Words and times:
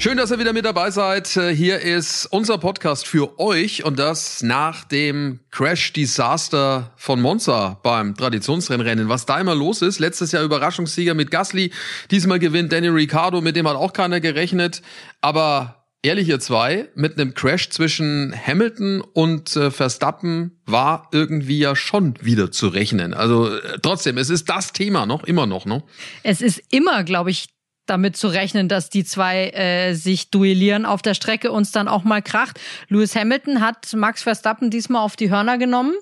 Schön, 0.00 0.16
dass 0.16 0.30
ihr 0.30 0.38
wieder 0.38 0.54
mit 0.54 0.64
dabei 0.64 0.90
seid. 0.90 1.28
Hier 1.28 1.78
ist 1.78 2.24
unser 2.24 2.56
Podcast 2.56 3.06
für 3.06 3.38
euch 3.38 3.84
und 3.84 3.98
das 3.98 4.42
nach 4.42 4.84
dem 4.84 5.40
Crash-Desaster 5.50 6.90
von 6.96 7.20
Monza 7.20 7.78
beim 7.82 8.16
Traditionsrennrennen. 8.16 9.10
Was 9.10 9.26
da 9.26 9.38
immer 9.38 9.54
los 9.54 9.82
ist, 9.82 9.98
letztes 9.98 10.32
Jahr 10.32 10.42
Überraschungssieger 10.42 11.12
mit 11.12 11.30
Gasly, 11.30 11.70
diesmal 12.10 12.38
gewinnt 12.38 12.72
Danny 12.72 12.88
Ricciardo, 12.88 13.42
mit 13.42 13.56
dem 13.56 13.68
hat 13.68 13.76
auch 13.76 13.92
keiner 13.92 14.20
gerechnet. 14.20 14.80
Aber 15.20 15.84
ehrlich 16.00 16.28
ihr 16.30 16.40
zwei, 16.40 16.88
mit 16.94 17.20
einem 17.20 17.34
Crash 17.34 17.68
zwischen 17.68 18.34
Hamilton 18.34 19.02
und 19.02 19.54
äh, 19.54 19.70
Verstappen 19.70 20.62
war 20.64 21.10
irgendwie 21.12 21.58
ja 21.58 21.76
schon 21.76 22.14
wieder 22.22 22.50
zu 22.50 22.68
rechnen. 22.68 23.12
Also 23.12 23.54
äh, 23.54 23.78
trotzdem, 23.82 24.16
es 24.16 24.30
ist 24.30 24.48
das 24.48 24.72
Thema 24.72 25.04
noch, 25.04 25.24
immer 25.24 25.44
noch, 25.44 25.66
ne? 25.66 25.82
Es 26.22 26.40
ist 26.40 26.62
immer, 26.70 27.04
glaube 27.04 27.30
ich, 27.30 27.48
damit 27.90 28.16
zu 28.16 28.28
rechnen, 28.28 28.68
dass 28.68 28.88
die 28.88 29.04
zwei 29.04 29.50
äh, 29.50 29.94
sich 29.94 30.30
duellieren 30.30 30.86
auf 30.86 31.02
der 31.02 31.14
Strecke 31.14 31.52
und 31.52 31.62
es 31.62 31.72
dann 31.72 31.88
auch 31.88 32.04
mal 32.04 32.22
kracht. 32.22 32.58
Lewis 32.88 33.14
Hamilton 33.14 33.60
hat 33.60 33.92
Max 33.94 34.22
Verstappen 34.22 34.70
diesmal 34.70 35.02
auf 35.02 35.16
die 35.16 35.30
Hörner 35.30 35.58
genommen. 35.58 35.94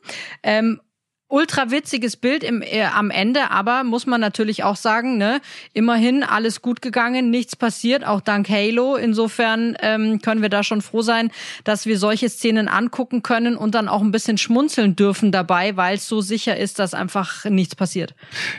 Ähm, 0.43 0.81
ultra 1.29 1.71
witziges 1.71 2.17
Bild 2.17 2.43
im, 2.43 2.63
äh, 2.63 2.85
am 2.85 3.11
Ende, 3.11 3.51
aber 3.51 3.85
muss 3.85 4.07
man 4.07 4.21
natürlich 4.21 4.65
auch 4.65 4.77
sagen, 4.77 5.19
ne, 5.19 5.41
immerhin 5.75 6.23
alles 6.23 6.63
gut 6.63 6.81
gegangen, 6.81 7.31
nichts 7.31 7.55
passiert, 7.55 8.07
auch 8.07 8.21
dank 8.21 8.49
Halo. 8.49 8.97
Insofern 8.97 9.77
ähm, 9.81 10.21
können 10.23 10.41
wir 10.41 10.49
da 10.49 10.63
schon 10.63 10.81
froh 10.81 11.03
sein, 11.03 11.31
dass 11.65 11.87
wir 11.87 11.99
solche 11.99 12.29
Szenen 12.29 12.69
angucken 12.69 13.23
können 13.23 13.57
und 13.57 13.75
dann 13.75 13.89
auch 13.89 14.01
ein 14.01 14.11
bisschen 14.11 14.39
schmunzeln 14.39 14.97
dürfen 14.97 15.31
dabei, 15.31 15.77
weil 15.77 15.97
es 15.97 16.09
so 16.09 16.21
sicher 16.23 16.57
ist, 16.57 16.79
dass 16.79 16.95
einfach 16.95 17.45
nichts 17.45 17.77
passiert. 17.77 18.15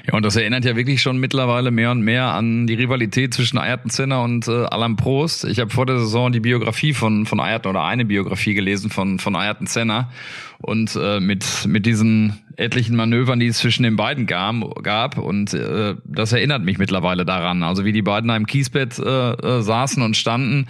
Ja, 0.07 0.13
und 0.13 0.23
das 0.23 0.35
erinnert 0.35 0.63
ja 0.63 0.75
wirklich 0.75 1.01
schon 1.01 1.17
mittlerweile 1.17 1.71
mehr 1.71 1.91
und 1.91 2.01
mehr 2.01 2.25
an 2.25 2.67
die 2.67 2.75
Rivalität 2.75 3.33
zwischen 3.33 3.57
Ayrton 3.57 3.89
Senna 3.89 4.23
und 4.23 4.47
äh, 4.47 4.65
Alain 4.65 4.95
Prost. 4.95 5.45
Ich 5.45 5.59
habe 5.59 5.71
vor 5.71 5.87
der 5.87 5.99
Saison 5.99 6.31
die 6.31 6.39
Biografie 6.39 6.93
von 6.93 7.25
von 7.25 7.39
Ayrton 7.39 7.71
oder 7.71 7.83
eine 7.83 8.05
Biografie 8.05 8.53
gelesen 8.53 8.91
von 8.91 9.17
von 9.17 9.35
Ayrton 9.35 9.65
Senna 9.65 10.09
und 10.61 10.97
äh, 11.01 11.19
mit 11.19 11.65
mit 11.65 11.85
diesen 11.85 12.39
etlichen 12.57 12.95
Manövern, 12.95 13.39
die 13.39 13.47
es 13.47 13.59
zwischen 13.59 13.83
den 13.83 13.95
beiden 13.95 14.25
gab, 14.25 14.83
gab 14.83 15.17
und 15.17 15.53
äh, 15.53 15.95
das 16.03 16.33
erinnert 16.33 16.63
mich 16.63 16.77
mittlerweile 16.77 17.25
daran. 17.25 17.63
Also 17.63 17.85
wie 17.85 17.93
die 17.93 18.01
beiden 18.01 18.29
im 18.29 18.45
Kiesbett 18.45 18.99
äh, 18.99 19.31
äh, 19.31 19.61
saßen 19.61 20.03
und 20.03 20.17
standen. 20.17 20.67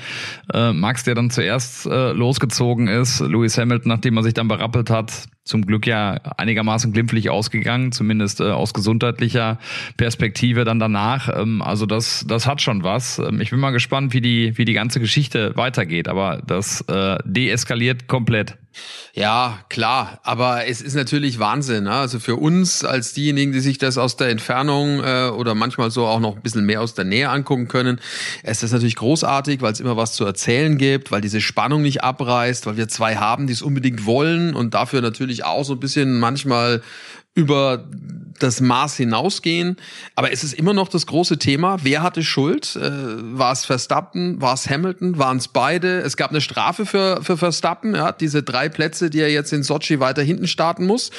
Äh, 0.54 0.74
Max, 0.74 1.04
der 1.04 1.16
dann 1.16 1.32
zuerst 1.32 1.88
äh, 1.88 2.12
losgezogen 2.12 2.88
ist, 2.88 3.20
Lewis 3.22 3.58
Hamilton, 3.58 3.90
nachdem 3.90 4.18
er 4.18 4.24
sich 4.24 4.34
dann 4.36 4.48
berappelt 4.48 4.90
hat, 4.90 5.28
zum 5.50 5.66
Glück 5.66 5.88
ja 5.88 6.14
einigermaßen 6.38 6.94
glimpflich 6.94 7.30
ausgegangen, 7.30 7.92
zumindest 7.92 8.40
äh, 8.40 8.44
aus 8.44 8.74
gesundheitlicher 8.74 9.58
Perspektive 9.98 10.64
dann 10.64 10.80
danach. 10.80 11.30
Ähm, 11.36 11.62
also 11.62 11.86
das, 11.86 12.24
das 12.28 12.46
hat 12.46 12.62
schon 12.62 12.84
was. 12.84 13.20
Ähm, 13.20 13.42
ich 13.42 13.50
bin 13.50 13.60
mal 13.60 13.72
gespannt, 13.72 14.14
wie 14.14 14.22
die, 14.22 14.58
wie 14.58 14.66
die 14.66 14.74
ganze 14.74 15.00
Geschichte 15.00 15.56
weitergeht, 15.56 16.08
aber 16.08 16.42
das 16.46 16.82
äh, 16.82 17.18
deeskaliert 17.26 18.08
komplett. 18.08 18.58
Ja, 19.14 19.60
klar, 19.70 20.20
aber 20.24 20.68
es 20.68 20.82
ist 20.82 20.96
natürlich 20.96 21.40
Wahnsinn. 21.40 21.86
Ne? 21.86 21.92
Also 21.92 22.20
für 22.20 22.36
uns 22.36 22.86
als 22.86 23.14
diejenigen, 23.14 23.52
die 23.52 23.60
sich 23.60 23.80
das 23.80 23.98
aus 23.98 24.16
der 24.16 24.30
Entfernung 24.30 25.04
äh, 25.04 25.30
oder 25.30 25.56
manchmal 25.56 25.90
so 25.90 26.06
auch 26.06 26.20
noch 26.20 26.36
ein 26.36 26.42
bisschen 26.42 26.66
mehr 26.66 26.82
aus 26.82 26.94
der 26.94 27.06
Nähe 27.06 27.30
angucken 27.30 27.68
können, 27.68 28.00
ist 28.44 28.72
natürlich 28.72 28.96
großartig, 28.96 29.62
weil 29.62 29.74
es 29.74 29.80
immer 29.80 29.98
was 29.98 30.14
zu 30.14 30.26
erzählen 30.26 30.78
gibt, 30.78 31.12
weil 31.12 31.22
diese 31.22 31.42
Spannung 31.42 31.82
nicht 31.82 32.04
abreißt, 32.04 32.68
weil 32.68 32.78
wir 32.78 32.88
zwei 32.88 33.16
haben, 33.16 33.48
die 33.48 33.54
es 33.54 33.62
unbedingt 33.62 34.06
wollen 34.06 34.54
und 34.54 34.74
dafür 34.76 35.02
natürlich 35.02 35.39
auch 35.44 35.64
so 35.64 35.74
ein 35.74 35.80
bisschen 35.80 36.20
manchmal 36.20 36.82
über 37.36 37.88
das 38.40 38.62
Maß 38.62 38.96
hinausgehen. 38.96 39.78
Aber 40.16 40.32
es 40.32 40.44
ist 40.44 40.54
immer 40.54 40.74
noch 40.74 40.88
das 40.88 41.06
große 41.06 41.38
Thema. 41.38 41.78
Wer 41.84 42.02
hatte 42.02 42.24
Schuld? 42.24 42.76
Äh, 42.76 42.82
war 43.38 43.52
es 43.52 43.66
Verstappen? 43.66 44.42
War 44.42 44.54
es 44.54 44.70
Hamilton? 44.70 45.18
Waren 45.18 45.38
es 45.38 45.48
beide? 45.48 46.00
Es 46.00 46.18
gab 46.18 46.32
eine 46.32 46.42
Strafe 46.42 46.86
für, 46.86 47.22
für 47.22 47.38
Verstappen. 47.38 47.96
Er 47.96 48.04
hat 48.04 48.22
diese 48.22 48.44
drei 48.44 48.70
Plätze, 48.70 49.10
die 49.10 49.20
er 49.20 49.32
jetzt 49.32 49.54
in 49.54 49.64
Sochi 49.64 50.00
weiter 50.00 50.22
hinten 50.22 50.48
starten 50.48 50.86
muss. 50.86 51.12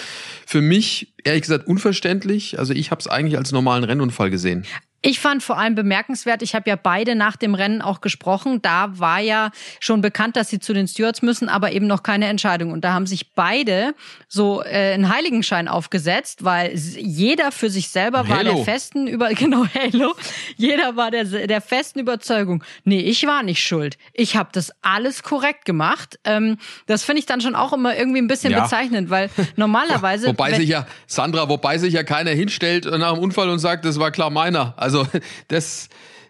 Für 0.47 0.61
mich, 0.61 1.15
ehrlich 1.25 1.43
gesagt, 1.43 1.67
unverständlich. 1.67 2.59
Also 2.59 2.73
ich 2.73 2.91
habe 2.91 3.01
es 3.01 3.07
eigentlich 3.07 3.39
als 3.39 3.53
normalen 3.53 3.85
Rennunfall 3.85 4.31
gesehen. 4.31 4.67
Ich 5.03 5.19
fand 5.19 5.43
vor 5.43 5.59
allem 5.59 5.75
bemerkenswert, 5.75 6.43
ich 6.43 6.55
habe 6.55 6.69
ja 6.69 6.77
beide 6.77 7.15
nach 7.15 7.37
dem 7.37 7.55
Rennen 7.55 7.81
auch 7.81 8.03
gesprochen. 8.03 8.61
Da 8.61 8.99
war 8.99 9.21
ja 9.21 9.51
schon 9.81 10.03
bekannt, 10.03 10.37
dass 10.37 10.49
sie 10.51 10.61
zu 10.61 10.75
den 10.75 10.89
Stewards 10.89 11.23
müssen, 11.23 11.49
aber 11.49 11.73
eben 11.73 11.87
noch 11.87 12.03
keine 12.03 12.27
Entscheidung. 12.27 12.71
Und 12.73 12.83
da 12.83 12.93
haben 12.93 13.07
sich 13.07 13.33
beide 13.33 13.95
so 14.29 14.63
äh, 14.63 14.93
einen 14.93 15.09
Heiligenschein 15.09 15.69
aufgesetzt, 15.69 16.45
weil 16.45 16.75
jeder 16.75 17.51
für 17.51 17.71
sich 17.71 17.89
selber 17.89 18.29
war 18.29 18.45
der 18.45 18.59
festen 18.59 19.07
über 19.07 19.29
genau 19.35 19.65
Halo. 19.75 20.15
Jeder 20.57 20.97
war 20.97 21.11
der 21.11 21.25
der 21.25 21.61
festen 21.61 22.01
Überzeugung. 22.01 22.63
Nee, 22.85 23.01
ich 23.01 23.27
war 23.27 23.43
nicht 23.43 23.63
schuld. 23.63 23.97
Ich 24.13 24.37
habe 24.37 24.51
das 24.53 24.71
alles 24.83 25.23
korrekt 25.23 25.65
gemacht. 25.65 26.19
Ähm, 26.25 26.59
das 26.87 27.05
finde 27.05 27.21
ich 27.21 27.27
dann 27.27 27.41
schon 27.41 27.55
auch 27.55 27.73
immer 27.73 27.97
irgendwie 27.97 28.21
ein 28.21 28.27
bisschen 28.27 28.53
ja. 28.53 28.63
bezeichnend, 28.63 29.09
weil 29.09 29.31
normalerweise 29.57 30.27
wobei 30.29 30.53
sich 30.55 30.69
ja 30.69 30.87
Sandra, 31.07 31.49
wobei 31.49 31.79
sich 31.79 31.95
ja 31.95 32.03
keiner 32.03 32.33
hinstellt 32.33 32.85
nach 32.85 33.15
dem 33.15 33.23
Unfall 33.23 33.49
und 33.49 33.61
sagt, 33.61 33.85
das 33.85 33.99
war 33.99 34.11
klar 34.11 34.29
meiner. 34.29 34.75
Also 34.77 34.90
also 34.95 35.07
das 35.49 35.89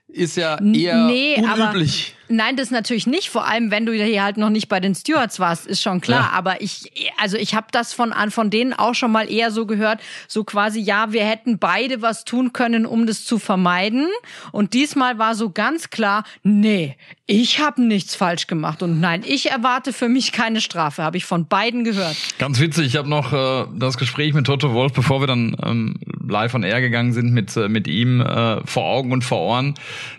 ist 0.09 0.37
ja 0.37 0.59
eher 0.61 1.05
nee, 1.05 1.37
unüblich. 1.37 2.17
Nein, 2.31 2.57
das 2.57 2.71
natürlich 2.71 3.07
nicht. 3.07 3.29
Vor 3.29 3.47
allem, 3.47 3.71
wenn 3.71 3.87
du 3.87 3.93
hier 3.93 4.23
halt 4.23 4.37
noch 4.37 4.51
nicht 4.51 4.69
bei 4.69 4.79
den 4.79 4.95
Stewards 4.95 5.41
warst, 5.41 5.67
ist 5.67 5.83
schon 5.83 6.01
klar. 6.01 6.31
Ja. 6.31 6.39
Aber 6.39 6.63
ich, 6.63 6.93
also 7.19 7.37
ich 7.37 7.55
habe 7.55 7.67
das 7.73 7.93
von 7.93 8.15
von 8.31 8.51
denen 8.51 8.73
auch 8.73 8.95
schon 8.95 9.11
mal 9.11 9.31
eher 9.31 9.51
so 9.51 9.67
gehört, 9.67 10.01
so 10.29 10.45
quasi, 10.45 10.81
ja, 10.81 11.13
wir 11.13 11.25
hätten 11.25 11.59
beide 11.59 12.03
was 12.03 12.25
tun 12.25 12.53
können, 12.53 12.87
um 12.87 13.07
das 13.07 13.25
zu 13.25 13.39
vermeiden. 13.39 14.07
Und 14.53 14.75
diesmal 14.75 15.19
war 15.19 15.35
so 15.35 15.51
ganz 15.51 15.91
klar, 15.91 16.25
nee, 16.45 16.97
ich 17.27 17.61
habe 17.61 17.83
nichts 17.83 18.15
falsch 18.15 18.47
gemacht 18.47 18.83
und 18.83 19.01
nein, 19.01 19.23
ich 19.25 19.51
erwarte 19.51 19.93
für 19.93 20.09
mich 20.09 20.33
keine 20.33 20.61
Strafe. 20.61 21.03
Habe 21.03 21.17
ich 21.17 21.25
von 21.25 21.47
beiden 21.47 21.85
gehört. 21.85 22.17
Ganz 22.39 22.61
witzig. 22.61 22.87
Ich 22.87 22.97
habe 22.97 23.09
noch 23.09 23.33
äh, 23.33 23.67
das 23.77 23.99
Gespräch 23.99 24.35
mit 24.35 24.47
Toto 24.47 24.73
Wolf, 24.73 24.93
bevor 24.93 25.21
wir 25.21 25.27
dann 25.27 25.57
ähm, 25.65 25.95
live 26.29 26.55
on 26.55 26.63
air 26.63 26.81
gegangen 26.81 27.13
sind, 27.13 27.33
mit 27.33 27.57
äh, 27.57 27.69
mit 27.69 27.89
ihm 27.89 28.21
äh, 28.21 28.65
vor 28.67 28.85
Augen 28.85 29.13
und 29.13 29.23
vor 29.23 29.41
Ohren. 29.41 29.75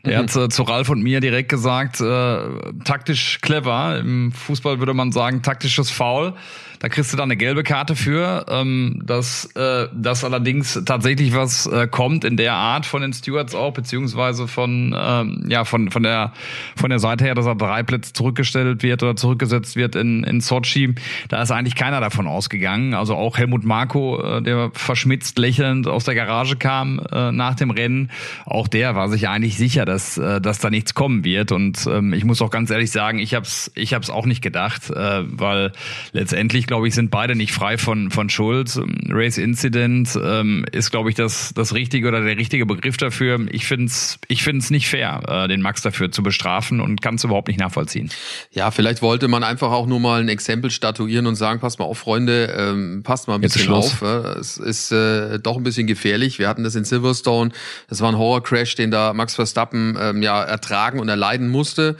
Der 0.05 0.19
mhm. 0.19 0.23
hat 0.23 0.35
äh, 0.35 0.49
zu 0.49 0.63
Ralf 0.63 0.89
und 0.89 1.01
mir 1.01 1.19
direkt 1.19 1.49
gesagt 1.49 2.00
äh, 2.01 2.73
taktisch 2.83 3.39
clever. 3.41 3.99
Im 3.99 4.31
Fußball 4.31 4.79
würde 4.79 4.93
man 4.93 5.11
sagen, 5.11 5.41
taktisches 5.41 5.91
Foul. 5.91 6.33
Da 6.81 6.89
kriegst 6.89 7.13
du 7.13 7.17
dann 7.17 7.25
eine 7.25 7.37
gelbe 7.37 7.61
Karte 7.61 7.95
für. 7.95 8.47
Ähm, 8.49 9.03
dass 9.05 9.45
äh, 9.55 9.87
das 9.93 10.23
allerdings 10.23 10.81
tatsächlich 10.83 11.35
was 11.35 11.67
äh, 11.67 11.87
kommt 11.87 12.25
in 12.25 12.37
der 12.37 12.53
Art 12.53 12.87
von 12.87 13.03
den 13.03 13.13
Stewards 13.13 13.53
auch, 13.53 13.71
beziehungsweise 13.71 14.47
von 14.47 14.95
ähm, 14.99 15.45
ja 15.47 15.63
von 15.63 15.91
von 15.91 16.01
der 16.01 16.33
von 16.75 16.89
der 16.89 16.97
Seite 16.97 17.23
her, 17.23 17.35
dass 17.35 17.45
er 17.45 17.53
drei 17.53 17.83
Plätze 17.83 18.13
zurückgestellt 18.13 18.81
wird 18.81 19.03
oder 19.03 19.15
zurückgesetzt 19.15 19.75
wird 19.75 19.95
in 19.95 20.23
in 20.23 20.41
Sochi. 20.41 20.95
Da 21.29 21.43
ist 21.43 21.51
eigentlich 21.51 21.75
keiner 21.75 22.01
davon 22.01 22.25
ausgegangen. 22.25 22.95
Also 22.95 23.15
auch 23.15 23.37
Helmut 23.37 23.63
Marko, 23.63 24.37
äh, 24.37 24.41
der 24.41 24.71
verschmitzt 24.73 25.37
lächelnd 25.37 25.87
aus 25.87 26.05
der 26.05 26.15
Garage 26.15 26.55
kam 26.55 26.99
äh, 27.11 27.31
nach 27.31 27.53
dem 27.53 27.69
Rennen, 27.69 28.09
auch 28.45 28.67
der 28.67 28.95
war 28.95 29.07
sich 29.07 29.29
eigentlich 29.29 29.55
sicher, 29.55 29.85
dass 29.85 30.17
äh, 30.17 30.41
dass 30.41 30.57
da 30.57 30.71
nichts 30.71 30.95
kommen 30.95 31.23
wird. 31.23 31.51
Und 31.51 31.85
ähm, 31.85 32.13
ich 32.13 32.25
muss 32.25 32.41
auch 32.41 32.49
ganz 32.49 32.71
ehrlich 32.71 32.89
sagen, 32.89 33.19
ich 33.19 33.35
hab's 33.35 33.71
ich 33.75 33.93
hab's 33.93 34.09
auch 34.09 34.25
nicht 34.25 34.41
gedacht, 34.41 34.89
äh, 34.89 35.23
weil 35.25 35.73
letztendlich 36.11 36.70
glaube 36.71 36.87
ich, 36.87 36.95
sind 36.95 37.11
beide 37.11 37.35
nicht 37.35 37.51
frei 37.51 37.77
von, 37.77 38.11
von 38.11 38.29
Schuld. 38.29 38.79
Race 39.09 39.37
Incident 39.37 40.17
ähm, 40.23 40.63
ist, 40.71 40.89
glaube 40.89 41.09
ich, 41.09 41.15
das, 41.15 41.53
das 41.53 41.73
richtige 41.73 42.07
oder 42.07 42.21
der 42.21 42.37
richtige 42.37 42.65
Begriff 42.65 42.95
dafür. 42.95 43.41
Ich 43.51 43.65
finde 43.65 43.87
es 43.87 44.19
ich 44.29 44.41
find's 44.43 44.69
nicht 44.69 44.87
fair, 44.87 45.21
äh, 45.27 45.47
den 45.49 45.61
Max 45.61 45.81
dafür 45.81 46.13
zu 46.13 46.23
bestrafen 46.23 46.79
und 46.79 47.01
kann 47.01 47.15
es 47.15 47.25
überhaupt 47.25 47.49
nicht 47.49 47.59
nachvollziehen. 47.59 48.09
Ja, 48.51 48.71
vielleicht 48.71 49.01
wollte 49.01 49.27
man 49.27 49.43
einfach 49.43 49.69
auch 49.69 49.85
nur 49.85 49.99
mal 49.99 50.21
ein 50.21 50.29
Exempel 50.29 50.71
statuieren 50.71 51.27
und 51.27 51.35
sagen, 51.35 51.59
passt 51.59 51.77
mal 51.77 51.83
auf, 51.83 51.97
Freunde, 51.97 52.45
ähm, 52.57 53.01
passt 53.03 53.27
mal 53.27 53.35
ein 53.35 53.41
bisschen 53.41 53.69
auf. 53.73 54.01
Äh, 54.01 54.39
es 54.39 54.55
ist 54.55 54.93
äh, 54.93 55.39
doch 55.39 55.57
ein 55.57 55.63
bisschen 55.63 55.87
gefährlich. 55.87 56.39
Wir 56.39 56.47
hatten 56.47 56.63
das 56.63 56.75
in 56.75 56.85
Silverstone. 56.85 57.51
Das 57.89 57.99
war 57.99 58.07
ein 58.07 58.17
Horror-Crash, 58.17 58.75
den 58.75 58.91
da 58.91 59.11
Max 59.11 59.35
Verstappen 59.35 59.97
ähm, 59.99 60.23
ja 60.23 60.41
ertragen 60.41 61.01
und 61.01 61.09
erleiden 61.09 61.49
musste 61.49 61.97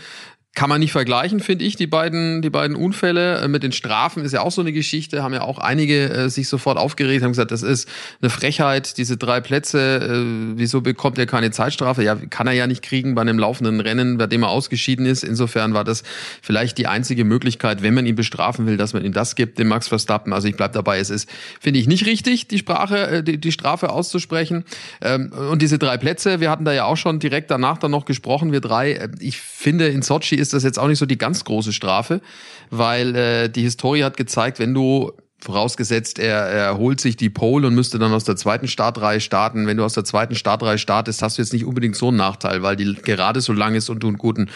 kann 0.54 0.68
man 0.68 0.82
nicht 0.82 0.92
vergleichen, 0.92 1.40
finde 1.40 1.64
ich, 1.64 1.78
die 1.78 1.88
beiden, 1.88 2.42
die 2.42 2.50
beiden 2.50 2.76
Unfälle. 2.76 3.40
Äh, 3.40 3.48
mit 3.48 3.64
den 3.64 3.72
Strafen 3.72 4.26
ist 4.26 4.34
ja 4.34 4.42
auch 4.42 4.52
so 4.52 4.60
eine 4.60 4.74
Geschichte, 4.74 5.24
haben 5.24 5.34
ja 5.34 5.44
auch 5.44 5.60
einige 5.60 6.10
äh, 6.10 6.30
sich 6.30 6.50
sofort 6.50 6.78
aufgeregt, 6.78 7.24
haben 7.24 7.32
gesagt, 7.32 7.52
das 7.52 7.64
ist 7.64 7.88
eine 8.22 8.30
Frechheit, 8.30 8.98
diese 8.98 9.16
drei 9.16 9.40
Plätze, 9.40 9.80
äh, 9.80 10.58
wieso 10.58 10.82
bekommt 10.82 11.18
er 11.18 11.26
keine 11.26 11.52
Zeitstrafe? 11.52 12.04
Ja, 12.04 12.16
kann 12.16 12.48
er 12.48 12.54
ja 12.54 12.68
nicht 12.68 12.82
kriegen 12.82 13.16
bei 13.16 13.22
einem 13.22 13.40
laufenden 13.40 13.80
Rennen, 13.80 14.18
bei 14.18 14.28
dem 14.28 14.44
er 14.44 14.50
ausgeschieden 14.50 15.06
ist. 15.06 15.24
Insofern 15.24 15.74
war 15.74 15.86
das 15.86 16.04
vielleicht 16.42 16.78
die 16.78 16.88
einzige 16.88 17.24
Möglichkeit, 17.24 17.82
wenn 17.82 17.94
man 17.94 18.06
ihn 18.06 18.16
bestrafen 18.16 18.68
will, 18.68 18.76
dass 18.76 18.92
man 18.92 19.06
ihm 19.06 19.14
das 19.14 19.36
gibt, 19.36 19.58
dem 19.58 19.70
Max 19.70 19.88
Verstappen. 19.88 20.34
Also 20.34 20.50
ich 20.50 20.58
bleib 20.58 20.74
dabei, 20.74 21.00
es 21.00 21.10
ist, 21.10 21.30
finde 21.62 21.80
ich, 21.80 21.88
nicht 21.88 22.06
richtig, 22.06 22.50
die 22.50 22.58
Sprache, 22.58 23.08
äh, 23.08 23.24
die, 23.24 23.38
die 23.38 23.54
Strafe 23.54 23.90
auszusprechen. 23.90 24.66
Ähm, 25.02 25.32
und 25.32 25.62
diese 25.62 25.80
drei 25.80 25.96
Plätze, 25.96 26.42
wir 26.42 26.52
hatten 26.52 26.66
da 26.66 26.74
ja 26.74 26.84
auch 26.84 26.98
schon 26.98 27.20
direkt 27.20 27.52
danach 27.52 27.78
dann 27.78 27.92
noch 27.92 28.04
gesprochen, 28.04 28.52
wir 28.52 28.60
drei. 28.60 28.92
Äh, 28.92 29.10
ich 29.22 29.40
finde, 29.40 29.88
in 29.88 30.02
Sochi 30.02 30.41
ist 30.42 30.54
das 30.54 30.64
jetzt 30.64 30.80
auch 30.80 30.88
nicht 30.88 31.00
so 31.00 31.06
die 31.06 31.18
ganz 31.18 31.44
große 31.46 31.74
Strafe, 31.74 32.22
weil 32.70 33.16
äh, 33.16 33.50
die 33.50 33.62
Historie 33.62 34.04
hat 34.04 34.18
gezeigt, 34.18 34.60
wenn 34.60 34.74
du 34.74 35.12
Vorausgesetzt, 35.42 36.20
er, 36.20 36.38
er 36.38 36.78
holt 36.78 37.02
sich 37.02 37.18
die 37.18 37.30
Pole 37.30 37.68
und 37.68 37.76
müsste 37.76 37.98
dann 37.98 38.14
aus 38.14 38.24
der 38.24 38.36
zweiten 38.36 38.68
Startreihe 38.68 39.20
starten. 39.20 39.66
Wenn 39.66 39.78
du 39.78 39.84
aus 39.84 39.94
der 39.94 40.04
zweiten 40.04 40.36
Startreihe 40.36 40.78
startest, 40.78 41.22
hast 41.22 41.38
du 41.38 41.42
jetzt 41.42 41.52
nicht 41.52 41.66
unbedingt 41.66 41.96
so 41.96 42.10
einen 42.10 42.18
Nachteil, 42.18 42.62
weil 42.62 42.76
die 42.76 42.94
gerade 42.94 43.42
so 43.42 43.52
lang 43.52 43.74
ist 43.76 43.90
und 43.90 44.04
du 44.04 44.08
einen 44.08 44.18
guten, 44.18 44.50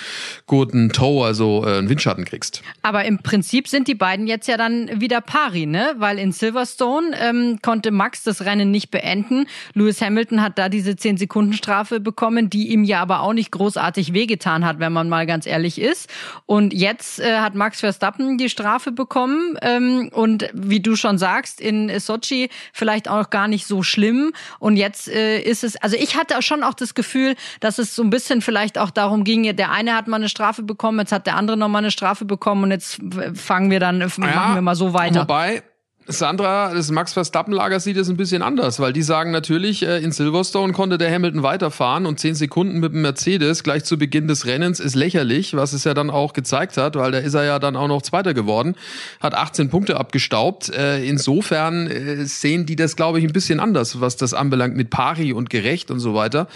guten 0.45 0.89
Toe, 0.89 1.25
also 1.25 1.65
äh, 1.65 1.79
einen 1.79 1.89
Windschatten 1.89 2.23
kriegst. 2.25 2.61
Aber 2.83 3.05
im 3.05 3.19
Prinzip 3.19 3.67
sind 3.67 3.87
die 3.87 3.95
beiden 3.95 4.27
jetzt 4.27 4.47
ja 4.47 4.57
dann 4.57 5.01
wieder 5.01 5.21
pari, 5.21 5.65
ne? 5.65 5.95
Weil 5.97 6.19
in 6.19 6.31
Silverstone 6.31 7.15
ähm, 7.19 7.59
konnte 7.61 7.91
Max 7.91 8.23
das 8.23 8.45
Rennen 8.45 8.69
nicht 8.69 8.91
beenden. 8.91 9.47
Lewis 9.73 10.01
Hamilton 10.01 10.41
hat 10.41 10.59
da 10.59 10.69
diese 10.69 10.91
10-Sekunden-Strafe 10.91 11.99
bekommen, 11.99 12.49
die 12.49 12.71
ihm 12.71 12.83
ja 12.83 13.01
aber 13.01 13.21
auch 13.21 13.33
nicht 13.33 13.51
großartig 13.51 14.13
wehgetan 14.13 14.65
hat, 14.65 14.79
wenn 14.79 14.93
man 14.93 15.09
mal 15.09 15.25
ganz 15.25 15.47
ehrlich 15.47 15.81
ist. 15.81 16.09
Und 16.45 16.73
jetzt 16.73 17.19
äh, 17.19 17.39
hat 17.39 17.55
Max 17.55 17.79
Verstappen 17.79 18.37
die 18.37 18.49
Strafe 18.49 18.91
bekommen 18.91 19.57
ähm, 19.61 20.09
und 20.13 20.49
wie 20.53 20.74
wie 20.75 20.81
du 20.81 20.97
schon 20.97 21.17
sagst, 21.17 21.61
in 21.61 21.89
Sochi 22.01 22.49
vielleicht 22.73 23.07
auch 23.07 23.29
gar 23.29 23.47
nicht 23.47 23.65
so 23.65 23.81
schlimm. 23.81 24.33
Und 24.59 24.75
jetzt 24.75 25.07
äh, 25.07 25.39
ist 25.39 25.63
es, 25.63 25.77
also 25.77 25.95
ich 25.95 26.17
hatte 26.17 26.41
schon 26.41 26.63
auch 26.63 26.73
das 26.73 26.95
Gefühl, 26.95 27.35
dass 27.61 27.79
es 27.79 27.95
so 27.95 28.03
ein 28.03 28.09
bisschen 28.09 28.41
vielleicht 28.41 28.77
auch 28.77 28.89
darum 28.89 29.23
ging, 29.23 29.55
der 29.55 29.71
eine 29.71 29.95
hat 29.95 30.09
mal 30.09 30.17
eine 30.17 30.27
Strafe 30.27 30.63
bekommen, 30.63 30.99
jetzt 30.99 31.13
hat 31.13 31.27
der 31.27 31.37
andere 31.37 31.55
noch 31.55 31.69
mal 31.69 31.77
eine 31.77 31.91
Strafe 31.91 32.25
bekommen 32.25 32.63
und 32.65 32.71
jetzt 32.71 32.99
fangen 33.35 33.71
wir 33.71 33.79
dann, 33.79 34.01
ja, 34.01 34.07
machen 34.17 34.55
wir 34.55 34.61
mal 34.61 34.75
so 34.75 34.91
weiter. 34.93 35.21
Wobei, 35.21 35.63
Sandra, 36.07 36.71
das 36.73 36.91
Max 36.91 37.13
Verstappen-Lager 37.13 37.79
sieht 37.79 37.97
es 37.97 38.09
ein 38.09 38.17
bisschen 38.17 38.43
anders, 38.43 38.79
weil 38.79 38.93
die 38.93 39.01
sagen 39.01 39.31
natürlich, 39.31 39.81
äh, 39.81 39.97
in 39.97 40.11
Silverstone 40.11 40.71
konnte 40.71 40.99
der 40.99 41.11
Hamilton 41.11 41.41
weiterfahren 41.41 42.05
und 42.05 42.19
zehn 42.19 42.35
Sekunden 42.35 42.79
mit 42.79 42.93
dem 42.93 43.01
Mercedes 43.01 43.63
gleich 43.63 43.85
zu 43.85 43.97
Beginn 43.97 44.27
des 44.27 44.45
Rennens 44.45 44.79
ist 44.79 44.93
lächerlich, 44.93 45.55
was 45.55 45.73
es 45.73 45.83
ja 45.83 45.95
dann 45.95 46.11
auch 46.11 46.33
gezeigt 46.33 46.77
hat, 46.77 46.95
weil 46.95 47.11
da 47.11 47.17
ist 47.17 47.33
er 47.33 47.45
ja 47.45 47.57
dann 47.57 47.75
auch 47.75 47.87
noch 47.87 48.03
Zweiter 48.03 48.35
geworden, 48.35 48.75
hat 49.19 49.33
18 49.33 49.69
Punkte 49.69 49.97
abgestaubt. 49.97 50.69
Äh, 50.69 51.03
insofern 51.03 51.87
äh, 51.87 52.25
sehen 52.25 52.67
die 52.67 52.75
das, 52.75 52.95
glaube 52.95 53.17
ich, 53.17 53.25
ein 53.25 53.33
bisschen 53.33 53.59
anders, 53.59 53.99
was 53.99 54.15
das 54.15 54.35
anbelangt 54.35 54.75
mit 54.75 54.91
Pari 54.91 55.33
und 55.33 55.49
gerecht 55.49 55.89
und 55.89 55.99
so 55.99 56.13
weiter. 56.13 56.47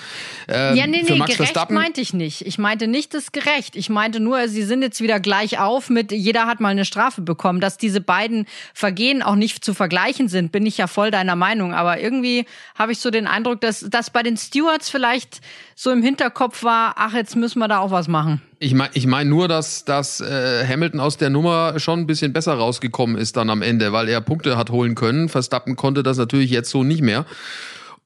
Ähm, 0.48 0.76
ja, 0.76 0.86
nee, 0.86 1.02
nee, 1.02 1.18
gerecht 1.18 1.34
Verstappen 1.34 1.74
meinte 1.74 2.02
ich 2.02 2.14
nicht. 2.14 2.46
Ich 2.46 2.60
meinte 2.60 2.88
nicht 2.88 3.16
das 3.16 3.32
gerecht. 3.32 3.76
Ich 3.76 3.90
meinte 3.90 4.20
nur, 4.20 4.48
sie 4.48 4.62
sind 4.62 4.84
jetzt 4.84 5.02
wieder 5.02 5.20
gleich 5.20 5.60
auf 5.60 5.90
mit, 5.90 6.12
jeder 6.12 6.46
hat 6.46 6.60
mal 6.60 6.70
eine 6.70 6.86
Strafe 6.86 7.22
bekommen, 7.22 7.60
dass 7.60 7.80
diese 7.80 8.00
beiden 8.00 8.46
Vergehen 8.76 9.24
auch 9.24 9.39
nicht 9.40 9.66
zu 9.66 9.74
vergleichen 9.74 10.28
sind, 10.28 10.52
bin 10.52 10.66
ich 10.66 10.78
ja 10.78 10.88
voll 10.88 11.10
deiner 11.10 11.36
Meinung. 11.36 11.74
Aber 11.74 12.00
irgendwie 12.00 12.46
habe 12.76 12.92
ich 12.92 13.00
so 13.00 13.10
den 13.10 13.26
Eindruck, 13.26 13.62
dass 13.62 13.86
das 13.90 14.12
bei 14.12 14.22
den 14.22 14.38
Stewards 14.38 14.90
vielleicht 14.90 15.42
so 15.76 15.92
im 15.92 16.04
Hinterkopf 16.04 16.64
war, 16.64 16.94
ach, 16.98 17.14
jetzt 17.14 17.36
müssen 17.36 17.60
wir 17.60 17.68
da 17.68 17.80
auch 17.80 17.92
was 17.92 18.08
machen. 18.08 18.42
Ich 18.60 18.74
meine 18.74 18.92
ich 18.94 19.08
mein 19.08 19.30
nur, 19.30 19.48
dass, 19.48 19.86
dass 19.86 20.20
äh, 20.20 20.68
Hamilton 20.68 21.00
aus 21.00 21.18
der 21.18 21.30
Nummer 21.30 21.80
schon 21.80 22.02
ein 22.02 22.08
bisschen 22.08 22.34
besser 22.34 22.54
rausgekommen 22.54 23.18
ist 23.18 23.38
dann 23.38 23.50
am 23.50 23.62
Ende, 23.62 23.94
weil 23.94 24.10
er 24.10 24.22
Punkte 24.22 24.58
hat 24.58 24.70
holen 24.70 24.96
können. 24.96 25.30
Verstappen 25.30 25.76
konnte 25.76 26.04
das 26.04 26.18
natürlich 26.18 26.52
jetzt 26.52 26.70
so 26.70 26.84
nicht 26.84 27.02
mehr. 27.02 27.26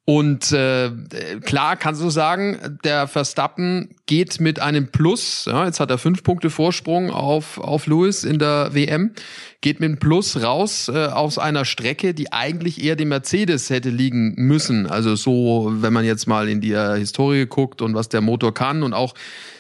Und 0.06 0.52
äh, 0.52 0.92
klar 1.46 1.78
kannst 1.78 2.02
du 2.02 2.10
sagen, 2.10 2.78
der 2.84 3.08
Verstappen 3.08 3.96
geht 4.06 4.42
mit 4.42 4.60
einem 4.60 4.92
Plus. 4.92 5.46
Ja, 5.46 5.66
jetzt 5.66 5.80
hat 5.80 5.90
er 5.92 5.98
fünf 5.98 6.24
Punkte 6.24 6.50
Vorsprung 6.50 7.10
auf, 7.10 7.58
auf 7.58 7.88
Lewis 7.88 8.26
in 8.26 8.38
der 8.38 8.74
WM. 8.74 9.14
Geht 9.62 9.80
mit 9.80 9.88
einem 9.88 10.00
Plus 10.00 10.44
raus 10.44 10.90
äh, 10.90 11.06
aus 11.06 11.38
einer 11.38 11.64
Strecke, 11.64 12.14
die 12.14 12.34
eigentlich 12.34 12.84
eher 12.84 12.98
dem 12.98 13.10
Mercedes 13.10 13.70
hätte 13.70 13.90
liegen 13.90 14.34
müssen. 14.36 14.88
Also 14.88 15.16
so, 15.16 15.72
wenn 15.74 15.94
man 15.94 16.04
jetzt 16.04 16.28
mal 16.28 16.50
in 16.50 16.60
die 16.60 16.74
äh, 16.74 16.98
Historie 16.98 17.46
guckt 17.46 17.82
und 17.82 17.96
was 17.96 18.10
der 18.10 18.20
Motor 18.20 18.54
kann 18.54 18.84
und 18.84 18.92
auch 18.92 19.14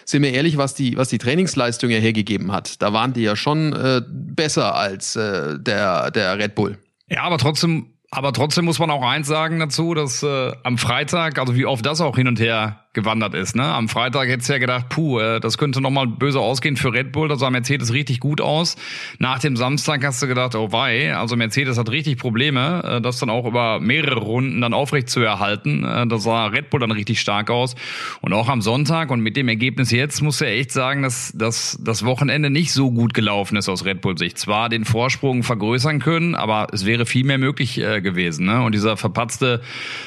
sind 0.03 0.23
wir 0.23 0.33
ehrlich, 0.33 0.57
was 0.57 0.73
die, 0.73 0.97
was 0.97 1.07
die 1.07 1.19
Trainingsleistung 1.19 1.89
ja 1.89 1.99
hergegeben 1.99 2.51
hat. 2.51 2.81
Da 2.81 2.91
waren 2.91 3.13
die 3.13 3.21
ja 3.21 3.37
schon 3.37 3.71
äh, 3.71 4.01
besser 4.05 4.75
als 4.75 5.15
äh, 5.15 5.57
der, 5.57 6.11
der 6.11 6.37
Red 6.37 6.55
Bull. 6.55 6.77
Ja, 7.07 7.23
aber 7.23 7.37
trotzdem 7.37 7.92
aber 8.13 8.33
trotzdem 8.33 8.65
muss 8.65 8.79
man 8.79 8.89
auch 8.91 9.03
eins 9.03 9.27
sagen 9.27 9.59
dazu, 9.59 9.93
dass 9.93 10.23
äh, 10.23 10.51
am 10.63 10.77
Freitag, 10.77 11.39
also 11.39 11.55
wie 11.55 11.65
oft 11.65 11.85
das 11.85 12.01
auch 12.01 12.15
hin 12.15 12.27
und 12.27 12.39
her 12.39 12.82
gewandert 12.93 13.33
ist. 13.33 13.55
Ne? 13.55 13.63
Am 13.63 13.89
Freitag 13.89 14.29
hättest 14.29 14.49
du 14.49 14.53
ja 14.53 14.59
gedacht, 14.59 14.87
puh, 14.89 15.19
äh, 15.19 15.39
das 15.39 15.57
könnte 15.57 15.81
nochmal 15.81 16.05
böse 16.05 16.39
ausgehen 16.39 16.77
für 16.77 16.93
Red 16.93 17.11
Bull. 17.11 17.27
Da 17.27 17.35
sah 17.35 17.49
Mercedes 17.49 17.91
richtig 17.91 18.19
gut 18.19 18.39
aus. 18.39 18.75
Nach 19.17 19.39
dem 19.39 19.57
Samstag 19.57 20.05
hast 20.05 20.21
du 20.21 20.27
gedacht, 20.27 20.53
oh 20.55 20.71
wei, 20.71 21.15
also 21.15 21.35
Mercedes 21.35 21.77
hat 21.77 21.89
richtig 21.89 22.19
Probleme, 22.19 22.83
äh, 22.83 23.01
das 23.01 23.17
dann 23.17 23.31
auch 23.31 23.45
über 23.45 23.79
mehrere 23.79 24.19
Runden 24.19 24.61
dann 24.61 24.73
aufrecht 24.73 25.09
zu 25.09 25.21
erhalten. 25.21 25.83
Äh, 25.83 26.05
da 26.05 26.19
sah 26.19 26.45
Red 26.45 26.69
Bull 26.69 26.79
dann 26.79 26.91
richtig 26.91 27.19
stark 27.19 27.49
aus. 27.49 27.75
Und 28.21 28.31
auch 28.33 28.47
am 28.47 28.61
Sonntag 28.61 29.09
und 29.09 29.21
mit 29.21 29.37
dem 29.37 29.47
Ergebnis 29.47 29.89
jetzt 29.89 30.21
muss 30.21 30.39
er 30.41 30.49
echt 30.49 30.71
sagen, 30.71 31.01
dass, 31.01 31.31
dass 31.35 31.79
das 31.81 32.05
Wochenende 32.05 32.51
nicht 32.51 32.71
so 32.73 32.91
gut 32.91 33.15
gelaufen 33.15 33.57
ist 33.57 33.69
aus 33.69 33.85
Red 33.85 34.01
Bull 34.01 34.19
Sicht. 34.19 34.37
Zwar 34.37 34.69
den 34.69 34.85
Vorsprung 34.85 35.41
vergrößern 35.41 35.99
können, 35.99 36.35
aber 36.35 36.67
es 36.71 36.85
wäre 36.85 37.07
viel 37.07 37.25
mehr 37.25 37.39
möglich 37.39 37.75
gewesen. 37.75 38.45
Ne? 38.45 38.61
Und 38.61 38.75
dieser 38.75 38.97
verpatzte 38.97 39.61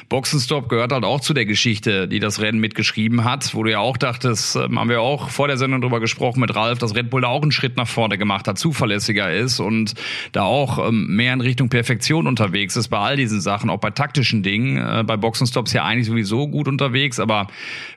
Boxenstopp 0.08 0.68
gehört 0.68 0.92
halt 0.92 1.04
auch 1.04 1.20
zu 1.20 1.34
der 1.34 1.46
Geschichte, 1.46 2.06
die 2.06 2.20
das 2.20 2.40
Rennen 2.40 2.60
mit 2.60 2.75
geschrieben 2.76 3.24
hat, 3.24 3.54
wo 3.54 3.64
du 3.64 3.70
ja 3.72 3.80
auch 3.80 3.96
dachtest, 3.96 4.56
ähm, 4.56 4.78
haben 4.78 4.88
wir 4.88 5.00
auch 5.00 5.30
vor 5.30 5.48
der 5.48 5.56
Sendung 5.56 5.80
drüber 5.80 5.98
gesprochen 5.98 6.40
mit 6.40 6.54
Ralf, 6.54 6.78
dass 6.78 6.94
Red 6.94 7.10
Bull 7.10 7.22
da 7.22 7.28
auch 7.28 7.42
einen 7.42 7.52
Schritt 7.52 7.76
nach 7.76 7.88
vorne 7.88 8.18
gemacht 8.18 8.46
hat, 8.46 8.58
zuverlässiger 8.58 9.32
ist 9.32 9.58
und 9.58 9.94
da 10.32 10.42
auch 10.42 10.86
ähm, 10.88 11.08
mehr 11.08 11.32
in 11.32 11.40
Richtung 11.40 11.68
Perfektion 11.68 12.26
unterwegs 12.26 12.76
ist 12.76 12.88
bei 12.88 12.98
all 12.98 13.16
diesen 13.16 13.40
Sachen, 13.40 13.70
auch 13.70 13.80
bei 13.80 13.90
taktischen 13.90 14.42
Dingen. 14.42 14.76
Äh, 14.76 15.02
bei 15.04 15.16
Boxenstops 15.16 15.72
ja 15.72 15.84
eigentlich 15.84 16.06
sowieso 16.06 16.46
gut 16.48 16.68
unterwegs, 16.68 17.18
aber 17.18 17.48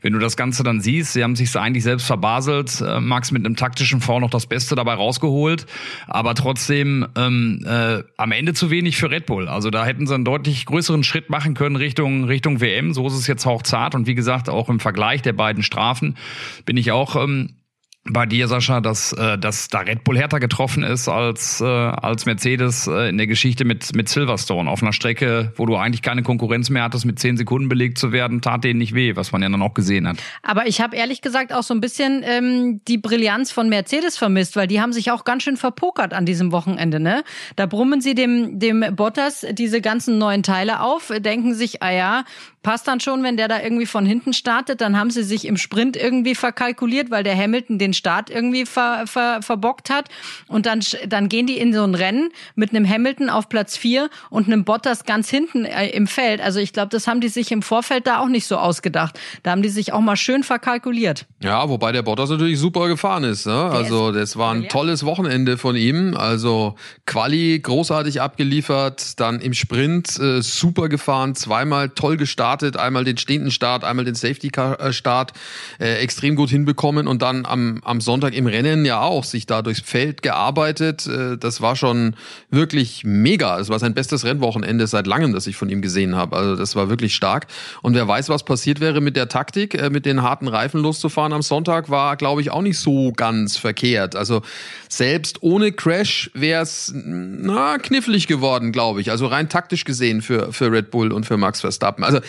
wenn 0.01 0.13
du 0.13 0.19
das 0.19 0.37
Ganze 0.37 0.63
dann 0.63 0.81
siehst, 0.81 1.13
sie 1.13 1.23
haben 1.23 1.35
sich 1.35 1.55
eigentlich 1.55 1.83
selbst 1.83 2.07
verbaselt, 2.07 2.81
äh, 2.81 2.99
Max 2.99 3.31
mit 3.31 3.45
einem 3.45 3.55
taktischen 3.55 4.01
V 4.01 4.19
noch 4.19 4.29
das 4.29 4.47
Beste 4.47 4.75
dabei 4.75 4.93
rausgeholt, 4.93 5.65
aber 6.07 6.33
trotzdem 6.33 7.05
ähm, 7.15 7.63
äh, 7.65 8.03
am 8.17 8.31
Ende 8.31 8.53
zu 8.53 8.71
wenig 8.71 8.97
für 8.97 9.11
Red 9.11 9.25
Bull. 9.25 9.47
Also 9.47 9.69
da 9.69 9.85
hätten 9.85 10.07
sie 10.07 10.15
einen 10.15 10.25
deutlich 10.25 10.65
größeren 10.65 11.03
Schritt 11.03 11.29
machen 11.29 11.53
können 11.53 11.75
Richtung 11.75 12.23
Richtung 12.23 12.61
WM. 12.61 12.93
So 12.93 13.05
ist 13.07 13.13
es 13.13 13.27
jetzt 13.27 13.45
auch 13.45 13.61
zart 13.61 13.95
und 13.95 14.07
wie 14.07 14.15
gesagt 14.15 14.49
auch 14.49 14.69
im 14.69 14.80
Vergleich 14.80 15.21
der 15.21 15.33
beiden 15.33 15.63
Strafen 15.63 16.18
bin 16.66 16.77
ich 16.77 16.92
auch 16.92 17.16
ähm, 17.16 17.56
bei 18.12 18.25
dir, 18.25 18.48
Sascha, 18.48 18.81
dass, 18.81 19.13
äh, 19.13 19.38
dass 19.38 19.68
da 19.68 19.80
Red 19.80 20.04
Bull 20.04 20.18
härter 20.18 20.39
getroffen 20.39 20.83
ist 20.83 21.07
als, 21.07 21.62
äh, 21.62 21.66
als 21.66 22.25
Mercedes 22.25 22.88
äh, 22.88 23.10
in 23.10 23.18
der 23.18 23.27
Geschichte 23.27 23.66
mit, 23.66 23.95
mit 23.95 24.10
Silverstone. 24.10 24.69
Auf 24.69 24.81
einer 24.81 24.94
Strecke, 24.94 25.54
wo 25.57 25.66
du 25.66 25.75
eigentlich 25.75 26.01
keine 26.01 26.24
Konkurrenz 26.24 26.69
mehr 26.69 26.83
hattest, 26.83 27.06
mit 27.06 27.19
zehn 27.19 27.38
Sekunden 27.38 27.69
belegt 27.69 27.98
zu 27.98 28.12
werden, 28.12 28.42
tat 28.42 28.64
denen 28.64 28.80
nicht 28.80 28.95
weh, 28.95 29.16
was 29.16 29.31
man 29.31 29.42
ja 29.42 29.49
dann 29.49 29.61
auch 29.61 29.73
gesehen 29.73 30.07
hat. 30.07 30.18
Aber 30.42 30.66
ich 30.68 30.81
habe 30.81 30.95
ehrlich 30.95 31.21
gesagt 31.21 31.54
auch 31.54 31.64
so 31.64 31.73
ein 31.73 31.81
bisschen 31.81 32.23
ähm, 32.26 32.81
die 32.88 32.97
Brillanz 32.97 33.52
von 33.52 33.69
Mercedes 33.69 34.18
vermisst, 34.18 34.56
weil 34.56 34.68
die 34.68 34.81
haben 34.81 34.94
sich 34.94 35.11
auch 35.11 35.23
ganz 35.23 35.44
schön 35.44 35.57
verpokert 35.57 36.14
an 36.14 36.26
diesem 36.26 36.52
Wochenende. 36.52 36.99
Ne? 36.99 37.23
Da 37.56 37.66
brummen 37.66 38.02
sie 38.02 38.16
dem, 38.16 38.59
dem 38.59 38.95
Bottas 38.95 39.45
diese 39.52 39.81
ganzen 39.81 40.18
neuen 40.18 40.42
Teile 40.42 40.81
auf, 40.81 41.11
denken 41.19 41.54
sich, 41.54 41.83
ah 41.83 41.92
ja, 41.92 42.23
passt 42.61 42.87
dann 42.87 42.99
schon, 42.99 43.23
wenn 43.23 43.37
der 43.37 43.47
da 43.47 43.61
irgendwie 43.61 43.85
von 43.85 44.06
hinten 44.06 44.33
startet. 44.33 44.81
Dann 44.81 44.97
haben 44.97 45.11
sie 45.11 45.23
sich 45.23 45.45
im 45.45 45.57
Sprint 45.57 45.95
irgendwie 45.95 46.35
verkalkuliert, 46.35 47.09
weil 47.09 47.23
der 47.23 47.37
Hamilton 47.37 47.80
den 47.80 47.94
Start 47.94 48.30
irgendwie 48.30 48.66
ver, 48.66 49.06
ver, 49.06 49.42
verbockt 49.42 49.89
hat. 49.89 50.09
Und 50.47 50.66
dann, 50.66 50.81
dann 51.07 51.30
gehen 51.30 51.47
die 51.47 51.57
in 51.57 51.73
so 51.73 51.83
ein 51.83 51.95
Rennen 51.95 52.31
mit 52.56 52.71
einem 52.71 52.87
Hamilton 52.87 53.30
auf 53.30 53.49
Platz 53.49 53.78
vier 53.78 54.09
und 54.30 54.47
einem 54.47 54.66
Bottas 54.66 55.06
ganz 55.06 55.30
hinten 55.30 55.66
äh, 55.66 55.89
im 55.89 56.07
Feld. 56.07 56.42
Also 56.42 56.59
ich 56.59 56.73
glaube, 56.73 56.89
das 56.89 57.07
haben 57.07 57.21
die 57.21 57.30
sich 57.30 57.51
im 57.51 57.61
Vorfeld 57.61 58.07
da 58.07 58.19
auch 58.19 58.28
nicht 58.28 58.45
so 58.45 58.57
ausgedacht. 58.57 59.19
Da 59.44 59.51
haben 59.51 59.61
die 59.61 59.69
sich 59.69 59.94
auch 59.94 60.01
mal 60.01 60.18
schön 60.18 60.44
verkalkuliert. 60.44 61.25
Ja, 61.42 61.69
wobei 61.69 61.92
der 61.92 62.01
Bottas 62.01 62.30
natürlich 62.30 62.59
super 62.59 62.87
gefahren 62.87 63.23
ist. 63.23 63.47
Ne? 63.47 63.54
Also 63.54 64.11
das 64.11 64.37
war 64.37 64.54
ein 64.54 64.68
tolles 64.68 65.06
Wochenende 65.06 65.57
von 65.57 65.75
ihm. 65.75 66.16
Also 66.16 66.75
Quali 67.06 67.59
großartig 67.59 68.21
abgeliefert, 68.21 69.19
dann 69.19 69.39
im 69.39 69.54
Sprint 69.54 70.19
äh, 70.19 70.42
super 70.42 70.89
gefahren, 70.89 71.35
zweimal 71.35 71.89
toll 71.89 72.18
gestartet 72.18 72.49
gestartet, 72.59 72.78
einmal 72.78 73.04
den 73.04 73.18
stehenden 73.18 73.51
Start, 73.51 73.83
einmal 73.83 74.06
den 74.06 74.16
Safety-Start 74.16 75.33
äh, 75.80 75.95
extrem 75.95 76.35
gut 76.35 76.49
hinbekommen 76.49 77.07
und 77.07 77.21
dann 77.21 77.45
am, 77.45 77.81
am 77.83 78.01
Sonntag 78.01 78.33
im 78.33 78.47
Rennen 78.47 78.85
ja 78.85 79.01
auch 79.01 79.23
sich 79.23 79.45
da 79.45 79.61
durchs 79.61 79.81
Feld 79.81 80.21
gearbeitet. 80.21 81.07
Äh, 81.07 81.37
das 81.37 81.61
war 81.61 81.75
schon 81.75 82.16
wirklich 82.49 83.04
mega. 83.04 83.59
Es 83.59 83.69
war 83.69 83.80
sein 83.80 83.94
bestes 83.94 84.25
Rennwochenende 84.25 84.87
seit 84.87 85.07
langem, 85.07 85.33
das 85.33 85.47
ich 85.47 85.56
von 85.56 85.69
ihm 85.69 85.81
gesehen 85.81 86.16
habe. 86.16 86.35
Also 86.35 86.56
das 86.56 86.75
war 86.75 86.89
wirklich 86.89 87.16
stark. 87.16 87.47
Und 87.81 87.95
wer 87.95 88.07
weiß, 88.07 88.30
was 88.30 88.44
passiert 88.44 88.80
wäre 88.80 89.01
mit 89.01 89.16
der 89.16 89.30
Taktik, 89.30 89.73
äh, 89.75 89.89
mit 89.89 90.06
den 90.06 90.21
harten 90.21 90.47
Reifen 90.47 90.81
loszufahren 90.81 91.33
am 91.33 91.42
Sonntag, 91.42 91.89
war, 91.89 92.18
glaube 92.18 92.42
ich, 92.42 92.51
auch 92.51 92.61
nicht 92.61 92.80
so 92.80 93.11
ganz 93.13 93.57
verkehrt. 93.57 94.16
Also 94.16 94.42
selbst 94.89 95.42
ohne 95.42 95.71
Crash 95.71 96.30
wäre 96.33 96.63
es 96.63 96.94
knifflig 97.81 98.28
geworden, 98.28 98.71
glaube 98.71 99.01
ich. 99.01 99.11
Also 99.11 99.28
rein 99.28 99.49
taktisch 99.49 99.85
gesehen 99.85 100.21
für 100.21 100.51
für 100.51 100.71
Red 100.71 100.92
Bull 100.92 101.11
und 101.11 101.25
für 101.25 101.37
Max 101.37 101.61
Verstappen. 101.61 102.04
Also 102.04 102.19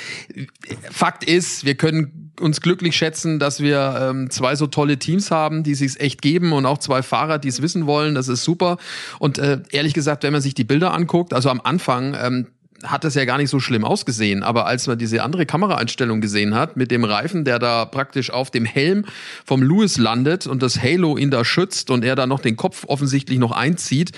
Fakt 0.90 1.24
ist, 1.24 1.64
wir 1.64 1.74
können 1.74 2.32
uns 2.40 2.60
glücklich 2.60 2.96
schätzen, 2.96 3.38
dass 3.38 3.60
wir 3.60 3.98
ähm, 4.00 4.30
zwei 4.30 4.56
so 4.56 4.66
tolle 4.66 4.98
Teams 4.98 5.30
haben, 5.30 5.62
die 5.62 5.74
sich 5.74 6.00
echt 6.00 6.22
geben 6.22 6.52
und 6.52 6.66
auch 6.66 6.78
zwei 6.78 7.02
Fahrer, 7.02 7.38
die 7.38 7.48
es 7.48 7.62
wissen 7.62 7.86
wollen. 7.86 8.14
Das 8.14 8.28
ist 8.28 8.44
super. 8.44 8.78
Und 9.18 9.38
äh, 9.38 9.60
ehrlich 9.70 9.94
gesagt, 9.94 10.22
wenn 10.22 10.32
man 10.32 10.42
sich 10.42 10.54
die 10.54 10.64
Bilder 10.64 10.92
anguckt, 10.92 11.34
also 11.34 11.50
am 11.50 11.60
Anfang 11.62 12.16
ähm, 12.20 12.46
hat 12.84 13.04
das 13.04 13.14
ja 13.14 13.24
gar 13.24 13.38
nicht 13.38 13.50
so 13.50 13.60
schlimm 13.60 13.84
ausgesehen. 13.84 14.42
Aber 14.42 14.66
als 14.66 14.86
man 14.86 14.98
diese 14.98 15.22
andere 15.22 15.46
Kameraeinstellung 15.46 16.20
gesehen 16.20 16.54
hat, 16.54 16.76
mit 16.76 16.90
dem 16.90 17.04
Reifen, 17.04 17.44
der 17.44 17.58
da 17.58 17.84
praktisch 17.84 18.30
auf 18.30 18.50
dem 18.50 18.64
Helm 18.64 19.04
vom 19.44 19.62
Lewis 19.62 19.98
landet 19.98 20.46
und 20.46 20.62
das 20.62 20.82
Halo 20.82 21.16
ihn 21.16 21.30
da 21.30 21.44
schützt 21.44 21.90
und 21.90 22.04
er 22.04 22.16
da 22.16 22.26
noch 22.26 22.40
den 22.40 22.56
Kopf 22.56 22.84
offensichtlich 22.86 23.38
noch 23.38 23.52
einzieht, 23.52 24.12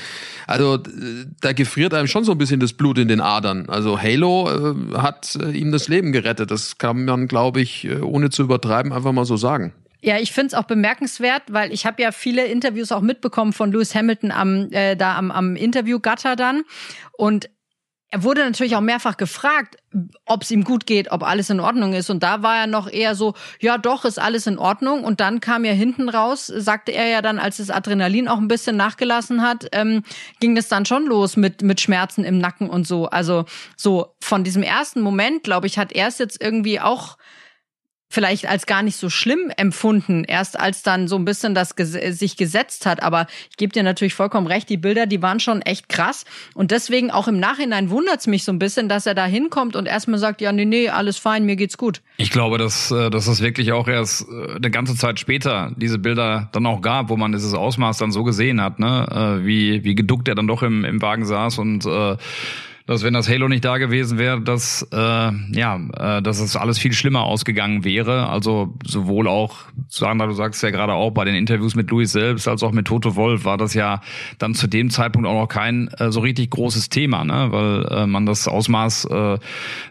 also 0.46 0.78
da 1.40 1.52
gefriert 1.52 1.94
einem 1.94 2.08
schon 2.08 2.24
so 2.24 2.32
ein 2.32 2.38
bisschen 2.38 2.60
das 2.60 2.72
Blut 2.72 2.98
in 2.98 3.08
den 3.08 3.20
Adern. 3.20 3.68
Also 3.68 4.00
Halo 4.00 4.48
äh, 4.50 4.98
hat 4.98 5.36
äh, 5.36 5.50
ihm 5.50 5.72
das 5.72 5.88
Leben 5.88 6.12
gerettet. 6.12 6.50
Das 6.50 6.78
kann 6.78 7.04
man, 7.04 7.28
glaube 7.28 7.60
ich, 7.60 7.84
äh, 7.84 8.00
ohne 8.00 8.30
zu 8.30 8.42
übertreiben, 8.42 8.92
einfach 8.92 9.12
mal 9.12 9.24
so 9.24 9.36
sagen. 9.36 9.72
Ja, 10.04 10.18
ich 10.18 10.32
finde 10.32 10.48
es 10.48 10.54
auch 10.54 10.64
bemerkenswert, 10.64 11.42
weil 11.50 11.72
ich 11.72 11.86
habe 11.86 12.02
ja 12.02 12.10
viele 12.10 12.44
Interviews 12.46 12.90
auch 12.90 13.02
mitbekommen 13.02 13.52
von 13.52 13.70
Lewis 13.70 13.94
Hamilton 13.94 14.32
am 14.32 14.68
äh, 14.72 14.96
da 14.96 15.16
am, 15.16 15.30
am 15.30 15.54
Interview-Gatter 15.54 16.34
dann. 16.34 16.64
Und 17.12 17.48
er 18.12 18.22
wurde 18.22 18.44
natürlich 18.44 18.76
auch 18.76 18.82
mehrfach 18.82 19.16
gefragt, 19.16 19.78
ob 20.26 20.42
es 20.42 20.50
ihm 20.50 20.64
gut 20.64 20.84
geht, 20.84 21.10
ob 21.10 21.22
alles 21.22 21.48
in 21.48 21.60
Ordnung 21.60 21.94
ist. 21.94 22.10
Und 22.10 22.22
da 22.22 22.42
war 22.42 22.58
er 22.58 22.66
noch 22.66 22.86
eher 22.86 23.14
so, 23.14 23.32
ja 23.58 23.78
doch, 23.78 24.04
ist 24.04 24.18
alles 24.18 24.46
in 24.46 24.58
Ordnung. 24.58 25.02
Und 25.02 25.20
dann 25.20 25.40
kam 25.40 25.64
ja 25.64 25.72
hinten 25.72 26.10
raus, 26.10 26.46
sagte 26.46 26.92
er 26.92 27.08
ja 27.08 27.22
dann, 27.22 27.38
als 27.38 27.56
das 27.56 27.70
Adrenalin 27.70 28.28
auch 28.28 28.36
ein 28.36 28.48
bisschen 28.48 28.76
nachgelassen 28.76 29.40
hat, 29.40 29.66
ähm, 29.72 30.02
ging 30.40 30.54
das 30.54 30.68
dann 30.68 30.84
schon 30.84 31.06
los 31.06 31.38
mit, 31.38 31.62
mit 31.62 31.80
Schmerzen 31.80 32.22
im 32.22 32.36
Nacken 32.36 32.68
und 32.68 32.86
so. 32.86 33.06
Also 33.06 33.46
so 33.78 34.14
von 34.20 34.44
diesem 34.44 34.62
ersten 34.62 35.00
Moment, 35.00 35.42
glaube 35.42 35.66
ich, 35.66 35.78
hat 35.78 35.92
er 35.92 36.08
es 36.08 36.18
jetzt 36.18 36.38
irgendwie 36.42 36.80
auch 36.80 37.16
vielleicht 38.12 38.46
als 38.46 38.66
gar 38.66 38.82
nicht 38.82 38.96
so 38.96 39.08
schlimm 39.08 39.50
empfunden, 39.56 40.24
erst 40.24 40.60
als 40.60 40.82
dann 40.82 41.08
so 41.08 41.16
ein 41.16 41.24
bisschen 41.24 41.54
das 41.54 41.70
sich 41.70 42.36
gesetzt 42.36 42.84
hat. 42.84 43.02
Aber 43.02 43.26
ich 43.50 43.56
gebe 43.56 43.72
dir 43.72 43.82
natürlich 43.82 44.12
vollkommen 44.12 44.46
recht, 44.46 44.68
die 44.68 44.76
Bilder, 44.76 45.06
die 45.06 45.22
waren 45.22 45.40
schon 45.40 45.62
echt 45.62 45.88
krass. 45.88 46.26
Und 46.54 46.72
deswegen 46.72 47.10
auch 47.10 47.26
im 47.26 47.40
Nachhinein 47.40 47.88
wundert's 47.88 48.26
mich 48.26 48.44
so 48.44 48.52
ein 48.52 48.58
bisschen, 48.58 48.90
dass 48.90 49.06
er 49.06 49.14
da 49.14 49.24
hinkommt 49.24 49.76
und 49.76 49.86
erstmal 49.86 50.18
sagt, 50.18 50.42
ja, 50.42 50.52
nee, 50.52 50.66
nee, 50.66 50.90
alles 50.90 51.16
fein, 51.16 51.46
mir 51.46 51.56
geht's 51.56 51.78
gut. 51.78 52.02
Ich 52.18 52.30
glaube, 52.30 52.58
dass, 52.58 52.90
äh, 52.90 53.08
dass 53.08 53.28
es 53.28 53.40
wirklich 53.40 53.72
auch 53.72 53.88
erst 53.88 54.26
äh, 54.28 54.56
eine 54.56 54.70
ganze 54.70 54.94
Zeit 54.94 55.18
später 55.18 55.72
diese 55.76 55.98
Bilder 55.98 56.50
dann 56.52 56.66
auch 56.66 56.82
gab, 56.82 57.08
wo 57.08 57.16
man 57.16 57.32
dieses 57.32 57.54
Ausmaß 57.54 57.96
dann 57.96 58.12
so 58.12 58.24
gesehen 58.24 58.60
hat, 58.60 58.78
ne? 58.78 59.40
Äh, 59.40 59.46
wie, 59.46 59.84
wie 59.84 59.94
geduckt 59.94 60.28
er 60.28 60.34
dann 60.34 60.46
doch 60.46 60.62
im, 60.62 60.84
im 60.84 61.00
Wagen 61.00 61.24
saß 61.24 61.58
und 61.58 61.86
äh, 61.86 62.16
dass 62.86 63.04
wenn 63.04 63.14
das 63.14 63.28
Halo 63.28 63.48
nicht 63.48 63.64
da 63.64 63.78
gewesen 63.78 64.18
wäre, 64.18 64.40
dass 64.40 64.86
äh, 64.92 64.96
ja, 64.96 65.80
äh, 65.96 66.22
dass 66.22 66.40
es 66.40 66.56
alles 66.56 66.78
viel 66.78 66.92
schlimmer 66.92 67.22
ausgegangen 67.22 67.84
wäre. 67.84 68.28
Also 68.28 68.74
sowohl 68.84 69.28
auch, 69.28 69.58
Sandra, 69.88 70.26
du 70.26 70.32
sagst 70.32 70.62
ja 70.62 70.70
gerade 70.70 70.94
auch 70.94 71.10
bei 71.10 71.24
den 71.24 71.34
Interviews 71.34 71.74
mit 71.74 71.90
Louis 71.90 72.10
selbst, 72.10 72.48
als 72.48 72.62
auch 72.62 72.72
mit 72.72 72.86
Toto 72.86 73.14
Wolf 73.14 73.44
war 73.44 73.56
das 73.56 73.74
ja 73.74 74.00
dann 74.38 74.54
zu 74.54 74.66
dem 74.66 74.90
Zeitpunkt 74.90 75.28
auch 75.28 75.40
noch 75.40 75.48
kein 75.48 75.88
äh, 75.98 76.10
so 76.10 76.20
richtig 76.20 76.50
großes 76.50 76.88
Thema, 76.88 77.24
ne? 77.24 77.48
weil 77.50 77.86
äh, 77.86 78.06
man 78.06 78.26
das 78.26 78.48
Ausmaß 78.48 79.04
äh, 79.06 79.38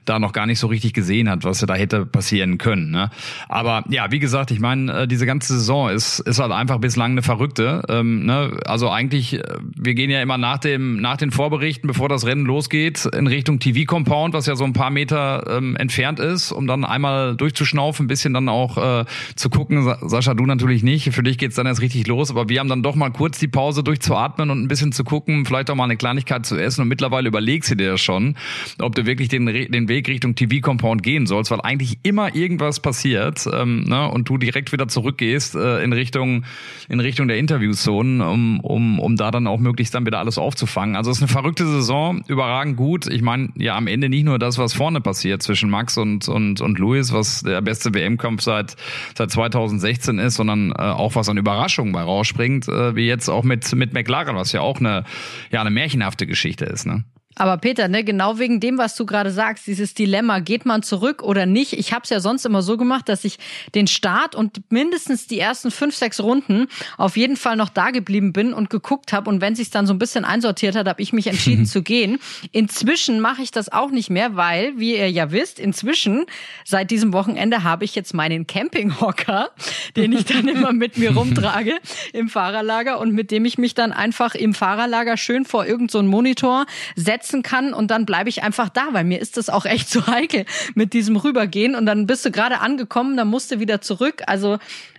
da 0.06 0.20
noch 0.20 0.34
gar 0.34 0.46
nicht 0.46 0.60
so 0.60 0.68
richtig 0.68 0.94
gesehen 0.94 1.30
hat, 1.30 1.44
was 1.44 1.62
ja 1.62 1.68
da 1.68 1.76
hätte 1.76 2.06
passieren 2.06 2.58
können. 2.58 2.92
Ne? 2.92 3.10
Aber 3.48 3.84
ja, 3.90 4.12
wie 4.12 4.20
gesagt, 4.20 4.52
ich 4.52 4.60
meine, 4.60 5.04
äh, 5.04 5.08
diese 5.08 5.26
ganze 5.26 5.54
Saison 5.54 5.90
ist 5.90 6.20
ist 6.20 6.40
halt 6.40 6.52
einfach 6.52 6.80
bislang 6.80 7.12
eine 7.12 7.22
verrückte. 7.22 7.84
Ähm, 7.90 8.26
ne? 8.26 8.58
Also 8.66 8.90
eigentlich, 8.90 9.36
äh, 9.36 9.44
wir 9.76 9.94
gehen 9.94 10.10
ja 10.10 10.22
immer 10.22 10.38
nach 10.38 10.58
dem 10.58 11.00
nach 11.00 11.18
den 11.18 11.32
Vorberichten, 11.32 11.88
bevor 11.88 12.10
das 12.10 12.26
Rennen 12.26 12.46
losgeht 12.46 12.81
geht 12.82 13.06
in 13.06 13.28
Richtung 13.28 13.60
TV-Compound, 13.60 14.34
was 14.34 14.48
ja 14.48 14.56
so 14.56 14.64
ein 14.64 14.74
paar 14.74 14.90
Meter 14.90 15.46
ähm, 15.48 15.76
entfernt 15.76 16.20
ist, 16.20 16.52
um 16.52 16.66
dann 16.66 16.84
einmal 16.84 17.36
durchzuschnaufen, 17.36 18.06
ein 18.06 18.08
bisschen 18.08 18.34
dann 18.34 18.50
auch 18.50 19.02
äh, 19.02 19.06
zu 19.36 19.52
gucken. 19.52 19.94
Sascha, 20.02 20.34
du 20.34 20.48
natürlich 20.48 20.82
nicht. 20.82 21.12
Für 21.14 21.22
dich 21.22 21.38
geht's 21.38 21.56
dann 21.56 21.68
erst 21.68 21.82
richtig 21.82 22.08
los. 22.08 22.32
Aber 22.32 22.50
wir 22.50 22.60
haben 22.60 22.70
dann 22.70 22.82
doch 22.82 22.96
mal 22.96 23.12
kurz 23.12 23.38
die 23.38 23.48
Pause 23.48 23.84
durchzuatmen 23.84 24.50
und 24.50 24.64
ein 24.64 24.68
bisschen 24.68 24.92
zu 24.94 25.04
gucken, 25.04 25.46
vielleicht 25.46 25.70
auch 25.70 25.76
mal 25.76 25.84
eine 25.84 25.96
Kleinigkeit 25.96 26.44
zu 26.44 26.58
essen. 26.58 26.82
Und 26.82 26.88
mittlerweile 26.88 27.28
überlegst 27.28 27.70
du 27.70 27.76
dir 27.76 27.88
ja 27.88 27.98
schon, 27.98 28.36
ob 28.80 28.96
du 28.96 29.06
wirklich 29.06 29.30
den, 29.30 29.46
den 29.46 29.88
Weg 29.88 30.08
Richtung 30.08 30.34
TV-Compound 30.34 31.04
gehen 31.04 31.28
sollst, 31.28 31.52
weil 31.52 31.62
eigentlich 31.62 32.00
immer 32.02 32.34
irgendwas 32.34 32.80
passiert 32.80 33.48
ähm, 33.54 33.84
ne, 33.84 34.10
und 34.10 34.28
du 34.28 34.40
direkt 34.40 34.72
wieder 34.72 34.88
zurückgehst 34.88 35.54
äh, 35.54 35.84
in 35.84 35.94
Richtung 35.94 36.46
in 36.90 37.00
Richtung 37.00 37.28
der 37.28 37.38
Interviewzonen, 37.38 38.22
um, 38.22 38.60
um, 38.62 39.00
um 39.00 39.16
da 39.16 39.30
dann 39.30 39.46
auch 39.46 39.60
möglichst 39.60 39.94
dann 39.94 40.06
wieder 40.06 40.20
alles 40.20 40.38
aufzufangen. 40.38 40.96
Also 40.96 41.12
es 41.12 41.18
ist 41.18 41.24
eine 41.24 41.30
verrückte 41.32 41.66
Saison, 41.66 42.24
überragend 42.28 42.71
sagen, 42.72 42.76
gut. 42.76 43.08
Ich 43.08 43.22
meine, 43.22 43.50
ja, 43.56 43.76
am 43.76 43.88
Ende 43.88 44.10
nicht 44.10 44.24
nur 44.24 44.40
das, 44.40 44.58
was 44.58 44.74
vorne 44.74 45.02
passiert 45.02 45.44
zwischen 45.44 45.70
Max 45.70 45.98
und, 45.98 46.28
und, 46.28 46.62
und 46.62 46.80
Louis, 46.80 47.12
was 47.12 47.44
der 47.44 47.62
beste 47.62 47.94
WM-Kampf 47.94 48.42
seit, 48.42 48.76
seit 49.18 49.32
2016 49.32 50.20
ist, 50.20 50.36
sondern 50.36 50.72
äh, 50.72 50.82
auch 50.82 51.16
was 51.16 51.30
an 51.30 51.38
Überraschungen 51.38 51.94
bei 51.94 52.02
rausspringt, 52.02 52.68
äh, 52.68 52.96
wie 52.96 53.08
jetzt 53.08 53.30
auch 53.30 53.44
mit, 53.44 53.74
mit 53.76 53.94
McLaren, 53.94 54.36
was 54.36 54.52
ja 54.52 54.62
auch 54.62 54.80
eine, 54.80 55.04
ja, 55.52 55.62
eine 55.62 55.72
märchenhafte 55.72 56.28
Geschichte 56.28 56.66
ist, 56.66 56.86
ne? 56.86 57.04
Aber 57.36 57.58
Peter, 57.58 57.88
ne, 57.88 58.04
genau 58.04 58.40
wegen 58.40 58.60
dem, 58.60 58.78
was 58.78 58.96
du 58.96 59.06
gerade 59.06 59.32
sagst, 59.32 59.66
dieses 59.68 59.94
Dilemma, 59.94 60.40
geht 60.40 60.66
man 60.66 60.84
zurück 60.84 61.24
oder 61.24 61.46
nicht? 61.46 61.74
Ich 61.74 61.94
habe 61.94 62.04
es 62.04 62.10
ja 62.10 62.20
sonst 62.20 62.46
immer 62.46 62.62
so 62.62 62.78
gemacht, 62.78 63.08
dass 63.08 63.24
ich 63.24 63.40
den 63.74 63.88
Start 63.88 64.36
und 64.36 64.62
mindestens 64.70 65.28
die 65.28 65.40
ersten 65.40 65.72
fünf, 65.72 65.96
sechs 65.96 66.20
Runden 66.20 66.68
auf 66.98 67.16
jeden 67.16 67.38
Fall 67.38 67.56
noch 67.56 67.70
da 67.70 67.92
geblieben 67.92 68.34
bin 68.34 68.54
und 68.54 68.70
geguckt 68.70 69.14
habe. 69.14 69.30
Und 69.30 69.40
wenn 69.40 69.56
sich 69.56 69.70
dann 69.70 69.88
so 69.88 69.94
ein 69.94 70.00
bisschen 70.00 70.26
einsortiert 70.26 70.76
hat, 70.76 70.88
habe 70.88 71.02
ich 71.02 71.14
mich 71.14 71.28
entschieden 71.28 71.66
zu 71.68 71.82
gehen. 71.82 72.20
Inzwischen 72.52 73.22
mache 73.22 73.42
ich 73.42 73.52
das 73.52 73.72
auch 73.72 73.92
nicht 73.92 74.10
mehr, 74.10 74.36
weil, 74.36 74.78
wie 74.78 74.98
ihr 74.98 75.10
ja 75.10 75.32
wisst, 75.32 75.60
inzwischen 75.60 76.26
seit 76.66 76.92
diesem 76.92 77.14
Wochenende 77.14 77.64
habe 77.64 77.86
ich 77.86 77.96
jetzt 77.96 78.14
meinen 78.14 78.46
Campinghocker, 78.46 79.52
den 79.96 80.12
ich 80.12 80.26
dann 80.26 80.48
immer 80.48 80.74
mit 80.74 80.98
mir 80.98 81.12
rumtrage 81.16 81.80
im 82.12 82.28
Fahrerlager 82.28 83.00
und 83.00 83.14
mit 83.14 83.32
dem 83.32 83.46
ich 83.46 83.58
mich 83.58 83.74
dann 83.74 83.94
einfach 83.94 84.36
im 84.36 84.54
Fahrerlager 84.54 85.16
schön 85.16 85.46
vor 85.46 85.66
irgendeinen 85.66 86.08
so 86.08 86.12
Monitor 86.12 86.66
setze 86.96 87.21
setzen 87.22 87.44
kann 87.44 87.74
und 87.74 87.92
dann 87.92 88.06
bleibe 88.06 88.30
ich 88.30 88.44
einfach 88.44 88.70
da, 88.70 88.90
weil 88.92 89.04
mir 89.04 89.20
ist 89.20 89.38
das 89.38 89.50
auch 89.50 89.66
echt 89.66 89.90
zu 89.90 90.08
heikel 90.08 90.46
mit 90.76 90.94
diesem 90.94 91.16
Rübergehen 91.16 91.76
und 91.76 91.86
dann 91.86 92.08
bist 92.08 92.26
du 92.26 92.32
gerade 92.32 92.60
angekommen, 92.60 93.16
dann 93.18 93.28
musst 93.28 93.52
du 93.52 93.60
wieder 93.60 93.82
zurück. 93.82 94.24
Also 94.26 94.58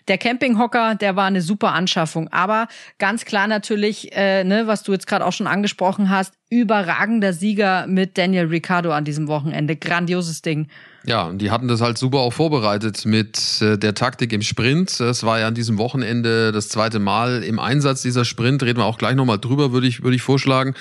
der 0.08 0.18
Campinghocker, 0.18 0.94
der 0.94 1.16
war 1.16 1.26
eine 1.26 1.42
super 1.42 1.72
Anschaffung. 1.72 2.28
Aber 2.28 2.68
ganz 2.98 3.24
klar 3.24 3.46
natürlich, 3.46 4.14
äh, 4.14 4.44
ne, 4.44 4.66
was 4.66 4.82
du 4.82 4.92
jetzt 4.92 5.06
gerade 5.06 5.24
auch 5.24 5.32
schon 5.32 5.46
angesprochen 5.46 6.10
hast, 6.10 6.34
überragender 6.50 7.32
Sieger 7.32 7.86
mit 7.86 8.18
Daniel 8.18 8.46
Ricciardo 8.46 8.92
an 8.92 9.04
diesem 9.04 9.28
Wochenende. 9.28 9.76
Grandioses 9.76 10.42
Ding. 10.42 10.68
Ja, 11.04 11.24
und 11.24 11.38
die 11.38 11.50
hatten 11.50 11.66
das 11.66 11.80
halt 11.80 11.98
super 11.98 12.18
auch 12.18 12.32
vorbereitet 12.32 13.06
mit 13.06 13.60
äh, 13.60 13.76
der 13.76 13.94
Taktik 13.94 14.32
im 14.32 14.42
Sprint. 14.42 15.00
Es 15.00 15.24
war 15.24 15.40
ja 15.40 15.48
an 15.48 15.54
diesem 15.54 15.76
Wochenende 15.76 16.52
das 16.52 16.68
zweite 16.68 17.00
Mal 17.00 17.42
im 17.42 17.58
Einsatz 17.58 18.02
dieser 18.02 18.24
Sprint. 18.24 18.62
Reden 18.62 18.78
wir 18.78 18.84
auch 18.84 18.98
gleich 18.98 19.16
nochmal 19.16 19.38
drüber, 19.38 19.72
würde 19.72 19.88
ich, 19.88 20.04
würde 20.04 20.14
ich 20.14 20.22
vorschlagen. 20.22 20.74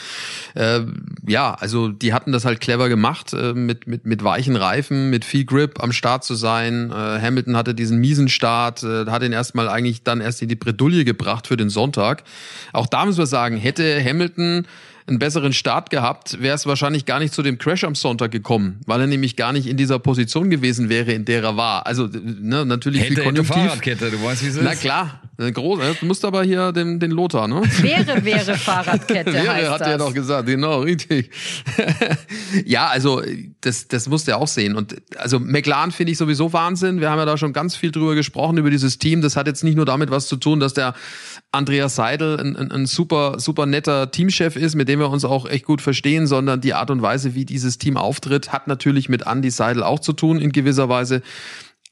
Äh, 0.53 0.81
ja, 1.27 1.55
also 1.55 1.87
die 1.87 2.13
hatten 2.13 2.31
das 2.31 2.45
halt 2.45 2.61
clever 2.61 2.87
gemacht, 2.87 3.33
äh, 3.33 3.53
mit, 3.53 3.87
mit, 3.87 4.05
mit 4.05 4.23
weichen 4.23 4.55
Reifen, 4.55 5.09
mit 5.09 5.25
viel 5.25 5.43
Grip 5.43 5.81
am 5.81 5.91
Start 5.91 6.23
zu 6.23 6.35
sein. 6.35 6.91
Äh, 6.91 6.93
Hamilton 6.93 7.57
hatte 7.57 7.73
diesen 7.73 7.97
miesen 7.97 8.29
Start, 8.29 8.83
hat 8.83 9.23
ihn 9.23 9.33
erstmal 9.33 9.69
eigentlich 9.69 10.03
dann 10.03 10.21
erst 10.21 10.41
in 10.41 10.49
die 10.49 10.55
Bredouille 10.55 11.03
gebracht 11.03 11.47
für 11.47 11.57
den 11.57 11.69
Sonntag. 11.69 12.23
Auch 12.73 12.85
da 12.85 13.05
müssen 13.05 13.17
wir 13.17 13.25
sagen, 13.25 13.57
hätte 13.57 14.03
Hamilton 14.03 14.67
einen 15.07 15.19
besseren 15.19 15.53
Start 15.53 15.89
gehabt, 15.89 16.41
wäre 16.41 16.55
es 16.55 16.65
wahrscheinlich 16.65 17.05
gar 17.05 17.19
nicht 17.19 17.33
zu 17.33 17.41
dem 17.43 17.57
Crash 17.57 17.83
am 17.83 17.95
Sonntag 17.95 18.31
gekommen, 18.31 18.79
weil 18.85 19.01
er 19.01 19.07
nämlich 19.07 19.35
gar 19.35 19.53
nicht 19.53 19.67
in 19.67 19.77
dieser 19.77 19.99
Position 19.99 20.49
gewesen 20.49 20.89
wäre, 20.89 21.11
in 21.11 21.25
der 21.25 21.43
er 21.43 21.57
war. 21.57 21.85
Also 21.85 22.07
ne, 22.07 22.65
natürlich 22.65 23.01
Hätte, 23.01 23.15
viel 23.15 23.23
Konjunktiv. 23.23 23.55
Fahrradkette, 23.55 24.11
du 24.11 24.23
weißt, 24.23 24.43
wie 24.43 24.47
es 24.47 24.55
ist. 24.55 24.63
Na 24.63 24.75
klar, 24.75 25.21
Groß, 25.49 25.79
du 25.99 26.05
musst 26.05 26.23
aber 26.23 26.43
hier 26.43 26.71
den, 26.71 26.99
den 26.99 27.09
Lothar, 27.09 27.47
ne? 27.47 27.63
Wäre, 27.81 28.23
wäre 28.23 28.55
Fahrradkette. 28.57 29.33
wäre, 29.33 29.53
heißt 29.53 29.71
hat 29.71 29.81
das. 29.81 29.87
er 29.87 29.97
doch 29.97 30.13
gesagt, 30.13 30.45
genau, 30.45 30.81
richtig. 30.81 31.31
ja, 32.65 32.87
also 32.87 33.23
das, 33.61 33.87
das 33.87 34.07
musst 34.07 34.27
du 34.27 34.31
ja 34.31 34.37
auch 34.37 34.47
sehen. 34.47 34.75
Und 34.75 35.01
also 35.17 35.39
McLaren 35.39 35.91
finde 35.91 36.11
ich 36.11 36.19
sowieso 36.19 36.53
Wahnsinn. 36.53 36.99
Wir 36.99 37.09
haben 37.09 37.17
ja 37.17 37.25
da 37.25 37.37
schon 37.37 37.53
ganz 37.53 37.75
viel 37.75 37.91
drüber 37.91 38.13
gesprochen, 38.13 38.57
über 38.57 38.69
dieses 38.69 38.99
Team. 38.99 39.21
Das 39.21 39.35
hat 39.35 39.47
jetzt 39.47 39.63
nicht 39.63 39.75
nur 39.75 39.85
damit 39.85 40.11
was 40.11 40.27
zu 40.27 40.35
tun, 40.35 40.59
dass 40.59 40.73
der 40.73 40.93
Andreas 41.51 41.95
Seidel 41.95 42.39
ein, 42.39 42.55
ein, 42.55 42.71
ein 42.71 42.85
super, 42.85 43.39
super 43.39 43.65
netter 43.65 44.11
Teamchef 44.11 44.55
ist, 44.55 44.75
mit 44.75 44.89
dem 44.91 44.99
wir 44.99 45.09
uns 45.09 45.23
auch 45.23 45.47
echt 45.47 45.65
gut 45.65 45.81
verstehen, 45.81 46.27
sondern 46.27 46.59
die 46.59 46.73
Art 46.73 46.91
und 46.91 47.01
Weise, 47.01 47.33
wie 47.33 47.45
dieses 47.45 47.77
Team 47.77 47.95
auftritt, 47.95 48.51
hat 48.51 48.67
natürlich 48.67 49.07
mit 49.07 49.25
Andy 49.25 49.49
Seidel 49.49 49.83
auch 49.83 49.99
zu 49.99 50.11
tun 50.13 50.39
in 50.39 50.51
gewisser 50.51 50.89
Weise. 50.89 51.21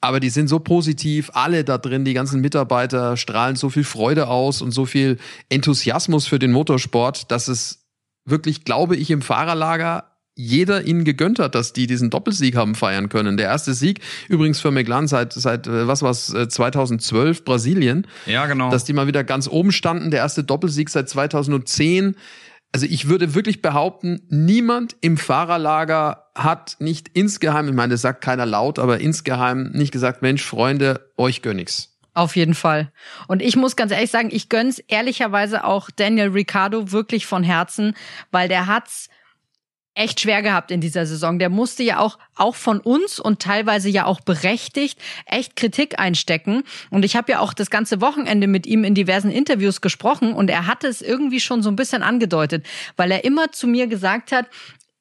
Aber 0.01 0.19
die 0.19 0.29
sind 0.29 0.47
so 0.47 0.59
positiv, 0.59 1.31
alle 1.33 1.63
da 1.63 1.77
drin, 1.77 2.05
die 2.05 2.13
ganzen 2.13 2.41
Mitarbeiter 2.41 3.17
strahlen 3.17 3.55
so 3.55 3.69
viel 3.69 3.83
Freude 3.83 4.27
aus 4.27 4.61
und 4.61 4.71
so 4.71 4.85
viel 4.85 5.17
Enthusiasmus 5.49 6.27
für 6.27 6.39
den 6.39 6.51
Motorsport, 6.51 7.31
dass 7.31 7.47
es 7.47 7.85
wirklich, 8.25 8.63
glaube 8.65 8.95
ich, 8.95 9.11
im 9.11 9.21
Fahrerlager 9.21 10.05
jeder 10.35 10.85
ihnen 10.85 11.03
gegönnt 11.03 11.37
hat, 11.39 11.53
dass 11.53 11.73
die 11.73 11.85
diesen 11.85 12.09
Doppelsieg 12.09 12.55
haben 12.55 12.75
feiern 12.75 13.09
können. 13.09 13.35
Der 13.35 13.47
erste 13.47 13.73
Sieg 13.73 13.99
übrigens 14.29 14.61
für 14.61 14.71
McLaren 14.71 15.07
seit 15.07 15.33
seit 15.33 15.67
äh, 15.67 15.85
was 15.85 16.01
war's 16.01 16.27
2012 16.27 17.43
Brasilien. 17.43 18.07
Ja, 18.25 18.45
genau. 18.45 18.71
Dass 18.71 18.85
die 18.85 18.93
mal 18.93 19.05
wieder 19.05 19.25
ganz 19.25 19.49
oben 19.49 19.73
standen, 19.73 20.11
der 20.11 20.21
erste 20.21 20.45
Doppelsieg 20.45 20.89
seit 20.89 21.09
2010. 21.09 22.15
Also 22.71 22.85
ich 22.85 23.07
würde 23.07 23.33
wirklich 23.33 23.61
behaupten, 23.61 24.21
niemand 24.29 24.95
im 25.01 25.17
Fahrerlager 25.17 26.29
hat 26.35 26.77
nicht 26.79 27.09
insgeheim, 27.09 27.67
ich 27.67 27.73
meine, 27.73 27.93
das 27.93 28.01
sagt 28.01 28.21
keiner 28.21 28.45
laut, 28.45 28.77
aber 28.77 28.99
insgeheim 28.99 29.71
nicht 29.73 29.91
gesagt, 29.91 30.21
Mensch, 30.21 30.43
Freunde, 30.43 31.11
euch 31.17 31.41
gönn 31.41 31.57
ich's. 31.57 31.97
Auf 32.13 32.35
jeden 32.35 32.53
Fall. 32.53 32.91
Und 33.27 33.41
ich 33.41 33.55
muss 33.55 33.75
ganz 33.75 33.91
ehrlich 33.91 34.11
sagen, 34.11 34.29
ich 34.31 34.49
gönn's 34.49 34.79
ehrlicherweise 34.87 35.63
auch 35.63 35.89
Daniel 35.89 36.29
Ricciardo 36.29 36.91
wirklich 36.91 37.25
von 37.25 37.43
Herzen, 37.43 37.95
weil 38.31 38.47
der 38.47 38.67
hat's 38.67 39.09
echt 39.95 40.21
schwer 40.21 40.41
gehabt 40.41 40.71
in 40.71 40.81
dieser 40.81 41.05
Saison. 41.05 41.39
Der 41.39 41.49
musste 41.49 41.83
ja 41.83 41.99
auch 41.99 42.17
auch 42.39 42.55
von 42.55 42.79
uns 42.79 43.19
und 43.19 43.41
teilweise 43.41 43.89
ja 43.89 44.05
auch 44.05 44.21
berechtigt 44.21 44.99
echt 45.25 45.55
Kritik 45.55 45.99
einstecken. 45.99 46.63
Und 46.89 47.03
ich 47.03 47.15
habe 47.15 47.31
ja 47.33 47.39
auch 47.39 47.53
das 47.53 47.69
ganze 47.69 48.01
Wochenende 48.01 48.47
mit 48.47 48.65
ihm 48.65 48.83
in 48.83 48.95
diversen 48.95 49.29
Interviews 49.29 49.81
gesprochen 49.81 50.33
und 50.33 50.49
er 50.49 50.67
hatte 50.67 50.87
es 50.87 51.01
irgendwie 51.01 51.39
schon 51.39 51.61
so 51.61 51.69
ein 51.69 51.75
bisschen 51.75 52.01
angedeutet, 52.01 52.65
weil 52.95 53.11
er 53.11 53.25
immer 53.25 53.51
zu 53.51 53.67
mir 53.67 53.87
gesagt 53.87 54.31
hat, 54.31 54.47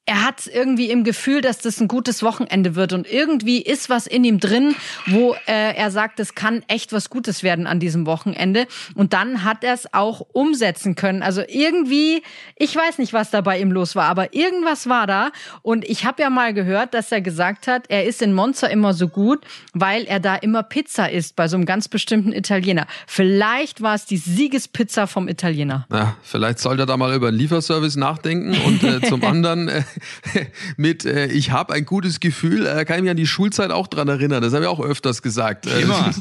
er 0.09 0.25
hat 0.25 0.49
irgendwie 0.51 0.89
im 0.89 1.03
Gefühl, 1.03 1.41
dass 1.41 1.59
das 1.59 1.79
ein 1.79 1.87
gutes 1.87 2.23
Wochenende 2.23 2.73
wird 2.73 2.93
und 2.93 3.05
irgendwie 3.05 3.61
ist 3.61 3.91
was 3.91 4.07
in 4.07 4.23
ihm 4.23 4.39
drin, 4.39 4.73
wo 5.05 5.35
äh, 5.45 5.75
er 5.75 5.91
sagt, 5.91 6.19
es 6.19 6.33
kann 6.33 6.63
echt 6.67 6.93
was 6.93 7.11
Gutes 7.11 7.43
werden 7.43 7.67
an 7.67 7.79
diesem 7.79 8.07
Wochenende 8.07 8.65
und 8.95 9.13
dann 9.13 9.43
hat 9.43 9.63
er 9.63 9.75
es 9.75 9.93
auch 9.93 10.25
umsetzen 10.33 10.95
können. 10.95 11.21
Also 11.21 11.43
irgendwie, 11.47 12.23
ich 12.55 12.75
weiß 12.75 12.97
nicht, 12.97 13.13
was 13.13 13.29
da 13.29 13.41
bei 13.41 13.59
ihm 13.59 13.71
los 13.71 13.95
war, 13.95 14.05
aber 14.05 14.33
irgendwas 14.33 14.89
war 14.89 15.05
da 15.05 15.29
und 15.61 15.85
ich 15.87 16.05
habe 16.05 16.23
ja 16.23 16.31
mal 16.31 16.55
gehört, 16.55 16.95
dass 16.95 17.11
er 17.11 17.21
gesagt 17.21 17.67
hat, 17.67 17.85
er 17.89 18.05
ist 18.05 18.23
in 18.23 18.33
Monza 18.33 18.65
immer 18.65 18.95
so 18.95 19.09
gut, 19.09 19.45
weil 19.73 20.05
er 20.05 20.19
da 20.19 20.37
immer 20.37 20.63
Pizza 20.63 21.11
isst 21.11 21.35
bei 21.35 21.47
so 21.47 21.55
einem 21.55 21.67
ganz 21.67 21.87
bestimmten 21.87 22.33
Italiener. 22.33 22.87
Vielleicht 23.05 23.83
war 23.83 23.93
es 23.93 24.07
die 24.07 24.17
Siegespizza 24.17 25.05
vom 25.05 25.27
Italiener. 25.27 25.85
Ja, 25.93 26.15
vielleicht 26.23 26.57
sollte 26.57 26.81
er 26.81 26.85
da 26.87 26.97
mal 26.97 27.13
über 27.13 27.27
einen 27.27 27.37
Lieferservice 27.37 27.95
nachdenken 27.95 28.57
und 28.65 28.83
äh, 28.83 29.01
zum 29.01 29.23
anderen 29.29 29.67
äh, 29.67 29.83
mit 30.77 31.05
äh, 31.05 31.27
ich 31.27 31.51
habe 31.51 31.73
ein 31.73 31.85
gutes 31.85 32.19
Gefühl, 32.19 32.65
äh, 32.65 32.85
kann 32.85 32.97
ich 32.97 33.01
mich 33.03 33.11
an 33.11 33.17
die 33.17 33.27
Schulzeit 33.27 33.71
auch 33.71 33.87
dran 33.87 34.07
erinnern. 34.07 34.41
Das 34.41 34.53
habe 34.53 34.63
ich 34.63 34.69
auch 34.69 34.79
öfters 34.79 35.21
gesagt. 35.21 35.65
Äh, 35.67 35.81
Immer. 35.81 36.11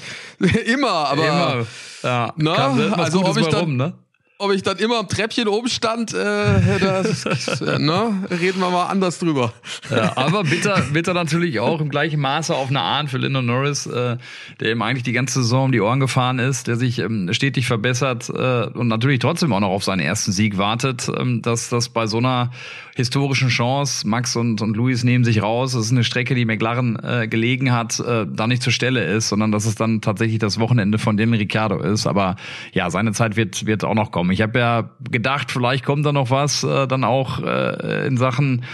immer, 0.67 0.89
aber 0.91 1.27
Immer. 1.27 1.67
Ja, 2.03 2.33
was 2.37 2.99
also 2.99 3.21
Gutes 3.21 3.37
ob 3.37 3.43
ich 3.43 3.49
dann- 3.49 3.61
rum, 3.61 3.77
ne? 3.77 3.95
ob 4.39 4.53
ich 4.53 4.63
dann 4.63 4.79
immer 4.79 4.99
am 4.99 5.09
Treppchen 5.09 5.49
oben 5.49 5.69
stand, 5.69 6.15
äh, 6.15 6.79
das, 6.79 7.25
ne, 7.61 8.29
reden 8.31 8.61
wir 8.61 8.71
mal 8.71 8.87
anders 8.87 9.19
drüber. 9.19 9.53
Ja, 9.91 10.17
aber 10.17 10.45
bitter, 10.45 10.81
bitter 10.93 11.13
natürlich 11.13 11.59
auch 11.59 11.81
im 11.81 11.89
gleichen 11.89 12.21
Maße 12.21 12.55
auf 12.55 12.69
eine 12.69 12.81
Art 12.81 13.11
für 13.11 13.19
Lando 13.19 13.43
Norris, 13.43 13.87
äh, 13.87 14.17
der 14.61 14.71
ihm 14.71 14.83
eigentlich 14.83 15.03
die 15.03 15.13
ganze 15.13 15.43
Saison 15.43 15.67
um 15.67 15.73
die 15.73 15.81
Ohren 15.81 15.99
gefahren 15.99 16.39
ist, 16.39 16.69
der 16.69 16.77
sich 16.77 17.01
ähm, 17.01 17.29
stetig 17.33 17.67
verbessert 17.67 18.29
äh, 18.29 18.67
und 18.69 18.87
natürlich 18.87 19.19
trotzdem 19.19 19.53
auch 19.53 19.61
noch 19.61 19.71
auf 19.71 19.83
seinen 19.83 20.01
ersten 20.01 20.31
Sieg 20.31 20.57
wartet, 20.57 21.11
ähm, 21.19 21.43
dass 21.43 21.69
das 21.69 21.89
bei 21.89 22.07
so 22.07 22.19
einer 22.19 22.53
historischen 22.99 23.49
Chance, 23.49 24.09
Max 24.09 24.35
und, 24.35 24.61
und 24.61 24.77
Luis 24.77 25.05
nehmen 25.05 25.23
sich 25.23 25.41
raus, 25.41 25.71
das 25.71 25.87
ist 25.87 25.93
eine 25.93 26.03
Strecke, 26.03 26.35
die 26.35 26.45
McLaren 26.45 26.99
äh, 27.01 27.29
gelegen 27.29 27.71
hat, 27.71 28.01
äh, 28.01 28.27
da 28.29 28.49
nicht 28.49 28.61
zur 28.61 28.73
Stelle 28.73 29.05
ist, 29.05 29.29
sondern 29.29 29.53
dass 29.53 29.67
es 29.67 29.77
dann 29.77 30.01
tatsächlich 30.01 30.41
das 30.41 30.59
Wochenende 30.59 30.99
von 30.99 31.17
dem 31.17 31.33
Ricciardo 31.33 31.79
ist. 31.79 32.09
Aber 32.09 32.35
ja, 32.73 32.91
seine 32.91 33.13
Zeit 33.13 33.37
wird, 33.37 33.67
wird 33.67 33.85
auch 33.85 33.95
noch 33.95 34.11
kommen. 34.11 34.33
Ich 34.33 34.43
habe 34.43 34.59
ja 34.59 34.91
gedacht, 35.09 35.53
vielleicht 35.53 35.85
kommt 35.85 36.05
da 36.05 36.13
noch 36.13 36.33
was, 36.33 36.65
äh, 36.65 36.89
dann 36.89 37.05
auch 37.05 37.41
äh, 37.41 38.09
in 38.09 38.17
Sachen 38.17 38.65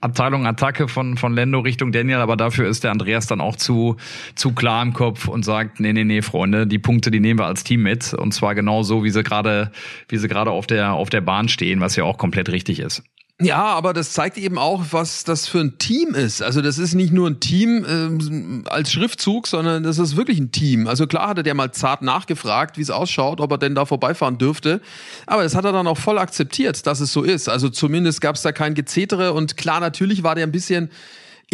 Abteilung 0.00 0.46
Attacke 0.46 0.88
von, 0.88 1.18
von 1.18 1.34
Lendo 1.34 1.60
Richtung 1.60 1.92
Daniel, 1.92 2.18
aber 2.18 2.36
dafür 2.36 2.66
ist 2.66 2.84
der 2.84 2.90
Andreas 2.90 3.26
dann 3.26 3.42
auch 3.42 3.56
zu, 3.56 3.96
zu 4.34 4.52
klar 4.52 4.82
im 4.82 4.94
Kopf 4.94 5.28
und 5.28 5.44
sagt, 5.44 5.78
nee, 5.78 5.92
nee, 5.92 6.04
nee, 6.04 6.22
Freunde, 6.22 6.66
die 6.66 6.78
Punkte, 6.78 7.10
die 7.10 7.20
nehmen 7.20 7.38
wir 7.38 7.46
als 7.46 7.64
Team 7.64 7.82
mit. 7.82 8.14
Und 8.14 8.32
zwar 8.32 8.54
genau 8.54 8.82
so, 8.82 9.04
wie 9.04 9.10
sie 9.10 9.22
gerade, 9.22 9.72
wie 10.08 10.16
sie 10.16 10.28
gerade 10.28 10.50
auf 10.50 10.66
der, 10.66 10.94
auf 10.94 11.10
der 11.10 11.20
Bahn 11.20 11.48
stehen, 11.48 11.80
was 11.80 11.96
ja 11.96 12.04
auch 12.04 12.16
komplett 12.16 12.50
richtig 12.50 12.80
ist. 12.80 13.02
Ja, 13.40 13.64
aber 13.64 13.92
das 13.92 14.12
zeigt 14.12 14.38
eben 14.38 14.58
auch, 14.58 14.84
was 14.92 15.24
das 15.24 15.48
für 15.48 15.58
ein 15.58 15.76
Team 15.78 16.14
ist. 16.14 16.40
Also 16.40 16.62
das 16.62 16.78
ist 16.78 16.94
nicht 16.94 17.12
nur 17.12 17.28
ein 17.28 17.40
Team 17.40 17.84
ähm, 17.88 18.64
als 18.68 18.92
Schriftzug, 18.92 19.48
sondern 19.48 19.82
das 19.82 19.98
ist 19.98 20.16
wirklich 20.16 20.38
ein 20.38 20.52
Team. 20.52 20.86
Also 20.86 21.08
klar 21.08 21.30
hatte 21.30 21.42
der 21.42 21.54
mal 21.54 21.72
zart 21.72 22.02
nachgefragt, 22.02 22.78
wie 22.78 22.82
es 22.82 22.90
ausschaut, 22.90 23.40
ob 23.40 23.50
er 23.50 23.58
denn 23.58 23.74
da 23.74 23.86
vorbeifahren 23.86 24.38
dürfte. 24.38 24.80
Aber 25.26 25.42
das 25.42 25.56
hat 25.56 25.64
er 25.64 25.72
dann 25.72 25.88
auch 25.88 25.98
voll 25.98 26.18
akzeptiert, 26.18 26.86
dass 26.86 27.00
es 27.00 27.12
so 27.12 27.24
ist. 27.24 27.48
Also 27.48 27.70
zumindest 27.70 28.20
gab 28.20 28.36
es 28.36 28.42
da 28.42 28.52
kein 28.52 28.74
Gezetere 28.74 29.32
und 29.32 29.56
klar, 29.56 29.80
natürlich 29.80 30.22
war 30.22 30.36
der 30.36 30.46
ein 30.46 30.52
bisschen 30.52 30.90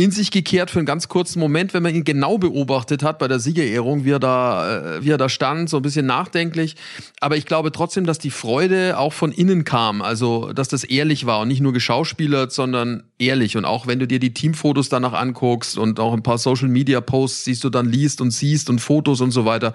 in 0.02 0.10
sich 0.10 0.30
gekehrt 0.30 0.70
für 0.70 0.78
einen 0.78 0.86
ganz 0.86 1.08
kurzen 1.08 1.40
Moment, 1.40 1.74
wenn 1.74 1.82
man 1.82 1.94
ihn 1.94 2.04
genau 2.04 2.38
beobachtet 2.38 3.02
hat 3.02 3.18
bei 3.18 3.28
der 3.28 3.38
Siegerehrung, 3.38 4.04
wie 4.04 4.12
er 4.12 4.18
da, 4.18 4.96
äh, 4.96 5.04
wie 5.04 5.10
er 5.10 5.18
da 5.18 5.28
stand, 5.28 5.68
so 5.68 5.76
ein 5.76 5.82
bisschen 5.82 6.06
nachdenklich. 6.06 6.76
Aber 7.20 7.36
ich 7.36 7.44
glaube 7.44 7.70
trotzdem, 7.70 8.06
dass 8.06 8.18
die 8.18 8.30
Freude 8.30 8.98
auch 8.98 9.12
von 9.12 9.30
innen 9.30 9.64
kam, 9.64 10.00
also 10.00 10.52
dass 10.54 10.68
das 10.68 10.84
ehrlich 10.84 11.26
war 11.26 11.40
und 11.40 11.48
nicht 11.48 11.60
nur 11.60 11.74
geschauspielert, 11.74 12.50
sondern 12.50 13.02
ehrlich. 13.18 13.56
Und 13.56 13.66
auch 13.66 13.86
wenn 13.86 13.98
du 13.98 14.06
dir 14.06 14.20
die 14.20 14.32
Teamfotos 14.32 14.88
danach 14.88 15.12
anguckst 15.12 15.76
und 15.76 16.00
auch 16.00 16.14
ein 16.14 16.22
paar 16.22 16.38
Social 16.38 16.68
Media 16.68 17.00
Posts 17.00 17.44
siehst 17.44 17.64
du 17.64 17.68
dann 17.68 17.86
liest 17.86 18.20
und 18.22 18.30
siehst 18.30 18.70
und 18.70 18.78
Fotos 18.80 19.20
und 19.20 19.32
so 19.32 19.44
weiter. 19.44 19.74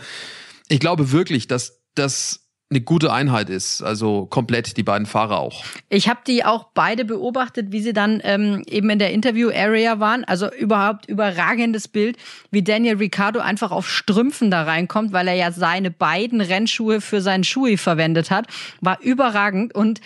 Ich 0.70 0.80
glaube 0.80 1.12
wirklich, 1.12 1.48
dass 1.48 1.82
das 1.94 2.45
eine 2.76 2.84
gute 2.84 3.12
Einheit 3.12 3.50
ist, 3.50 3.82
also 3.82 4.26
komplett 4.26 4.76
die 4.76 4.84
beiden 4.84 5.06
Fahrer 5.08 5.40
auch. 5.40 5.64
Ich 5.90 6.10
habe 6.10 6.20
die 6.28 6.44
auch 6.44 6.66
beide 6.74 7.06
beobachtet, 7.06 7.72
wie 7.72 7.82
sie 7.82 7.94
dann 7.94 8.22
ähm, 8.24 8.64
eben 8.68 8.90
in 8.90 9.00
der 9.00 9.12
Interview-Area 9.12 10.00
waren. 10.00 10.26
Also 10.26 10.52
überhaupt 10.52 11.08
überragendes 11.08 11.88
Bild, 11.88 12.18
wie 12.52 12.64
Daniel 12.64 12.98
Ricciardo 12.98 13.40
einfach 13.40 13.72
auf 13.72 13.90
Strümpfen 13.90 14.52
da 14.52 14.64
reinkommt, 14.64 15.14
weil 15.14 15.28
er 15.30 15.36
ja 15.36 15.52
seine 15.52 15.90
beiden 15.90 16.42
Rennschuhe 16.42 17.00
für 17.00 17.22
seinen 17.22 17.46
Schuhe 17.46 17.78
verwendet 17.78 18.30
hat. 18.30 18.48
War 18.82 19.00
überragend 19.02 19.74
und 19.74 20.02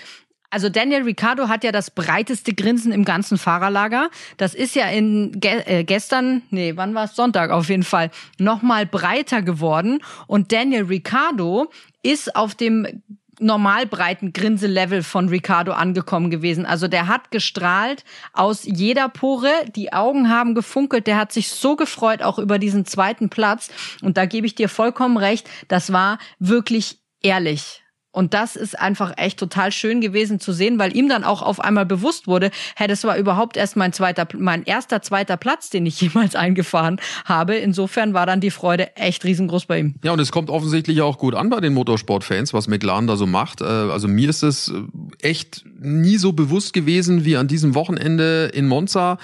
also 0.50 0.70
Daniel 0.70 1.04
Ricciardo 1.04 1.48
hat 1.48 1.64
ja 1.64 1.72
das 1.72 1.92
breiteste 1.92 2.54
Grinsen 2.54 2.92
im 2.92 3.06
ganzen 3.06 3.38
Fahrerlager. 3.38 4.10
Das 4.38 4.54
ist 4.54 4.76
ja 4.76 4.88
in 4.88 5.40
ge 5.40 5.62
äh, 5.66 5.84
gestern, 5.84 6.42
nee, 6.50 6.74
wann 6.76 6.96
war 6.96 7.06
es 7.06 7.16
Sonntag 7.16 7.52
auf 7.52 7.70
jeden 7.70 7.84
Fall, 7.84 8.10
nochmal 8.38 8.86
breiter 8.86 9.42
geworden. 9.42 10.02
Und 10.28 10.52
Daniel 10.52 10.84
Ricciardo 10.84 11.72
ist 12.02 12.36
auf 12.36 12.56
dem 12.56 13.04
normal 13.40 13.86
breiten 13.86 14.34
Grinselevel 14.34 15.02
von 15.04 15.30
Ricciardo 15.30 15.72
angekommen 15.72 16.30
gewesen. 16.30 16.66
Also 16.66 16.88
der 16.88 17.08
hat 17.08 17.32
gestrahlt 17.32 18.04
aus 18.34 18.64
jeder 18.66 19.08
Pore, 19.08 19.52
die 19.76 19.94
Augen 19.94 20.30
haben 20.30 20.56
gefunkelt, 20.56 21.08
der 21.08 21.18
hat 21.18 21.32
sich 21.32 21.50
so 21.50 21.76
gefreut 21.76 22.22
auch 22.22 22.38
über 22.38 22.60
diesen 22.60 22.86
zweiten 22.86 23.30
Platz. 23.30 23.70
Und 24.02 24.18
da 24.18 24.26
gebe 24.26 24.46
ich 24.46 24.56
dir 24.56 24.68
vollkommen 24.68 25.18
recht, 25.18 25.50
das 25.68 25.94
war 25.94 26.20
wirklich 26.40 26.98
ehrlich. 27.22 27.82
Und 28.12 28.34
das 28.34 28.56
ist 28.56 28.80
einfach 28.80 29.14
echt 29.18 29.40
total 29.40 29.72
schön 29.72 30.02
gewesen 30.02 30.40
zu 30.40 30.52
sehen, 30.52 30.80
weil 30.80 30.96
ihm 30.96 31.10
dann 31.10 31.24
auch 31.24 31.44
auf 31.44 31.60
einmal 31.60 31.86
bewusst 31.86 32.26
wurde, 32.26 32.50
hey, 32.76 32.88
das 32.88 33.04
war 33.04 33.18
überhaupt 33.18 33.56
erst 33.56 33.76
mein 33.76 33.94
zweiter, 33.94 34.28
mein 34.36 34.64
erster 34.64 35.04
zweiter 35.04 35.38
Platz, 35.38 35.70
den 35.70 35.86
ich 35.86 36.02
jemals 36.02 36.36
eingefahren 36.36 37.00
habe. 37.26 37.56
Insofern 37.56 38.16
war 38.16 38.26
dann 38.26 38.42
die 38.42 38.50
Freude 38.50 38.96
echt 38.96 39.26
riesengroß 39.26 39.68
bei 39.68 39.80
ihm. 39.80 39.96
Ja, 40.04 40.12
und 40.12 40.20
es 40.20 40.32
kommt 40.32 40.50
offensichtlich 40.50 41.02
auch 41.02 41.20
gut 41.20 41.36
an 41.36 41.50
bei 41.52 41.60
den 41.60 41.74
Motorsportfans, 41.74 42.54
was 42.54 42.68
McLaren 42.68 43.06
da 43.06 43.16
so 43.16 43.28
macht. 43.28 43.62
Äh, 43.62 43.66
Also 43.66 44.08
mir 44.08 44.30
ist 44.30 44.42
es 44.42 44.70
äh, 44.70 45.28
echt 45.28 45.64
nie 45.80 46.18
so 46.18 46.34
bewusst 46.34 46.74
gewesen 46.74 47.26
wie 47.26 47.38
an 47.38 47.48
diesem 47.48 47.76
Wochenende 47.76 48.50
in 48.54 48.68
Monza. 48.68 49.18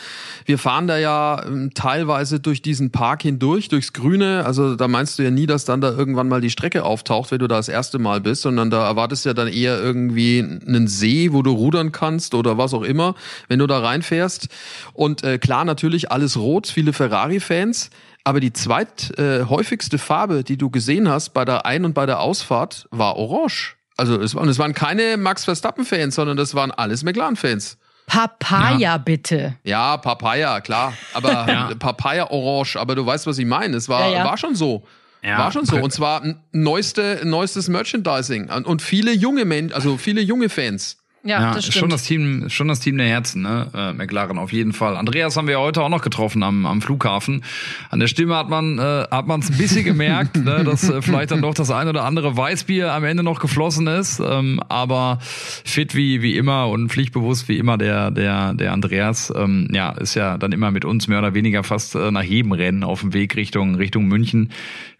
Wir 0.46 0.60
fahren 0.60 0.88
da 0.88 0.98
ja 0.98 1.44
ähm, 1.46 1.72
teilweise 1.74 2.40
durch 2.40 2.62
diesen 2.62 2.92
Park 2.92 3.24
hindurch, 3.24 3.68
durchs 3.68 3.94
Grüne. 3.94 4.46
Also 4.46 4.76
da 4.76 4.88
meinst 4.88 5.18
du 5.18 5.24
ja 5.24 5.32
nie, 5.32 5.48
dass 5.48 5.66
dann 5.66 5.82
da 5.82 5.92
irgendwann 5.92 6.28
mal 6.28 6.40
die 6.40 6.52
Strecke 6.52 6.84
auftaucht, 6.84 7.32
wenn 7.32 7.40
du 7.40 7.48
da 7.48 7.58
das 7.58 7.68
erste 7.68 7.98
Mal 7.98 8.22
bist, 8.22 8.44
sondern 8.44 8.70
da 8.76 8.86
erwartest 8.88 9.24
du 9.24 9.30
ja 9.30 9.34
dann 9.34 9.48
eher 9.48 9.80
irgendwie 9.80 10.40
einen 10.40 10.88
See, 10.88 11.32
wo 11.32 11.42
du 11.42 11.52
rudern 11.52 11.92
kannst 11.92 12.36
oder 12.36 12.58
was 12.58 12.74
auch 12.74 12.84
immer, 12.84 13.16
wenn 13.48 13.60
du 13.60 13.68
da 13.68 13.80
reinfährst. 13.80 14.50
Und 14.94 15.24
äh, 15.24 15.38
klar, 15.38 15.64
natürlich 15.64 16.12
alles 16.12 16.38
rot, 16.38 16.68
viele 16.68 16.92
Ferrari-Fans. 16.92 17.90
Aber 18.26 18.40
die 18.40 18.52
zweithäufigste 18.52 19.96
äh, 19.96 20.00
Farbe, 20.00 20.44
die 20.44 20.58
du 20.58 20.70
gesehen 20.70 21.08
hast 21.08 21.30
bei 21.30 21.46
der 21.46 21.66
Ein- 21.66 21.86
und 21.86 21.94
bei 21.94 22.06
der 22.06 22.20
Ausfahrt, 22.20 22.88
war 22.92 23.16
orange. 23.16 23.76
Also 23.98 24.20
es, 24.20 24.36
und 24.36 24.50
es 24.50 24.60
waren 24.60 24.74
keine 24.74 25.16
Max 25.16 25.46
Verstappen-Fans, 25.46 26.16
sondern 26.16 26.36
das 26.36 26.54
waren 26.54 26.72
alles 26.72 27.04
McLaren-Fans. 27.04 27.78
Papaya, 28.08 28.78
ja. 28.78 28.98
bitte. 28.98 29.56
Ja, 29.64 29.98
Papaya, 29.98 30.60
klar. 30.60 30.94
Aber 31.14 31.32
ja. 31.48 31.72
Papaya 31.80 32.30
orange. 32.30 32.76
Aber 32.78 32.96
du 32.96 33.06
weißt, 33.06 33.26
was 33.26 33.38
ich 33.38 33.46
meine. 33.46 33.78
Es 33.78 33.88
war, 33.88 34.10
ja, 34.10 34.26
war 34.26 34.38
schon 34.38 34.56
so. 34.56 34.84
Ja, 35.26 35.40
war 35.40 35.52
schon 35.52 35.66
so. 35.66 35.78
Und 35.78 35.92
zwar 35.92 36.24
neueste, 36.52 37.22
neuestes 37.24 37.68
Merchandising. 37.68 38.50
Und 38.50 38.82
viele 38.82 39.12
junge 39.12 39.46
Menschen, 39.46 39.74
also 39.74 39.98
viele 39.98 40.22
junge 40.22 40.50
Fans. 40.50 40.98
Ja, 41.26 41.42
ja 41.42 41.54
das 41.56 41.66
stimmt. 41.66 41.80
Schon 41.80 41.90
das 41.90 42.04
Team, 42.04 42.50
schon 42.50 42.68
das 42.68 42.80
Team 42.80 42.98
der 42.98 43.08
Herzen, 43.08 43.42
ne? 43.42 43.68
Äh, 43.74 43.94
McLaren 43.94 44.38
auf 44.38 44.54
jeden 44.54 44.74
Fall. 44.74 44.96
Andreas 44.96 45.36
haben 45.36 45.48
wir 45.48 45.60
heute 45.60 45.82
auch 45.82 45.90
noch 45.90 46.04
getroffen 46.04 46.44
am, 46.44 46.68
am 46.68 46.84
Flughafen. 46.84 47.44
An 47.90 48.00
der 48.00 48.08
Stimme 48.08 48.36
hat 48.36 48.48
man 48.48 48.78
äh, 48.78 49.06
hat 49.10 49.26
man 49.26 49.40
es 49.40 49.50
ein 49.50 49.58
bisschen 49.58 49.84
gemerkt, 49.84 50.36
ne, 50.38 50.64
dass 50.64 50.88
äh, 50.88 51.02
vielleicht 51.02 51.32
dann 51.32 51.42
doch 51.42 51.56
das 51.56 51.72
ein 51.72 51.88
oder 51.88 52.04
andere 52.04 52.38
Weißbier 52.38 52.94
am 52.94 53.04
Ende 53.04 53.24
noch 53.24 53.40
geflossen 53.40 53.88
ist. 53.88 54.20
Ähm, 54.20 54.62
aber 54.70 55.18
fit 55.22 55.96
wie 55.96 56.22
wie 56.22 56.38
immer 56.38 56.70
und 56.70 56.90
pflichtbewusst 56.90 57.50
wie 57.50 57.58
immer 57.58 57.80
der 57.80 58.12
der 58.12 58.54
der 58.54 58.72
Andreas. 58.72 59.34
Ähm, 59.36 59.68
ja, 59.72 59.94
ist 59.94 60.14
ja 60.14 60.38
dann 60.38 60.52
immer 60.52 60.70
mit 60.70 60.86
uns 60.86 61.08
mehr 61.08 61.18
oder 61.18 61.34
weniger 61.34 61.64
fast 61.64 61.96
äh, 61.96 62.12
nach 62.12 62.24
jedem 62.24 62.52
Rennen 62.52 62.84
auf 62.84 63.02
dem 63.02 63.14
Weg 63.14 63.36
Richtung 63.36 63.74
Richtung 63.74 64.06
München. 64.06 64.52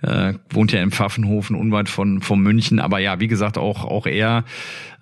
Äh, 0.02 0.34
wohnt 0.50 0.72
ja 0.72 0.82
in 0.82 0.90
Pfaffenhofen 0.90 1.56
unweit 1.56 1.88
von 1.88 2.22
von 2.22 2.40
München. 2.40 2.80
Aber 2.80 2.98
ja, 2.98 3.20
wie 3.20 3.28
gesagt 3.28 3.60
auch 3.60 3.86
auch 3.86 4.08
er 4.08 4.44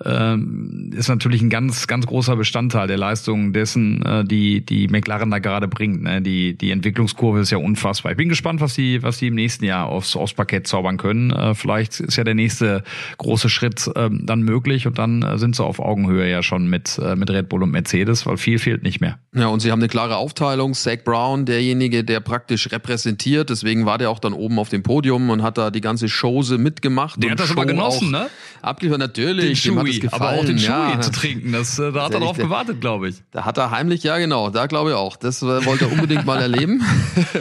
ähm, 0.06 0.92
ist 0.96 1.08
natürlich 1.08 1.42
ein 1.42 1.50
ganz, 1.50 1.88
ganz 1.88 2.06
großer 2.06 2.36
Bestandteil 2.36 2.88
der 2.88 2.98
Leistungen 2.98 3.54
dessen, 3.54 4.02
äh, 4.06 4.24
die, 4.24 4.66
die 4.66 4.88
McLaren 4.88 5.32
da 5.32 5.40
gerade 5.40 5.68
bringt. 5.68 6.04
Ne? 6.04 6.22
Die, 6.22 6.58
die 6.58 6.72
Entwicklungskurve 6.72 7.40
ist 7.40 7.52
ja 7.52 7.58
unfassbar. 7.58 8.12
Ich 8.12 8.18
bin 8.18 8.30
gespannt, 8.30 8.62
was 8.62 8.74
die, 8.76 9.02
was 9.04 9.18
die 9.18 9.28
im 9.28 9.36
nächsten 9.36 9.66
Jahr 9.66 9.88
aufs, 9.88 10.16
aufs 10.16 10.34
Parkett 10.34 10.68
zaubern 10.68 10.98
können. 10.98 11.32
Äh, 11.32 11.56
vielleicht 11.56 12.00
ist 12.00 12.16
ja 12.16 12.24
der 12.24 12.36
nächste 12.36 12.84
große 13.18 13.50
Schritt 13.50 13.88
äh, 13.96 14.10
dann 14.12 14.42
möglich 14.42 14.88
und 14.88 14.98
dann 14.98 15.24
äh, 15.24 15.38
sind 15.38 15.56
sie 15.56 15.64
auf 15.64 15.80
Augenhöhe 15.80 16.30
ja 16.30 16.44
schon 16.44 16.68
mit, 16.68 17.00
äh, 17.00 17.16
mit 17.16 17.30
Red 17.30 17.50
Bull 17.50 17.64
und 17.64 17.72
Mercedes, 17.72 18.26
weil 18.26 18.38
viel 18.38 18.60
fehlt 18.60 18.84
nicht 18.84 19.02
mehr. 19.02 19.20
Ja, 19.36 19.48
und 19.48 19.62
sie 19.62 19.72
haben 19.72 19.80
eine 19.80 19.90
klare 19.90 20.18
Aufteilung. 20.18 20.74
Zach 20.74 21.04
Brown, 21.04 21.46
derjenige, 21.46 22.04
der 22.04 22.20
praktisch 22.20 22.72
repräsentiert, 22.72 23.50
deswegen 23.50 23.86
war 23.86 23.98
der 23.98 24.10
auch 24.10 24.20
dann 24.20 24.34
oben 24.34 24.60
auf 24.60 24.70
dem 24.70 24.84
Podium 24.84 25.30
und 25.30 25.44
hat 25.44 25.58
da 25.58 25.72
die 25.72 25.82
ganze 25.82 26.08
Chose 26.08 26.58
mitgemacht. 26.58 27.22
Der 27.22 27.32
hat 27.32 27.40
das 27.40 27.52
aber 27.52 27.66
genossen, 27.66 28.12
ne? 28.12 28.28
Abgeliefert, 28.62 29.00
natürlich. 29.00 29.64
Den 29.64 29.76
Dem 30.00 30.10
gefallen. 30.10 30.22
Aber 30.22 30.40
auch 30.40 30.46
den 30.46 30.58
Chewy 30.58 30.94
ja. 30.94 31.02
zu 31.02 31.12
trinken, 31.12 31.52
das, 31.52 31.80
äh, 31.80 31.92
da 31.92 32.06
hat 32.06 32.14
er 32.14 32.20
drauf 32.20 32.38
gewartet, 32.38 32.82
glaube 32.82 33.10
ich. 33.10 33.16
Da 33.32 33.46
hat 33.46 33.58
er 33.58 33.72
heimlich, 33.72 34.04
ja 34.04 34.18
genau, 34.18 34.50
da 34.50 34.68
glaube 34.68 34.92
ich 34.92 34.96
auch. 34.96 35.16
Das 35.18 35.42
äh, 35.42 35.66
wollte 35.66 35.86
er 35.86 35.92
unbedingt 35.92 36.26
mal 36.26 36.42
erleben. 36.42 36.84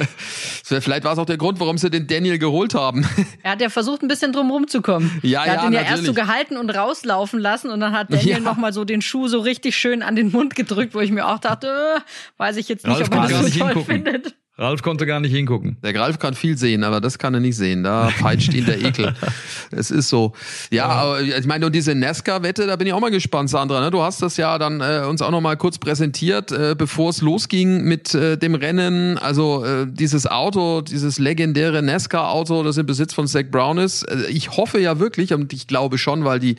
Vielleicht 0.65 1.05
war 1.05 1.13
es 1.13 1.19
auch 1.19 1.27
der 1.27 1.37
Grund, 1.37 1.61
warum 1.61 1.77
sie 1.77 1.91
den 1.91 2.07
Daniel 2.07 2.39
geholt 2.39 2.75
haben. 2.75 3.07
Er 3.43 3.53
hat 3.53 3.61
ja 3.61 3.69
versucht, 3.69 4.03
ein 4.03 4.09
bisschen 4.09 4.33
drum 4.33 4.51
rumzukommen. 4.51 5.21
Ja, 5.23 5.45
er 5.45 5.53
hat 5.53 5.63
ja, 5.63 5.67
ihn 5.67 5.73
ja 5.73 5.83
erst 5.83 6.05
so 6.05 6.15
gehalten 6.15 6.57
und 6.57 6.71
rauslaufen 6.71 7.41
lassen 7.41 7.71
und 7.71 7.81
dann 7.81 7.93
hat 7.93 8.07
Daniel 8.13 8.29
ja. 8.29 8.41
nochmal 8.41 8.73
so 8.73 8.85
den 8.85 9.03
Schuh 9.03 9.29
so 9.29 9.41
richtig 9.41 9.77
schön 9.77 10.03
an 10.03 10.17
den 10.17 10.31
Mund 10.31 10.55
gedrückt, 10.55 10.95
wo 10.95 11.01
ich 11.01 11.11
mir 11.11 11.27
auch 11.27 11.39
dachte, 11.39 11.69
äh, 11.97 12.01
weiß 12.39 12.57
ich 12.57 12.69
jetzt 12.69 12.87
nicht, 12.87 12.97
Ralf 12.97 13.09
ob 13.09 13.15
er 13.15 13.29
das 13.29 13.31
so 13.31 13.59
toll 13.59 13.69
hingucken. 13.69 13.85
findet. 13.85 14.35
Ralf 14.59 14.83
konnte 14.83 15.07
gar 15.07 15.19
nicht 15.19 15.33
hingucken. 15.33 15.79
Der 15.83 15.99
Ralf 15.99 16.19
kann 16.19 16.35
viel 16.35 16.59
sehen, 16.59 16.85
aber 16.85 17.01
das 17.01 17.19
kann 17.19 17.33
er 17.33 17.41
nicht 17.41 17.57
sehen. 17.57 17.85
Da 17.85 18.11
peitscht 18.21 18.53
ihn 18.53 18.67
der 18.67 18.85
Ekel. 18.85 19.15
es 19.71 19.91
ist 19.91 20.11
so. 20.11 20.35
Ja, 20.71 20.89
aber 20.89 21.23
ich 21.23 21.47
meine, 21.47 21.65
und 21.65 21.75
diese 21.75 21.95
Nesca-Wette, 21.95 22.67
da 22.67 22.77
bin 22.77 22.87
ich 22.87 22.93
auch 22.93 23.01
mal 23.01 23.11
gespannt, 23.11 23.49
Sandra. 23.49 23.81
Ne? 23.81 23.91
Du 23.91 24.03
hast 24.03 24.21
das 24.21 24.37
ja 24.37 24.59
dann 24.59 24.83
äh, 24.83 25.07
uns 25.09 25.23
auch 25.23 25.31
noch 25.31 25.41
mal 25.41 25.57
kurz 25.57 25.79
präsentiert, 25.79 26.53
äh, 26.53 26.75
bevor 26.77 27.09
es 27.09 27.23
losging 27.23 27.85
mit 27.85 28.15
äh, 28.15 28.37
dem 28.37 28.55
Rennen. 28.55 29.17
Also 29.17 29.65
äh, 29.65 29.87
dieses 29.89 30.27
Auto, 30.27 30.83
dieses 30.83 31.19
legendäre 31.19 31.83
Nesca-Auto, 31.83 32.63
das 32.63 32.77
im 32.77 32.85
Besitz 32.85 33.15
von 33.15 33.27
Zach 33.27 33.47
Brown 33.51 33.79
ist. 33.79 34.03
Äh, 34.03 34.27
ich 34.29 34.51
hoffe 34.51 34.79
ja 34.81 34.99
wirklich, 34.99 35.33
und 35.33 35.55
ich 35.55 35.67
glaube 35.67 35.97
schon, 35.97 36.27
weil 36.27 36.41
die 36.41 36.57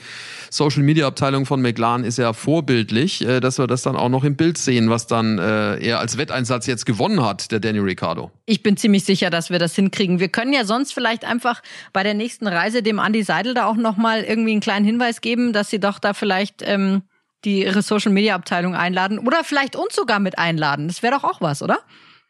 Social-Media-Abteilung 0.50 1.46
von 1.46 1.62
McLaren 1.62 2.04
ist 2.04 2.18
ja 2.18 2.34
vorbildlich, 2.34 3.24
äh, 3.24 3.40
dass 3.40 3.60
wir 3.60 3.68
das 3.68 3.84
dann 3.84 3.96
auch 3.96 4.10
noch 4.10 4.24
im 4.24 4.36
Bild 4.36 4.58
sehen, 4.58 4.90
was 4.90 5.06
dann 5.06 5.38
er 5.38 6.00
als 6.00 6.18
Wetteinsatz 6.18 6.66
jetzt 6.66 6.86
gewonnen 6.86 7.24
hat, 7.24 7.52
der 7.52 7.60
Daniel 7.60 7.83
Ricciardo. 7.84 8.32
Ich 8.46 8.64
bin 8.64 8.78
ziemlich 8.78 9.04
sicher, 9.04 9.30
dass 9.30 9.50
wir 9.50 9.60
das 9.60 9.76
hinkriegen. 9.76 10.20
Wir 10.20 10.30
können 10.30 10.54
ja 10.54 10.66
sonst 10.66 10.94
vielleicht 10.94 11.26
einfach 11.26 11.62
bei 11.92 12.04
der 12.04 12.14
nächsten 12.14 12.48
Reise 12.48 12.84
dem 12.84 13.00
Andy 13.00 13.24
Seidel 13.24 13.54
da 13.54 13.66
auch 13.66 13.76
nochmal 13.76 14.24
irgendwie 14.24 14.52
einen 14.52 14.62
kleinen 14.62 14.86
Hinweis 14.86 15.22
geben, 15.22 15.54
dass 15.54 15.70
sie 15.70 15.80
doch 15.80 16.00
da 16.00 16.14
vielleicht 16.14 16.62
ähm, 16.62 17.04
die 17.46 17.64
ihre 17.64 17.82
Social 17.82 18.12
Media 18.12 18.36
Abteilung 18.36 18.76
einladen 18.76 19.20
oder 19.20 19.44
vielleicht 19.44 19.76
uns 19.76 19.96
sogar 19.96 20.20
mit 20.20 20.38
einladen. 20.38 20.88
Das 20.88 21.04
wäre 21.04 21.14
doch 21.14 21.24
auch 21.24 21.42
was, 21.42 21.62
oder? 21.62 21.80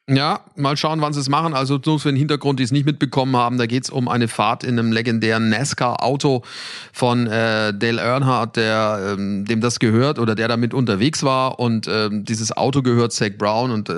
Ja, 0.09 0.41
mal 0.57 0.75
schauen, 0.75 0.99
wann 0.99 1.13
sie 1.13 1.21
es 1.21 1.29
machen. 1.29 1.53
Also 1.53 1.79
nur 1.85 1.97
für 1.97 2.09
den 2.09 2.17
Hintergrund, 2.17 2.59
die 2.59 2.63
es 2.63 2.73
nicht 2.73 2.85
mitbekommen 2.85 3.37
haben, 3.37 3.57
da 3.57 3.67
geht 3.67 3.85
es 3.85 3.89
um 3.89 4.09
eine 4.09 4.27
Fahrt 4.27 4.65
in 4.65 4.77
einem 4.77 4.91
legendären 4.91 5.47
NASCAR-Auto 5.47 6.43
von 6.91 7.25
äh, 7.27 7.73
Dale 7.73 8.01
Earnhardt, 8.01 8.57
der 8.57 9.13
ähm, 9.17 9.45
dem 9.45 9.61
das 9.61 9.79
gehört 9.79 10.19
oder 10.19 10.35
der 10.35 10.49
damit 10.49 10.73
unterwegs 10.73 11.23
war. 11.23 11.57
Und 11.57 11.87
ähm, 11.87 12.25
dieses 12.25 12.51
Auto 12.51 12.81
gehört 12.81 13.13
Zach 13.13 13.29
Brown 13.37 13.71
und 13.71 13.87
äh, 13.87 13.93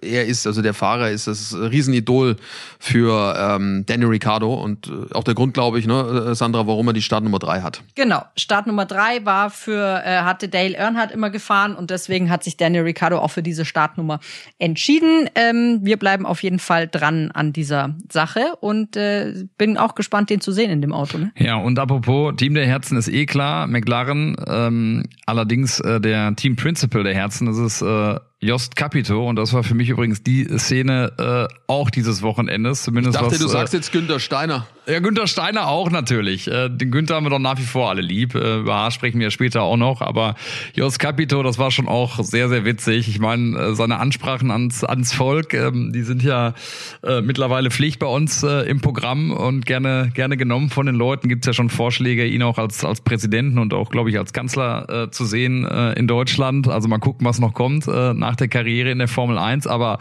er 0.00 0.26
ist, 0.26 0.46
also 0.46 0.62
der 0.62 0.74
Fahrer 0.74 1.10
ist 1.10 1.26
das 1.26 1.56
Riesenidol 1.56 2.36
für 2.78 3.34
ähm, 3.36 3.84
Danny 3.84 4.04
Ricciardo 4.04 4.54
und 4.54 4.86
äh, 4.86 5.12
auch 5.12 5.24
der 5.24 5.34
Grund, 5.34 5.54
glaube 5.54 5.80
ich, 5.80 5.88
ne, 5.88 6.36
Sandra, 6.36 6.68
warum 6.68 6.86
er 6.86 6.92
die 6.92 7.02
Startnummer 7.02 7.40
drei 7.40 7.62
hat. 7.62 7.82
Genau, 7.96 8.22
Startnummer 8.36 8.86
drei 8.86 9.26
war 9.26 9.50
für, 9.50 10.04
äh, 10.04 10.20
hatte 10.20 10.48
Dale 10.48 10.76
Earnhardt 10.76 11.10
immer 11.10 11.30
gefahren 11.30 11.74
und 11.74 11.90
deswegen 11.90 12.30
hat 12.30 12.44
sich 12.44 12.56
Danny 12.56 12.78
Ricciardo 12.78 13.18
auch 13.18 13.32
für 13.32 13.42
diese 13.42 13.64
Startnummer 13.64 14.20
entschieden. 14.60 15.28
Äh, 15.34 15.47
ähm, 15.48 15.80
wir 15.82 15.96
bleiben 15.96 16.26
auf 16.26 16.42
jeden 16.42 16.58
Fall 16.58 16.88
dran 16.88 17.30
an 17.32 17.52
dieser 17.52 17.96
Sache 18.10 18.54
und 18.60 18.96
äh, 18.96 19.34
bin 19.56 19.76
auch 19.76 19.94
gespannt, 19.94 20.30
den 20.30 20.40
zu 20.40 20.52
sehen 20.52 20.70
in 20.70 20.80
dem 20.80 20.92
Auto. 20.92 21.18
Ne? 21.18 21.32
Ja, 21.36 21.56
und 21.56 21.78
apropos, 21.78 22.34
Team 22.36 22.54
der 22.54 22.66
Herzen 22.66 22.96
ist 22.96 23.08
eh 23.08 23.26
klar, 23.26 23.66
McLaren, 23.66 24.36
ähm, 24.46 25.04
allerdings 25.26 25.80
äh, 25.80 26.00
der 26.00 26.34
Team 26.36 26.56
Principal 26.56 27.04
der 27.04 27.14
Herzen, 27.14 27.46
das 27.46 27.58
ist 27.58 27.82
äh, 27.82 28.18
Jost 28.40 28.76
Capito 28.76 29.28
und 29.28 29.34
das 29.34 29.52
war 29.52 29.64
für 29.64 29.74
mich 29.74 29.88
übrigens 29.88 30.22
die 30.22 30.44
Szene 30.58 31.12
äh, 31.18 31.54
auch 31.66 31.90
dieses 31.90 32.22
Wochenendes. 32.22 32.84
Zumindest 32.84 33.16
ich 33.16 33.20
dachte, 33.20 33.34
was, 33.34 33.40
du 33.40 33.48
sagst 33.48 33.74
äh, 33.74 33.78
jetzt 33.78 33.90
Günther 33.90 34.20
Steiner. 34.20 34.68
Ja, 34.86 35.00
Günther 35.00 35.26
Steiner 35.26 35.66
auch 35.66 35.90
natürlich. 35.90 36.46
Äh, 36.46 36.70
den 36.70 36.90
Günther 36.90 37.16
haben 37.16 37.26
wir 37.26 37.30
doch 37.30 37.40
nach 37.40 37.58
wie 37.58 37.64
vor 37.64 37.90
alle 37.90 38.00
lieb. 38.00 38.36
Äh, 38.36 38.60
über 38.60 38.76
Haar 38.76 38.90
sprechen 38.92 39.18
wir 39.18 39.26
ja 39.26 39.30
später 39.32 39.62
auch 39.62 39.76
noch. 39.76 40.00
Aber 40.00 40.36
Jost 40.74 40.98
Capito, 41.00 41.42
das 41.42 41.58
war 41.58 41.70
schon 41.72 41.88
auch 41.88 42.20
sehr, 42.22 42.48
sehr 42.48 42.64
witzig. 42.64 43.08
Ich 43.08 43.18
meine, 43.18 43.58
äh, 43.58 43.74
seine 43.74 43.98
Ansprachen 43.98 44.52
ans, 44.52 44.84
ans 44.84 45.12
Volk, 45.12 45.52
ähm, 45.52 45.92
die 45.92 46.02
sind 46.02 46.22
ja 46.22 46.54
äh, 47.02 47.20
mittlerweile 47.20 47.70
Pflicht 47.72 47.98
bei 47.98 48.06
uns 48.06 48.44
äh, 48.44 48.68
im 48.68 48.80
Programm 48.80 49.32
und 49.32 49.66
gerne, 49.66 50.10
gerne 50.14 50.36
genommen 50.36 50.70
von 50.70 50.86
den 50.86 50.94
Leuten. 50.94 51.28
Gibt's 51.28 51.46
ja 51.46 51.52
schon 51.52 51.70
Vorschläge, 51.70 52.24
ihn 52.24 52.42
auch 52.42 52.56
als, 52.56 52.84
als 52.84 53.00
Präsidenten 53.00 53.58
und 53.58 53.74
auch, 53.74 53.90
glaube 53.90 54.10
ich, 54.10 54.16
als 54.16 54.32
Kanzler 54.32 54.88
äh, 54.88 55.10
zu 55.10 55.26
sehen 55.26 55.66
äh, 55.66 55.92
in 55.94 56.06
Deutschland. 56.06 56.68
Also 56.68 56.88
mal 56.88 56.98
gucken, 56.98 57.26
was 57.26 57.40
noch 57.40 57.52
kommt. 57.52 57.88
Äh, 57.88 58.14
nach 58.28 58.36
der 58.36 58.48
Karriere 58.48 58.90
in 58.90 58.98
der 58.98 59.08
Formel 59.08 59.38
1, 59.38 59.66
aber 59.66 59.98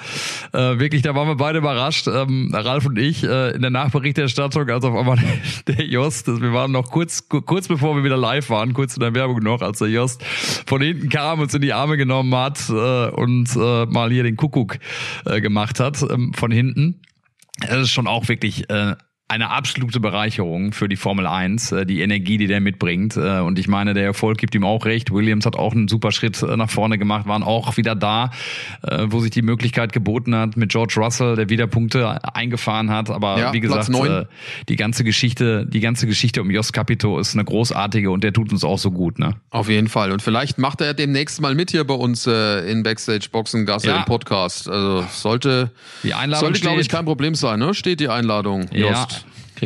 äh, 0.51 0.79
wirklich, 0.79 1.01
da 1.01 1.15
waren 1.15 1.27
wir 1.29 1.35
beide 1.35 1.59
überrascht, 1.59 2.07
ähm, 2.07 2.51
Ralf 2.53 2.85
und 2.85 2.99
ich, 2.99 3.23
äh, 3.23 3.51
in 3.51 3.61
der 3.61 3.71
Nachberichterstattung, 3.71 4.69
als 4.69 4.83
auf 4.83 4.95
einmal 4.95 5.17
der 5.67 5.85
Jost, 5.85 6.27
wir 6.27 6.53
waren 6.53 6.71
noch 6.71 6.91
kurz, 6.91 7.29
kurz 7.29 7.69
bevor 7.69 7.95
wir 7.95 8.03
wieder 8.03 8.17
live 8.17 8.49
waren, 8.49 8.73
kurz 8.73 8.95
in 8.95 9.01
der 9.01 9.15
Werbung 9.15 9.39
noch, 9.39 9.61
als 9.61 9.79
der 9.79 9.87
Jost 9.87 10.23
von 10.65 10.81
hinten 10.81 11.09
kam, 11.09 11.39
uns 11.39 11.53
in 11.53 11.61
die 11.61 11.71
Arme 11.71 11.95
genommen 11.95 12.35
hat 12.35 12.69
äh, 12.69 13.09
und 13.09 13.55
äh, 13.55 13.85
mal 13.85 14.11
hier 14.11 14.23
den 14.23 14.35
Kuckuck 14.35 14.77
äh, 15.25 15.39
gemacht 15.39 15.79
hat 15.79 16.03
ähm, 16.09 16.33
von 16.33 16.51
hinten. 16.51 17.01
Das 17.61 17.83
ist 17.83 17.91
schon 17.91 18.07
auch 18.07 18.27
wirklich 18.27 18.69
äh, 18.69 18.95
eine 19.29 19.49
absolute 19.49 19.99
Bereicherung 19.99 20.71
für 20.71 20.87
die 20.87 20.95
Formel 20.95 21.27
1, 21.27 21.73
äh, 21.73 21.85
die 21.85 21.99
Energie, 21.99 22.37
die 22.37 22.47
der 22.47 22.61
mitbringt. 22.61 23.17
Äh, 23.17 23.39
und 23.39 23.59
ich 23.59 23.67
meine, 23.67 23.93
der 23.93 24.05
Erfolg 24.05 24.37
gibt 24.37 24.55
ihm 24.55 24.63
auch 24.63 24.85
recht. 24.85 25.11
Williams 25.11 25.45
hat 25.45 25.57
auch 25.57 25.73
einen 25.73 25.89
super 25.89 26.13
Schritt 26.13 26.41
äh, 26.41 26.55
nach 26.55 26.69
vorne 26.69 26.97
gemacht, 26.97 27.27
waren 27.27 27.43
auch 27.43 27.75
wieder 27.75 27.95
da, 27.95 28.31
wo 29.05 29.19
sich 29.19 29.31
die 29.31 29.41
Möglichkeit 29.41 29.91
geboten 29.91 30.35
hat 30.35 30.55
mit 30.55 30.71
George 30.71 30.95
Russell, 30.97 31.35
der 31.35 31.49
wieder 31.49 31.67
Punkte 31.67 32.23
eingefahren 32.33 32.89
hat. 32.89 33.09
Aber 33.09 33.39
ja, 33.39 33.53
wie 33.53 33.59
gesagt, 33.59 33.89
die 34.69 34.75
ganze 34.75 35.03
Geschichte, 35.03 35.65
die 35.65 35.79
ganze 35.79 36.07
Geschichte 36.07 36.41
um 36.41 36.51
Jos 36.51 36.71
Capito 36.71 37.19
ist 37.19 37.33
eine 37.33 37.43
großartige 37.43 38.11
und 38.11 38.23
der 38.23 38.33
tut 38.33 38.51
uns 38.51 38.63
auch 38.63 38.79
so 38.79 38.91
gut. 38.91 39.19
Ne? 39.19 39.35
Auf 39.49 39.69
jeden 39.69 39.87
Fall. 39.87 40.11
Und 40.11 40.21
vielleicht 40.21 40.57
macht 40.57 40.81
er 40.81 40.93
demnächst 40.93 41.41
mal 41.41 41.55
mit 41.55 41.71
hier 41.71 41.85
bei 41.85 41.93
uns 41.93 42.27
in 42.27 42.83
Backstage 42.83 43.27
Boxengasse 43.31 43.87
ja. 43.87 43.97
im 43.97 44.05
Podcast. 44.05 44.69
Also 44.69 45.05
sollte, 45.11 45.71
die 46.03 46.13
Einladung 46.13 46.47
sollte, 46.47 46.61
glaube 46.61 46.81
ich, 46.81 46.89
kein 46.89 47.05
Problem 47.05 47.35
sein. 47.35 47.59
Ne? 47.59 47.73
Steht 47.73 47.99
die 47.99 48.09
Einladung, 48.09 48.67
Jost. 48.71 49.11
Ja. 49.11 49.16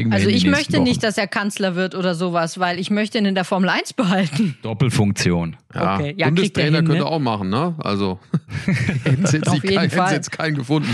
Also 0.09 0.29
ich 0.29 0.45
möchte 0.45 0.77
Wochen. 0.77 0.83
nicht, 0.83 1.03
dass 1.03 1.17
er 1.17 1.27
Kanzler 1.27 1.75
wird 1.75 1.95
oder 1.95 2.15
sowas, 2.15 2.59
weil 2.59 2.79
ich 2.79 2.89
möchte 2.89 3.17
ihn 3.17 3.25
in 3.25 3.35
der 3.35 3.45
Formel 3.45 3.69
1 3.69 3.93
behalten. 3.93 4.57
Doppelfunktion. 4.61 5.57
Ja, 5.73 5.95
okay. 5.95 6.13
ja 6.17 6.27
Bundestrainer 6.27 6.77
hin, 6.77 6.87
könnte 6.87 7.03
ne? 7.03 7.09
auch 7.09 7.19
machen, 7.19 7.49
ne? 7.49 7.75
Also 7.79 8.19
hätten 9.03 9.25
sie 9.25 9.37
jetzt, 9.37 9.63
keinen, 9.63 10.11
jetzt 10.13 10.31
keinen 10.31 10.55
gefunden. 10.55 10.89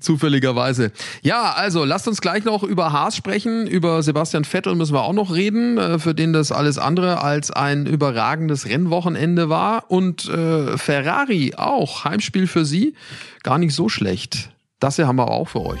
Zufälligerweise. 0.00 0.92
Ja, 1.22 1.52
also 1.52 1.84
lasst 1.84 2.08
uns 2.08 2.20
gleich 2.20 2.44
noch 2.44 2.62
über 2.62 2.92
Haas 2.92 3.16
sprechen. 3.16 3.66
Über 3.66 4.02
Sebastian 4.02 4.44
Vettel 4.44 4.74
müssen 4.74 4.94
wir 4.94 5.02
auch 5.02 5.12
noch 5.12 5.34
reden, 5.34 5.78
äh, 5.78 5.98
für 5.98 6.14
den 6.14 6.32
das 6.32 6.52
alles 6.52 6.78
andere 6.78 7.22
als 7.22 7.50
ein 7.50 7.86
überragendes 7.86 8.66
Rennwochenende 8.66 9.48
war. 9.48 9.90
Und 9.90 10.28
äh, 10.28 10.76
Ferrari 10.78 11.54
auch. 11.56 12.04
Heimspiel 12.04 12.46
für 12.46 12.64
sie. 12.64 12.94
Gar 13.42 13.58
nicht 13.58 13.74
so 13.74 13.88
schlecht. 13.88 14.50
Das 14.80 14.96
hier 14.96 15.06
haben 15.06 15.16
wir 15.16 15.28
auch 15.28 15.48
für 15.48 15.60
euch. 15.60 15.80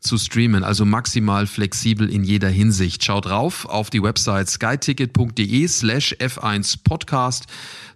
zu 0.01 0.17
streamen. 0.17 0.63
Also 0.63 0.83
maximal 0.83 1.47
flexibel 1.47 2.09
in 2.09 2.23
jeder 2.23 2.49
Hinsicht. 2.49 3.03
Schaut 3.03 3.25
drauf 3.25 3.65
auf 3.65 3.89
die 3.89 4.03
Website 4.03 4.49
skyticket.de 4.49 5.67
slash 5.67 6.15
F1 6.19 6.79
Podcast. 6.83 7.45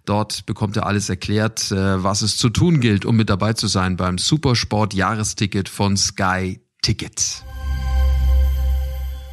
Dort 0.06 0.46
bekommt 0.46 0.76
ihr 0.76 0.86
alles 0.86 1.08
erklärt, 1.08 1.70
äh, 1.72 2.02
was 2.02 2.22
es 2.22 2.36
zu 2.36 2.48
tun 2.48 2.80
gilt, 2.80 3.04
um 3.04 3.16
mit 3.16 3.28
dabei 3.28 3.52
zu 3.52 3.66
sein 3.66 3.96
beim 3.96 4.18
Supersport 4.18 4.94
Jahresticket 4.94 5.68
von 5.68 5.96
Sky 5.96 6.60
Ticket. 6.80 7.42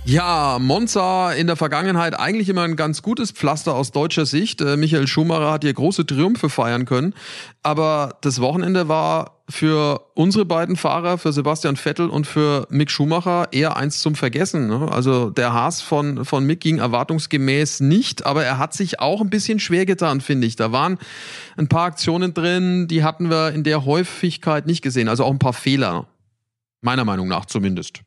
Ja, 0.05 0.57
Monza 0.59 1.31
in 1.31 1.47
der 1.47 1.55
Vergangenheit 1.55 2.19
eigentlich 2.19 2.49
immer 2.49 2.63
ein 2.63 2.75
ganz 2.75 3.01
gutes 3.01 3.31
Pflaster 3.31 3.73
aus 3.73 3.91
deutscher 3.91 4.25
Sicht. 4.25 4.59
Äh, 4.59 4.75
Michael 4.75 5.07
Schumacher 5.07 5.51
hat 5.51 5.63
hier 5.63 5.73
große 5.73 6.05
Triumphe 6.05 6.49
feiern 6.49 6.83
können. 6.86 7.13
Aber 7.62 8.17
das 8.19 8.41
Wochenende 8.41 8.89
war 8.89 9.33
für 9.49 10.10
unsere 10.13 10.45
beiden 10.45 10.77
Fahrer, 10.77 11.17
für 11.17 11.34
Sebastian 11.34 11.75
Vettel 11.75 12.10
und 12.10 12.25
für 12.25 12.65
Mick 12.69 12.89
Schumacher 12.89 13.49
eher 13.51 13.75
eins 13.75 13.99
zum 13.99 14.15
Vergessen. 14.15 14.67
Ne? 14.67 14.89
Also 14.89 15.32
der 15.32 15.51
Haas 15.51 15.82
von, 15.82 16.23
von 16.23 16.45
Mick 16.45 16.62
ging 16.62 16.77
erwartungsgemäß 16.77 17.82
nicht, 17.82 18.25
aber 18.25 18.45
er 18.45 18.58
hat 18.58 18.73
sich 18.73 19.01
auch 19.01 19.19
ein 19.19 19.29
bisschen 19.29 19.60
schwer 19.60 19.86
getan, 19.86 20.21
finde 20.21 20.47
ich. 20.47 20.56
Da 20.56 20.71
waren 20.71 20.97
ein 21.58 21.67
paar 21.67 21.86
Aktionen 21.86 22.34
drin, 22.34 22.88
die 22.88 23.03
hatten 23.03 23.29
wir 23.29 23.51
in 23.51 23.63
der 23.63 23.84
Häufigkeit 23.84 24.65
nicht 24.65 24.82
gesehen. 24.82 25.10
Also 25.10 25.25
auch 25.25 25.32
ein 25.32 25.39
paar 25.39 25.53
Fehler. 25.53 26.08
Meiner 26.82 27.03
Meinung 27.03 27.27
nach 27.27 27.45
zumindest. 27.45 28.01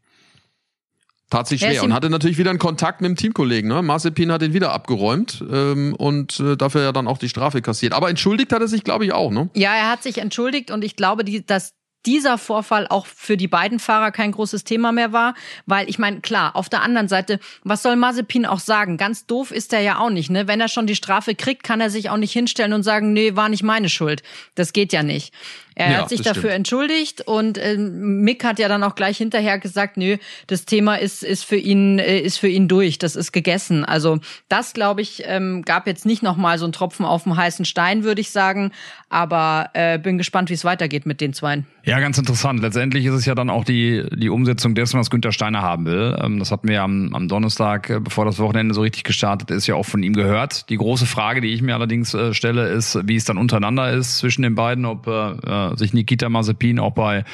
Tat 1.30 1.48
sich 1.48 1.60
schwer 1.60 1.82
und 1.82 1.92
hatte 1.92 2.08
natürlich 2.08 2.38
wieder 2.38 2.50
einen 2.50 2.60
Kontakt 2.60 3.00
mit 3.00 3.08
dem 3.08 3.16
Teamkollegen. 3.16 3.68
Ne? 3.68 3.82
Mazepin 3.82 4.30
hat 4.30 4.42
ihn 4.42 4.54
wieder 4.54 4.72
abgeräumt 4.72 5.42
ähm, 5.50 5.94
und 5.96 6.38
äh, 6.38 6.56
dafür 6.56 6.82
ja 6.82 6.92
dann 6.92 7.08
auch 7.08 7.18
die 7.18 7.28
Strafe 7.28 7.62
kassiert. 7.62 7.94
Aber 7.94 8.08
entschuldigt 8.08 8.52
hat 8.52 8.60
er 8.60 8.68
sich, 8.68 8.84
glaube 8.84 9.04
ich, 9.04 9.12
auch. 9.12 9.32
Ne? 9.32 9.50
Ja, 9.54 9.74
er 9.74 9.90
hat 9.90 10.04
sich 10.04 10.18
entschuldigt 10.18 10.70
und 10.70 10.84
ich 10.84 10.94
glaube, 10.94 11.24
die, 11.24 11.44
dass 11.44 11.74
dieser 12.06 12.38
Vorfall 12.38 12.86
auch 12.88 13.06
für 13.06 13.36
die 13.36 13.48
beiden 13.48 13.78
Fahrer 13.78 14.12
kein 14.12 14.32
großes 14.32 14.64
Thema 14.64 14.92
mehr 14.92 15.12
war, 15.12 15.34
weil 15.66 15.88
ich 15.90 15.98
meine, 15.98 16.20
klar, 16.20 16.54
auf 16.54 16.68
der 16.68 16.82
anderen 16.82 17.08
Seite, 17.08 17.40
was 17.64 17.82
soll 17.82 17.96
Mazepin 17.96 18.46
auch 18.46 18.60
sagen? 18.60 18.96
Ganz 18.96 19.26
doof 19.26 19.50
ist 19.50 19.72
er 19.72 19.80
ja 19.80 19.98
auch 19.98 20.10
nicht, 20.10 20.30
ne? 20.30 20.46
Wenn 20.46 20.60
er 20.60 20.68
schon 20.68 20.86
die 20.86 20.94
Strafe 20.94 21.34
kriegt, 21.34 21.64
kann 21.64 21.80
er 21.80 21.90
sich 21.90 22.08
auch 22.08 22.16
nicht 22.16 22.32
hinstellen 22.32 22.72
und 22.72 22.84
sagen, 22.84 23.12
nee, 23.12 23.34
war 23.34 23.48
nicht 23.48 23.64
meine 23.64 23.88
Schuld. 23.88 24.22
Das 24.54 24.72
geht 24.72 24.92
ja 24.92 25.02
nicht. 25.02 25.34
Er 25.78 25.90
ja, 25.90 25.98
hat 25.98 26.08
sich 26.08 26.22
dafür 26.22 26.40
stimmt. 26.40 26.54
entschuldigt 26.54 27.20
und 27.20 27.58
äh, 27.58 27.76
Mick 27.76 28.44
hat 28.44 28.58
ja 28.58 28.66
dann 28.66 28.82
auch 28.82 28.94
gleich 28.94 29.18
hinterher 29.18 29.58
gesagt, 29.58 29.98
nö, 29.98 30.16
das 30.46 30.64
Thema 30.64 30.94
ist 30.94 31.22
ist 31.22 31.44
für 31.44 31.56
ihn 31.56 31.98
äh, 31.98 32.18
ist 32.18 32.38
für 32.38 32.48
ihn 32.48 32.66
durch, 32.66 32.96
das 32.96 33.14
ist 33.14 33.30
gegessen. 33.30 33.84
Also 33.84 34.18
das 34.48 34.72
glaube 34.72 35.02
ich 35.02 35.24
ähm, 35.26 35.62
gab 35.66 35.86
jetzt 35.86 36.06
nicht 36.06 36.22
noch 36.22 36.38
mal 36.38 36.58
so 36.58 36.64
einen 36.64 36.72
Tropfen 36.72 37.04
auf 37.04 37.24
dem 37.24 37.36
heißen 37.36 37.66
Stein, 37.66 38.04
würde 38.04 38.22
ich 38.22 38.30
sagen, 38.30 38.72
aber 39.10 39.68
äh, 39.74 39.98
bin 39.98 40.16
gespannt, 40.16 40.48
wie 40.48 40.54
es 40.54 40.64
weitergeht 40.64 41.04
mit 41.04 41.20
den 41.20 41.34
Zweien. 41.34 41.66
Ja, 41.84 42.00
ganz 42.00 42.16
interessant. 42.16 42.60
Letztendlich 42.62 43.04
ist 43.04 43.14
es 43.14 43.26
ja 43.26 43.34
dann 43.34 43.50
auch 43.50 43.64
die 43.64 44.06
die 44.12 44.30
Umsetzung 44.30 44.74
dessen, 44.74 44.98
was 44.98 45.10
Günther 45.10 45.32
Steiner 45.32 45.60
haben 45.60 45.84
will. 45.84 46.16
Ähm, 46.22 46.38
das 46.38 46.50
hatten 46.50 46.68
wir 46.68 46.82
am, 46.82 47.14
am 47.14 47.28
Donnerstag, 47.28 47.90
äh, 47.90 48.00
bevor 48.00 48.24
das 48.24 48.38
Wochenende 48.38 48.72
so 48.72 48.80
richtig 48.80 49.04
gestartet 49.04 49.50
ist, 49.50 49.66
ja 49.66 49.74
auch 49.74 49.84
von 49.84 50.02
ihm 50.02 50.14
gehört. 50.14 50.70
Die 50.70 50.78
große 50.78 51.04
Frage, 51.04 51.42
die 51.42 51.52
ich 51.52 51.60
mir 51.60 51.74
allerdings 51.74 52.14
äh, 52.14 52.32
stelle, 52.32 52.68
ist, 52.68 52.98
wie 53.06 53.16
es 53.16 53.26
dann 53.26 53.36
untereinander 53.36 53.92
ist 53.92 54.16
zwischen 54.16 54.40
den 54.40 54.54
beiden, 54.54 54.86
ob 54.86 55.06
äh, 55.06 55.65
sich 55.76 55.92
Nikita 55.92 56.28
Mazepin 56.28 56.78
auch 56.78 56.92
bei 56.92 57.24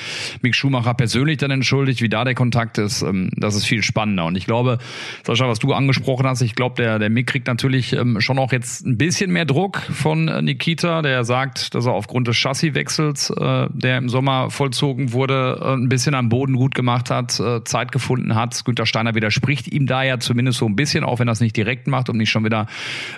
Mick 0.40 0.55
Schumacher 0.55 0.95
persönlich 0.95 1.38
dann 1.38 1.51
entschuldigt, 1.51 2.01
wie 2.03 2.09
da 2.09 2.25
der 2.25 2.35
Kontakt 2.35 2.79
ist, 2.79 3.03
ähm, 3.03 3.31
das 3.37 3.55
ist 3.55 3.66
viel 3.66 3.83
spannender. 3.83 4.25
Und 4.27 4.37
ich 4.37 4.47
glaube, 4.47 4.79
Sascha, 5.25 5.49
was 5.49 5.59
du 5.59 5.73
angesprochen 5.73 6.27
hast, 6.27 6.42
ich 6.42 6.55
glaube, 6.55 6.77
der, 6.83 6.99
der 6.99 7.11
Mick 7.11 7.27
kriegt 7.27 7.47
natürlich 7.47 7.92
ähm, 7.92 8.21
schon 8.21 8.38
auch 8.38 8.53
jetzt 8.53 8.87
ein 8.87 8.99
bisschen 8.99 9.33
mehr 9.33 9.45
Druck 9.45 9.79
von 9.79 10.29
äh, 10.29 10.42
Nikita, 10.42 11.03
der 11.03 11.25
sagt, 11.25 11.75
dass 11.75 11.87
er 11.87 11.92
aufgrund 11.92 12.29
des 12.29 12.37
Chassiswechsels, 12.37 13.31
äh, 13.31 13.66
der 13.71 13.99
im 13.99 14.09
Sommer 14.09 14.51
vollzogen 14.51 15.12
wurde, 15.12 15.61
äh, 15.62 15.73
ein 15.75 15.88
bisschen 15.88 16.14
am 16.14 16.29
Boden 16.29 16.57
gut 16.57 16.75
gemacht 16.75 17.11
hat, 17.11 17.33
Zeit 17.64 17.92
gefunden 17.92 18.35
hat. 18.35 18.64
Günter 18.64 18.87
Steiner 18.87 19.14
widerspricht 19.14 19.73
ihm 19.73 19.87
da 19.87 20.03
ja 20.03 20.18
zumindest 20.18 20.59
so 20.59 20.66
ein 20.66 20.77
bisschen, 20.77 21.05
auch 21.05 21.18
wenn 21.18 21.29
er 21.29 21.33
es 21.33 21.40
nicht 21.40 21.57
direkt 21.57 21.87
macht, 21.87 22.09
um 22.09 22.16
nicht 22.16 22.31
schon 22.31 22.45
wieder 22.45 22.66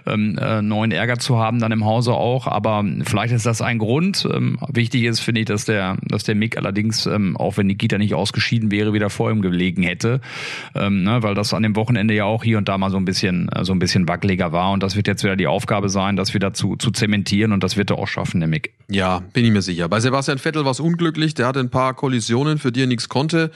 ähm, 0.07 0.39
neuen 0.63 0.93
Ärger 0.93 1.19
zu 1.19 1.39
haben 1.39 1.59
dann 1.59 1.73
im 1.73 1.85
Hause 1.85 2.13
auch. 2.13 2.47
Aber 2.47 2.85
vielleicht 3.05 3.35
ist 3.35 3.47
das 3.47 3.63
ein 3.63 3.79
Grund. 3.79 4.29
Ähm, 4.33 4.59
wichtig 4.69 5.04
ist, 5.07 5.21
finde 5.21 5.43
ich, 5.43 5.47
dass 5.47 5.65
der, 5.65 5.97
dass 6.03 6.25
der 6.25 6.35
Mick 6.35 6.57
allerdings, 6.57 7.07
ähm, 7.07 7.37
auch 7.37 7.57
wenn 7.57 7.67
Nikita 7.67 7.99
nicht 7.99 8.15
ausgeschieden 8.15 8.71
wäre, 8.71 8.93
wieder 8.93 9.11
vor 9.11 9.31
ihm 9.31 9.43
gelegen 9.43 9.83
hätte, 9.83 10.21
ähm, 10.75 11.03
ne, 11.03 11.23
weil 11.23 11.35
das 11.35 11.55
an 11.55 11.63
dem 11.63 11.77
Wochenende 11.77 12.15
ja 12.15 12.25
auch 12.25 12.45
hier 12.45 12.59
und 12.59 12.69
da 12.69 12.79
mal 12.79 12.91
so 12.91 12.97
ein 12.97 13.05
bisschen, 13.05 13.49
äh, 13.51 13.65
so 13.65 13.73
ein 13.73 13.79
bisschen 13.79 14.09
wackeliger 14.09 14.53
war 14.53 14.73
und 14.73 14.83
das 14.83 14.97
wird 14.97 15.07
jetzt 15.07 15.25
wieder 15.25 15.37
die 15.37 15.47
Aufgabe 15.47 15.89
sein, 15.89 16.17
das 16.17 16.35
wieder 16.35 16.53
zu, 16.53 16.77
zu 16.77 16.91
zementieren 16.91 17.53
und 17.53 17.63
das 17.65 17.77
wird 17.77 17.91
er 17.91 17.99
auch 17.99 18.09
schaffen, 18.09 18.41
der 18.41 18.49
Mick. 18.49 18.73
Ja, 18.89 19.23
bin 19.33 19.45
ich 19.45 19.51
mir 19.51 19.63
sicher. 19.63 19.89
Bei 19.89 20.01
Sebastian 20.01 20.39
Vettel 20.39 20.65
war 20.65 20.73
es 20.73 20.81
unglücklich, 20.81 21.35
der 21.35 21.47
hatte 21.47 21.61
ein 21.61 21.71
paar 21.71 21.95
Kollisionen, 21.95 22.59
für 22.59 22.71
die 22.71 22.83
er 22.83 22.87
nichts 22.87 23.09
konnte. 23.09 23.51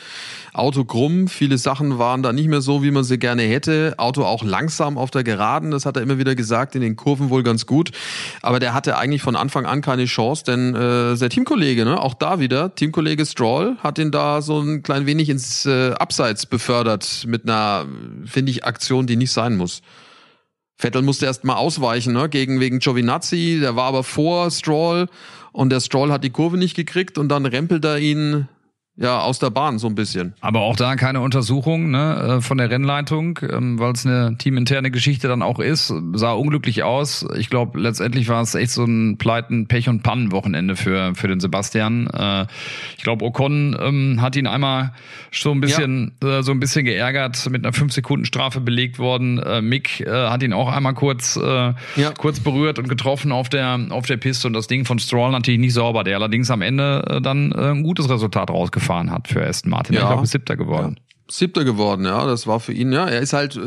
Auto 0.54 0.84
krumm, 0.84 1.28
viele 1.28 1.58
Sachen 1.58 1.98
waren 1.98 2.22
da 2.22 2.32
nicht 2.32 2.48
mehr 2.48 2.60
so, 2.60 2.82
wie 2.82 2.90
man 2.90 3.04
sie 3.04 3.18
gerne 3.18 3.42
hätte. 3.42 3.94
Auto 3.98 4.24
auch 4.24 4.42
langsam 4.42 4.96
auf 4.96 5.10
der 5.10 5.24
Geraden, 5.24 5.70
das 5.70 5.86
hat 5.86 5.96
er 5.96 6.02
immer 6.02 6.18
wieder 6.18 6.34
gesagt, 6.34 6.74
in 6.74 6.80
den 6.80 6.96
Kurven 6.96 7.30
wohl 7.30 7.42
ganz 7.42 7.66
gut. 7.66 7.92
Aber 8.42 8.58
der 8.58 8.74
hatte 8.74 8.96
eigentlich 8.96 9.22
von 9.22 9.36
Anfang 9.36 9.66
an 9.66 9.82
keine 9.82 10.06
Chance, 10.06 10.44
denn 10.44 10.74
äh, 10.74 11.16
Teamkollege 11.38 11.84
ne? 11.84 12.00
Auch 12.00 12.14
da 12.14 12.40
wieder, 12.40 12.74
Teamkollege 12.74 13.24
Stroll 13.24 13.76
hat 13.78 14.00
ihn 14.00 14.10
da 14.10 14.42
so 14.42 14.58
ein 14.58 14.82
klein 14.82 15.06
wenig 15.06 15.28
ins 15.28 15.66
äh, 15.66 15.92
Abseits 15.92 16.46
befördert 16.46 17.26
mit 17.28 17.44
einer, 17.44 17.86
finde 18.24 18.50
ich, 18.50 18.64
Aktion, 18.64 19.06
die 19.06 19.14
nicht 19.14 19.30
sein 19.30 19.56
muss. 19.56 19.82
Vettel 20.76 21.02
musste 21.02 21.26
erst 21.26 21.44
mal 21.44 21.54
ausweichen, 21.54 22.12
ne? 22.12 22.28
Gegen 22.28 22.58
wegen 22.58 22.80
Giovinazzi, 22.80 23.58
der 23.60 23.76
war 23.76 23.84
aber 23.84 24.02
vor 24.02 24.50
Stroll 24.50 25.06
und 25.52 25.70
der 25.70 25.78
Stroll 25.78 26.10
hat 26.10 26.24
die 26.24 26.30
Kurve 26.30 26.56
nicht 26.56 26.74
gekriegt 26.74 27.18
und 27.18 27.28
dann 27.28 27.46
rempelt 27.46 27.84
er 27.84 27.98
ihn 27.98 28.48
ja, 29.00 29.20
aus 29.20 29.38
der 29.38 29.50
Bahn 29.50 29.78
so 29.78 29.86
ein 29.86 29.94
bisschen. 29.94 30.34
Aber 30.40 30.60
auch 30.60 30.74
da 30.74 30.96
keine 30.96 31.20
Untersuchung 31.20 31.90
ne, 31.90 32.38
äh, 32.38 32.40
von 32.40 32.58
der 32.58 32.68
Rennleitung, 32.68 33.38
ähm, 33.48 33.78
weil 33.78 33.92
es 33.92 34.04
eine 34.04 34.36
teaminterne 34.38 34.90
Geschichte 34.90 35.28
dann 35.28 35.40
auch 35.40 35.60
ist. 35.60 35.94
Sah 36.14 36.32
unglücklich 36.32 36.82
aus. 36.82 37.24
Ich 37.36 37.48
glaube, 37.48 37.78
letztendlich 37.78 38.28
war 38.28 38.42
es 38.42 38.56
echt 38.56 38.72
so 38.72 38.84
ein 38.84 39.16
Pleiten, 39.16 39.68
Pech 39.68 39.88
und 39.88 40.02
Pannenwochenende 40.02 40.74
für, 40.74 41.14
für 41.14 41.28
den 41.28 41.38
Sebastian. 41.38 42.08
Äh, 42.08 42.46
ich 42.96 43.04
glaube, 43.04 43.24
Ocon 43.24 43.76
ähm, 43.80 44.20
hat 44.20 44.34
ihn 44.34 44.48
einmal 44.48 44.92
so 45.30 45.52
ein 45.52 45.60
bisschen, 45.60 46.16
ja. 46.20 46.40
äh, 46.40 46.42
so 46.42 46.50
ein 46.50 46.58
bisschen 46.58 46.84
geärgert, 46.84 47.48
mit 47.50 47.64
einer 47.64 47.72
5 47.72 47.92
Sekunden 47.92 48.24
Strafe 48.24 48.60
belegt 48.60 48.98
worden. 48.98 49.38
Äh, 49.38 49.62
Mick 49.62 50.00
äh, 50.00 50.10
hat 50.10 50.42
ihn 50.42 50.52
auch 50.52 50.72
einmal 50.72 50.94
kurz, 50.94 51.38
ja. 51.38 51.74
kurz 52.16 52.40
berührt 52.40 52.78
und 52.78 52.88
getroffen 52.88 53.32
auf 53.32 53.48
der, 53.48 53.78
auf 53.90 54.06
der 54.06 54.16
Piste 54.16 54.48
und 54.48 54.54
das 54.54 54.66
Ding 54.66 54.84
von 54.84 54.98
Stroll 54.98 55.30
natürlich 55.30 55.60
nicht 55.60 55.74
sauber, 55.74 56.02
der 56.02 56.16
allerdings 56.16 56.50
am 56.50 56.62
Ende 56.62 57.20
dann 57.22 57.52
ein 57.52 57.82
gutes 57.82 58.08
Resultat 58.08 58.50
rausgefahren 58.50 58.87
gefahren 58.88 59.10
hat 59.10 59.28
für 59.28 59.46
Aston 59.46 59.70
Martin. 59.70 59.94
Ja. 59.94 60.02
Ich 60.02 60.08
glaube, 60.08 60.26
siebter 60.26 60.56
geworden. 60.56 60.96
Ja. 60.98 61.07
Siebter 61.30 61.64
geworden, 61.64 62.06
ja, 62.06 62.24
das 62.24 62.46
war 62.46 62.58
für 62.58 62.72
ihn, 62.72 62.90
ja. 62.90 63.06
Er 63.06 63.20
ist 63.20 63.34
halt 63.34 63.54
äh, 63.54 63.60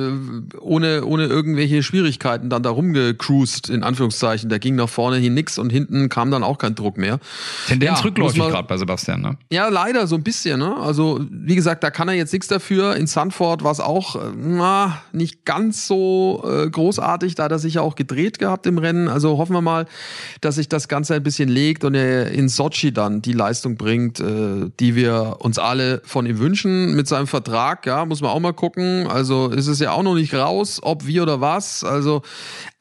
ohne, 0.59 1.05
ohne 1.05 1.25
irgendwelche 1.25 1.83
Schwierigkeiten 1.83 2.49
dann 2.49 2.63
da 2.63 2.71
rumgecruised, 2.71 3.69
in 3.69 3.83
Anführungszeichen. 3.83 4.49
Da 4.49 4.57
ging 4.57 4.75
nach 4.75 4.89
vorne 4.89 5.17
hin 5.17 5.35
nix 5.35 5.59
und 5.59 5.69
hinten 5.69 6.09
kam 6.09 6.31
dann 6.31 6.43
auch 6.43 6.57
kein 6.57 6.73
Druck 6.73 6.97
mehr. 6.97 7.19
Tendenz 7.67 7.99
ja, 7.99 8.05
rückläufig 8.05 8.41
gerade 8.41 8.67
bei 8.67 8.77
Sebastian, 8.77 9.21
ne? 9.21 9.37
Ja, 9.51 9.67
leider 9.69 10.07
so 10.07 10.15
ein 10.15 10.23
bisschen, 10.23 10.59
ne? 10.59 10.75
Also, 10.75 11.23
wie 11.29 11.53
gesagt, 11.53 11.83
da 11.83 11.91
kann 11.91 12.07
er 12.07 12.15
jetzt 12.15 12.33
nichts 12.33 12.47
dafür. 12.47 12.95
In 12.95 13.05
Sanford 13.05 13.63
war 13.63 13.71
es 13.71 13.79
auch, 13.79 14.15
äh, 14.15 14.31
na, 14.35 15.03
nicht 15.11 15.45
ganz 15.45 15.85
so 15.85 16.43
äh, 16.43 16.67
großartig. 16.67 17.35
Da 17.35 17.43
hat 17.43 17.51
er 17.51 17.59
sich 17.59 17.75
ja 17.75 17.81
auch 17.81 17.93
gedreht 17.93 18.39
gehabt 18.39 18.65
im 18.65 18.79
Rennen. 18.79 19.07
Also 19.07 19.37
hoffen 19.37 19.53
wir 19.53 19.61
mal, 19.61 19.85
dass 20.41 20.55
sich 20.55 20.67
das 20.67 20.87
Ganze 20.87 21.13
ein 21.13 21.21
bisschen 21.21 21.47
legt 21.47 21.83
und 21.83 21.93
er 21.93 22.31
in 22.31 22.49
Sochi 22.49 22.91
dann 22.91 23.21
die 23.21 23.33
Leistung 23.33 23.75
bringt, 23.75 24.19
äh, 24.19 24.71
die 24.79 24.95
wir 24.95 25.37
uns 25.39 25.59
alle 25.59 26.01
von 26.05 26.25
ihm 26.25 26.39
wünschen 26.39 26.95
mit 26.95 27.07
seinem 27.07 27.27
Vertrag 27.27 27.50
Vertrag, 27.51 27.85
ja, 27.85 28.05
muss 28.05 28.21
man 28.21 28.31
auch 28.31 28.39
mal 28.39 28.53
gucken. 28.53 29.07
Also 29.07 29.49
ist 29.49 29.67
es 29.67 29.79
ja 29.79 29.91
auch 29.91 30.03
noch 30.03 30.15
nicht 30.15 30.33
raus, 30.33 30.79
ob 30.81 31.05
wie 31.05 31.19
oder 31.19 31.41
was. 31.41 31.83
Also, 31.83 32.21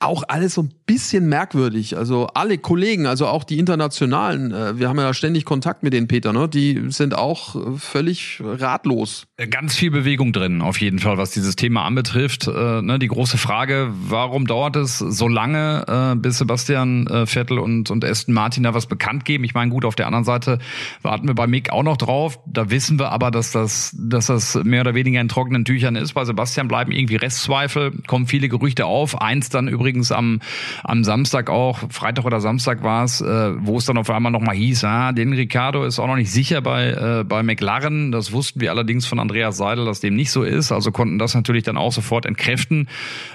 auch 0.01 0.25
alles 0.29 0.55
so 0.55 0.63
ein 0.63 0.73
bisschen 0.87 1.29
merkwürdig. 1.29 1.97
Also 1.97 2.27
alle 2.29 2.57
Kollegen, 2.57 3.07
also 3.07 3.27
auch 3.27 3.45
die 3.45 3.59
internationalen, 3.59 4.51
äh, 4.51 4.79
wir 4.79 4.89
haben 4.89 4.99
ja 4.99 5.13
ständig 5.13 5.45
Kontakt 5.45 5.83
mit 5.83 5.93
den 5.93 6.09
Peter, 6.09 6.33
ne? 6.33 6.49
Die 6.49 6.87
sind 6.89 7.15
auch 7.15 7.55
äh, 7.55 7.79
völlig 7.79 8.41
ratlos. 8.43 9.27
Ganz 9.51 9.77
viel 9.77 9.91
Bewegung 9.91 10.33
drin, 10.33 10.63
auf 10.63 10.81
jeden 10.81 10.99
Fall, 10.99 11.19
was 11.19 11.33
dieses 11.33 11.55
Thema 11.55 11.85
anbetrifft. 11.85 12.49
Äh, 12.49 12.81
ne, 12.83 12.99
die 12.99 13.09
große 13.09 13.37
Frage, 13.37 13.93
warum 13.93 14.47
dauert 14.47 14.77
es 14.77 14.99
so 14.99 15.29
lange, 15.29 15.85
äh, 15.87 16.17
bis 16.17 16.39
Sebastian 16.39 17.07
äh, 17.07 17.27
Vettel 17.27 17.59
und, 17.59 17.91
und 17.91 18.03
Aston 18.03 18.35
Martin 18.35 18.63
da 18.63 18.73
was 18.73 18.87
bekannt 18.87 19.27
geben? 19.27 19.45
Ich 19.45 19.53
meine, 19.53 19.71
gut, 19.71 19.85
auf 19.85 19.97
der 19.97 20.07
anderen 20.07 20.25
Seite 20.25 20.61
warten 21.03 21.29
wir 21.29 21.35
bei 21.35 21.47
Mick 21.47 21.73
auch 21.73 21.83
noch 21.83 21.99
drauf. 21.99 22.41
Da 22.47 22.71
wissen 22.71 22.99
wir 22.99 23.13
aber, 23.13 23.31
dass 23.31 23.53
das, 23.53 23.95
dass 23.99 24.27
das 24.27 24.55
mehr 24.65 24.81
oder 24.81 24.95
weniger 24.95 25.21
in 25.21 25.29
trockenen 25.29 25.67
Tüchern 25.67 25.95
ist. 25.95 26.15
Bei 26.15 26.25
Sebastian 26.25 26.69
bleiben 26.69 26.91
irgendwie 26.91 27.17
Restzweifel, 27.17 27.93
kommen 28.07 28.27
viele 28.27 28.49
Gerüchte 28.49 28.87
auf. 28.87 29.21
Eins 29.21 29.51
dann 29.51 29.69
übrigens 29.69 29.89
am, 30.12 30.40
am 30.85 31.05
Samstag 31.05 31.50
auch, 31.50 31.81
Freitag 31.90 32.24
oder 32.24 32.40
Samstag 32.40 32.83
war 32.83 33.05
es, 33.05 33.20
äh, 33.20 33.53
wo 33.59 33.79
es 33.79 33.85
dann 33.85 33.98
auf 33.98 34.11
einmal 34.11 34.33
nochmal 34.33 34.57
hieß, 34.57 34.85
ah, 34.85 35.12
den 35.12 35.33
Ricardo 35.33 35.85
ist 35.85 35.98
auch 35.98 36.07
noch 36.07 36.16
nicht 36.16 36.31
sicher 36.31 36.61
bei, 36.61 36.90
äh, 36.90 37.24
bei 37.24 37.42
McLaren. 37.42 38.12
Das 38.12 38.33
wussten 38.33 38.61
wir 38.61 38.70
allerdings 38.70 39.07
von 39.07 39.18
Andreas 39.18 39.57
Seidel, 39.57 39.85
dass 39.85 40.00
dem 40.00 40.16
nicht 40.16 40.31
so 40.31 40.42
ist. 40.42 40.72
Also 40.72 40.92
konnten 40.92 41.18
das 41.18 41.35
natürlich 41.35 41.64
dann 41.64 41.76
auch 41.76 41.92
sofort 41.92 42.26
entkräften, 42.26 42.88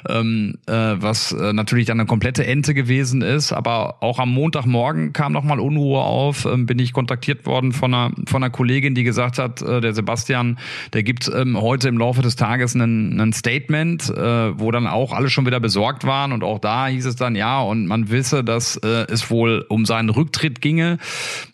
ähm, 0.07 0.55
äh, 0.67 0.73
was 0.73 1.31
äh, 1.31 1.53
natürlich 1.53 1.85
dann 1.85 1.99
eine 1.99 2.07
komplette 2.07 2.45
Ente 2.45 2.73
gewesen 2.73 3.21
ist. 3.21 3.53
Aber 3.53 4.03
auch 4.03 4.19
am 4.19 4.31
Montagmorgen 4.31 5.13
kam 5.13 5.33
nochmal 5.33 5.59
Unruhe 5.59 6.01
auf, 6.01 6.45
ähm, 6.45 6.65
bin 6.65 6.79
ich 6.79 6.93
kontaktiert 6.93 7.45
worden 7.45 7.71
von 7.71 7.93
einer, 7.93 8.11
von 8.27 8.43
einer 8.43 8.49
Kollegin, 8.49 8.95
die 8.95 9.03
gesagt 9.03 9.37
hat, 9.39 9.61
äh, 9.61 9.81
der 9.81 9.93
Sebastian, 9.93 10.57
der 10.93 11.03
gibt 11.03 11.31
ähm, 11.33 11.59
heute 11.59 11.87
im 11.87 11.97
Laufe 11.97 12.21
des 12.21 12.35
Tages 12.35 12.75
einen 12.75 13.33
Statement, 13.33 14.09
äh, 14.09 14.59
wo 14.59 14.71
dann 14.71 14.87
auch 14.87 15.13
alle 15.13 15.29
schon 15.29 15.45
wieder 15.45 15.59
besorgt 15.59 16.05
waren 16.05 16.31
und 16.31 16.43
auch 16.45 16.59
da 16.59 16.87
hieß 16.87 17.05
es 17.05 17.15
dann 17.15 17.35
ja 17.35 17.59
und 17.59 17.87
man 17.87 18.09
wisse, 18.09 18.43
dass 18.43 18.77
äh, 18.77 19.05
es 19.09 19.29
wohl 19.29 19.65
um 19.69 19.85
seinen 19.85 20.09
Rücktritt 20.09 20.61
ginge. 20.61 20.97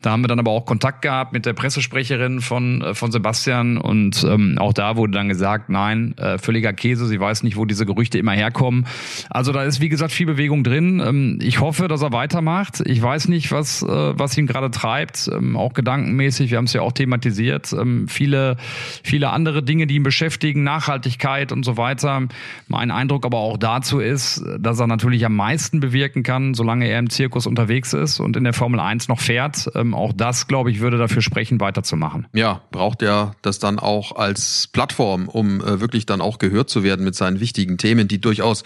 Da 0.01 0.11
haben 0.11 0.23
wir 0.23 0.27
dann 0.27 0.39
aber 0.39 0.51
auch 0.51 0.65
Kontakt 0.65 1.01
gehabt 1.01 1.33
mit 1.33 1.45
der 1.45 1.53
Pressesprecherin 1.53 2.41
von 2.41 2.81
äh, 2.81 2.93
von 2.93 3.11
Sebastian 3.11 3.77
und 3.77 4.23
ähm, 4.23 4.57
auch 4.59 4.73
da 4.73 4.95
wurde 4.95 5.13
dann 5.13 5.29
gesagt, 5.29 5.69
nein, 5.69 6.17
äh, 6.17 6.37
völliger 6.37 6.73
Käse. 6.73 7.07
Sie 7.07 7.19
weiß 7.19 7.43
nicht, 7.43 7.57
wo 7.57 7.65
diese 7.65 7.85
Gerüchte 7.85 8.17
immer 8.17 8.33
herkommen. 8.33 8.85
Also 9.29 9.51
da 9.51 9.63
ist 9.63 9.81
wie 9.81 9.89
gesagt 9.89 10.11
viel 10.11 10.25
Bewegung 10.25 10.63
drin. 10.63 11.01
Ähm, 11.05 11.39
ich 11.41 11.59
hoffe, 11.59 11.87
dass 11.87 12.01
er 12.01 12.11
weitermacht. 12.11 12.81
Ich 12.85 13.01
weiß 13.01 13.27
nicht, 13.27 13.51
was 13.51 13.81
äh, 13.83 13.87
was 13.87 14.37
ihn 14.37 14.47
gerade 14.47 14.71
treibt, 14.71 15.29
ähm, 15.33 15.55
auch 15.55 15.73
gedankenmäßig. 15.73 16.51
Wir 16.51 16.57
haben 16.57 16.65
es 16.65 16.73
ja 16.73 16.81
auch 16.81 16.91
thematisiert. 16.91 17.73
Ähm, 17.73 18.07
viele 18.07 18.57
viele 19.03 19.29
andere 19.29 19.63
Dinge, 19.63 19.87
die 19.87 19.95
ihn 19.95 20.03
beschäftigen, 20.03 20.63
Nachhaltigkeit 20.63 21.51
und 21.51 21.63
so 21.63 21.77
weiter. 21.77 22.27
Mein 22.67 22.91
Eindruck 22.91 23.25
aber 23.25 23.37
auch 23.37 23.57
dazu 23.57 23.99
ist, 23.99 24.43
dass 24.59 24.77
er 24.81 24.87
natürlich 24.87 25.25
am 25.25 25.35
meisten 25.35 25.79
bewirken 25.79 26.23
kann, 26.23 26.53
solange 26.53 26.87
er 26.87 26.99
im 26.99 27.09
Zirkus 27.09 27.47
unterwegs 27.47 27.93
ist 27.93 28.19
und 28.19 28.35
in 28.35 28.43
der 28.43 28.53
Formel 28.53 28.79
1 28.79 29.07
noch 29.07 29.19
fährt. 29.19 29.69
Ähm, 29.75 29.93
auch 29.93 30.11
das, 30.11 30.47
glaube 30.47 30.71
ich, 30.71 30.81
würde 30.81 30.97
dafür 30.97 31.21
sprechen, 31.21 31.61
weiterzumachen. 31.61 32.27
Ja, 32.33 32.61
braucht 32.71 33.01
er 33.01 33.35
das 33.41 33.59
dann 33.59 33.79
auch 33.79 34.15
als 34.15 34.67
Plattform, 34.73 35.29
um 35.29 35.61
äh, 35.61 35.79
wirklich 35.79 36.05
dann 36.05 36.19
auch 36.19 36.39
gehört 36.39 36.69
zu 36.69 36.83
werden 36.83 37.05
mit 37.05 37.15
seinen 37.15 37.39
wichtigen 37.39 37.77
Themen, 37.77 38.07
die 38.07 38.19
durchaus 38.19 38.63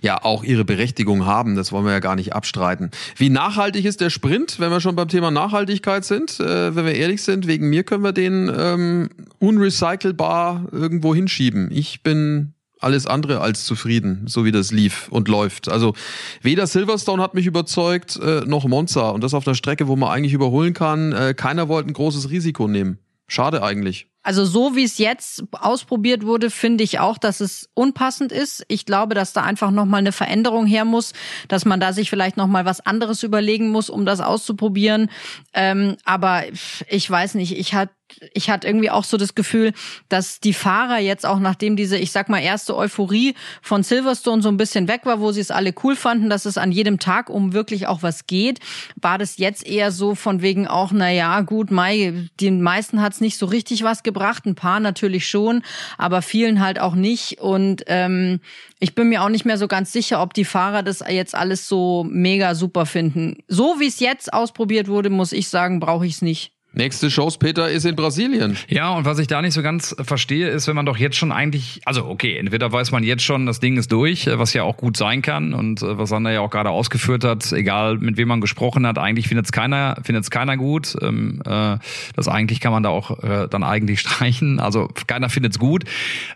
ja 0.00 0.22
auch 0.22 0.44
ihre 0.44 0.64
Berechtigung 0.64 1.26
haben. 1.26 1.56
Das 1.56 1.72
wollen 1.72 1.84
wir 1.84 1.92
ja 1.92 2.00
gar 2.00 2.16
nicht 2.16 2.34
abstreiten. 2.34 2.90
Wie 3.16 3.28
nachhaltig 3.28 3.84
ist 3.84 4.00
der 4.00 4.10
Sprint, 4.10 4.58
wenn 4.60 4.70
wir 4.70 4.80
schon 4.80 4.96
beim 4.96 5.08
Thema 5.08 5.30
Nachhaltigkeit 5.30 6.04
sind? 6.04 6.40
Äh, 6.40 6.74
wenn 6.74 6.86
wir 6.86 6.94
ehrlich 6.94 7.22
sind, 7.22 7.46
wegen 7.46 7.68
mir 7.68 7.82
können 7.82 8.04
wir 8.04 8.12
den 8.12 8.50
ähm, 8.56 9.08
unrecycelbar 9.38 10.68
irgendwo 10.72 11.14
hinschieben. 11.14 11.70
Ich 11.70 12.02
bin 12.02 12.54
alles 12.80 13.06
andere 13.06 13.40
als 13.40 13.64
zufrieden, 13.64 14.24
so 14.26 14.44
wie 14.44 14.52
das 14.52 14.72
lief 14.72 15.08
und 15.10 15.28
läuft. 15.28 15.68
Also 15.68 15.94
weder 16.42 16.66
Silverstone 16.66 17.22
hat 17.22 17.34
mich 17.34 17.46
überzeugt, 17.46 18.16
äh, 18.16 18.42
noch 18.46 18.66
Monza. 18.66 19.10
Und 19.10 19.24
das 19.24 19.34
auf 19.34 19.46
einer 19.46 19.54
Strecke, 19.54 19.88
wo 19.88 19.96
man 19.96 20.10
eigentlich 20.10 20.32
überholen 20.32 20.74
kann. 20.74 21.12
Äh, 21.12 21.34
keiner 21.34 21.68
wollte 21.68 21.90
ein 21.90 21.94
großes 21.94 22.30
Risiko 22.30 22.68
nehmen. 22.68 22.98
Schade 23.28 23.62
eigentlich. 23.62 24.08
Also 24.26 24.44
so 24.44 24.74
wie 24.74 24.82
es 24.82 24.98
jetzt 24.98 25.44
ausprobiert 25.52 26.26
wurde, 26.26 26.50
finde 26.50 26.82
ich 26.82 26.98
auch, 26.98 27.16
dass 27.16 27.38
es 27.38 27.70
unpassend 27.74 28.32
ist. 28.32 28.64
Ich 28.66 28.84
glaube, 28.84 29.14
dass 29.14 29.32
da 29.32 29.42
einfach 29.42 29.70
noch 29.70 29.84
mal 29.84 29.98
eine 29.98 30.10
Veränderung 30.10 30.66
her 30.66 30.84
muss, 30.84 31.12
dass 31.46 31.64
man 31.64 31.78
da 31.78 31.92
sich 31.92 32.10
vielleicht 32.10 32.36
noch 32.36 32.48
mal 32.48 32.64
was 32.64 32.84
anderes 32.84 33.22
überlegen 33.22 33.70
muss, 33.70 33.88
um 33.88 34.04
das 34.04 34.20
auszuprobieren. 34.20 35.10
Ähm, 35.54 35.96
aber 36.04 36.42
ich 36.88 37.08
weiß 37.08 37.34
nicht, 37.34 37.56
ich 37.56 37.74
hatte 37.74 37.92
ich 38.32 38.50
hatte 38.50 38.66
irgendwie 38.66 38.90
auch 38.90 39.04
so 39.04 39.16
das 39.16 39.34
Gefühl, 39.34 39.72
dass 40.08 40.40
die 40.40 40.54
Fahrer 40.54 40.98
jetzt 40.98 41.26
auch 41.26 41.38
nachdem 41.38 41.76
diese, 41.76 41.98
ich 41.98 42.12
sag 42.12 42.28
mal, 42.28 42.38
erste 42.38 42.76
Euphorie 42.76 43.34
von 43.62 43.82
Silverstone 43.82 44.42
so 44.42 44.48
ein 44.48 44.56
bisschen 44.56 44.88
weg 44.88 45.02
war, 45.04 45.20
wo 45.20 45.32
sie 45.32 45.40
es 45.40 45.50
alle 45.50 45.74
cool 45.82 45.96
fanden, 45.96 46.30
dass 46.30 46.44
es 46.44 46.56
an 46.56 46.72
jedem 46.72 46.98
Tag 46.98 47.28
um 47.28 47.52
wirklich 47.52 47.86
auch 47.86 48.02
was 48.02 48.26
geht, 48.26 48.60
war 48.96 49.18
das 49.18 49.38
jetzt 49.38 49.66
eher 49.66 49.90
so 49.90 50.14
von 50.14 50.40
wegen 50.40 50.66
auch, 50.66 50.92
na 50.92 51.40
gut, 51.42 51.70
Mai, 51.70 52.28
den 52.40 52.62
meisten 52.62 53.02
hat's 53.02 53.20
nicht 53.20 53.38
so 53.38 53.46
richtig 53.46 53.82
was 53.82 54.02
gebracht, 54.02 54.15
ein 54.46 54.54
paar 54.54 54.80
natürlich 54.80 55.28
schon, 55.28 55.62
aber 55.98 56.22
vielen 56.22 56.60
halt 56.60 56.78
auch 56.78 56.94
nicht 56.94 57.40
und 57.40 57.84
ähm, 57.86 58.40
ich 58.78 58.94
bin 58.94 59.08
mir 59.08 59.22
auch 59.22 59.28
nicht 59.28 59.44
mehr 59.44 59.58
so 59.58 59.68
ganz 59.68 59.92
sicher, 59.92 60.20
ob 60.22 60.34
die 60.34 60.44
Fahrer 60.44 60.82
das 60.82 61.02
jetzt 61.08 61.34
alles 61.34 61.68
so 61.68 62.04
mega 62.08 62.54
super 62.54 62.86
finden. 62.86 63.38
So 63.48 63.76
wie 63.78 63.86
es 63.86 64.00
jetzt 64.00 64.32
ausprobiert 64.32 64.88
wurde, 64.88 65.10
muss 65.10 65.32
ich 65.32 65.48
sagen, 65.48 65.80
brauche 65.80 66.06
ich 66.06 66.14
es 66.14 66.22
nicht. 66.22 66.55
Nächste 66.76 67.10
Shows, 67.10 67.38
Peter, 67.38 67.70
ist 67.70 67.86
in 67.86 67.96
Brasilien. 67.96 68.58
Ja, 68.68 68.90
und 68.90 69.06
was 69.06 69.18
ich 69.18 69.26
da 69.26 69.40
nicht 69.40 69.54
so 69.54 69.62
ganz 69.62 69.96
verstehe, 69.98 70.48
ist, 70.48 70.68
wenn 70.68 70.76
man 70.76 70.84
doch 70.84 70.98
jetzt 70.98 71.16
schon 71.16 71.32
eigentlich, 71.32 71.80
also 71.86 72.04
okay, 72.04 72.36
entweder 72.36 72.70
weiß 72.70 72.92
man 72.92 73.02
jetzt 73.02 73.22
schon, 73.22 73.46
das 73.46 73.60
Ding 73.60 73.78
ist 73.78 73.90
durch, 73.90 74.28
was 74.30 74.52
ja 74.52 74.62
auch 74.62 74.76
gut 74.76 74.98
sein 74.98 75.22
kann 75.22 75.54
und 75.54 75.80
äh, 75.80 75.96
was 75.96 76.10
Sander 76.10 76.32
ja 76.32 76.40
auch 76.40 76.50
gerade 76.50 76.68
ausgeführt 76.68 77.24
hat, 77.24 77.50
egal 77.52 77.96
mit 77.96 78.18
wem 78.18 78.28
man 78.28 78.42
gesprochen 78.42 78.86
hat, 78.86 78.98
eigentlich 78.98 79.26
findet 79.26 79.46
es 79.46 79.52
keiner, 79.52 79.96
findet 80.02 80.24
es 80.24 80.30
keiner 80.30 80.58
gut. 80.58 80.94
Ähm, 81.00 81.40
äh, 81.46 81.78
das 82.14 82.28
eigentlich 82.28 82.60
kann 82.60 82.72
man 82.72 82.82
da 82.82 82.90
auch 82.90 83.22
äh, 83.22 83.48
dann 83.48 83.62
eigentlich 83.62 84.00
streichen. 84.00 84.60
Also 84.60 84.90
keiner 85.06 85.30
findet 85.30 85.52
es 85.52 85.58
gut. 85.58 85.84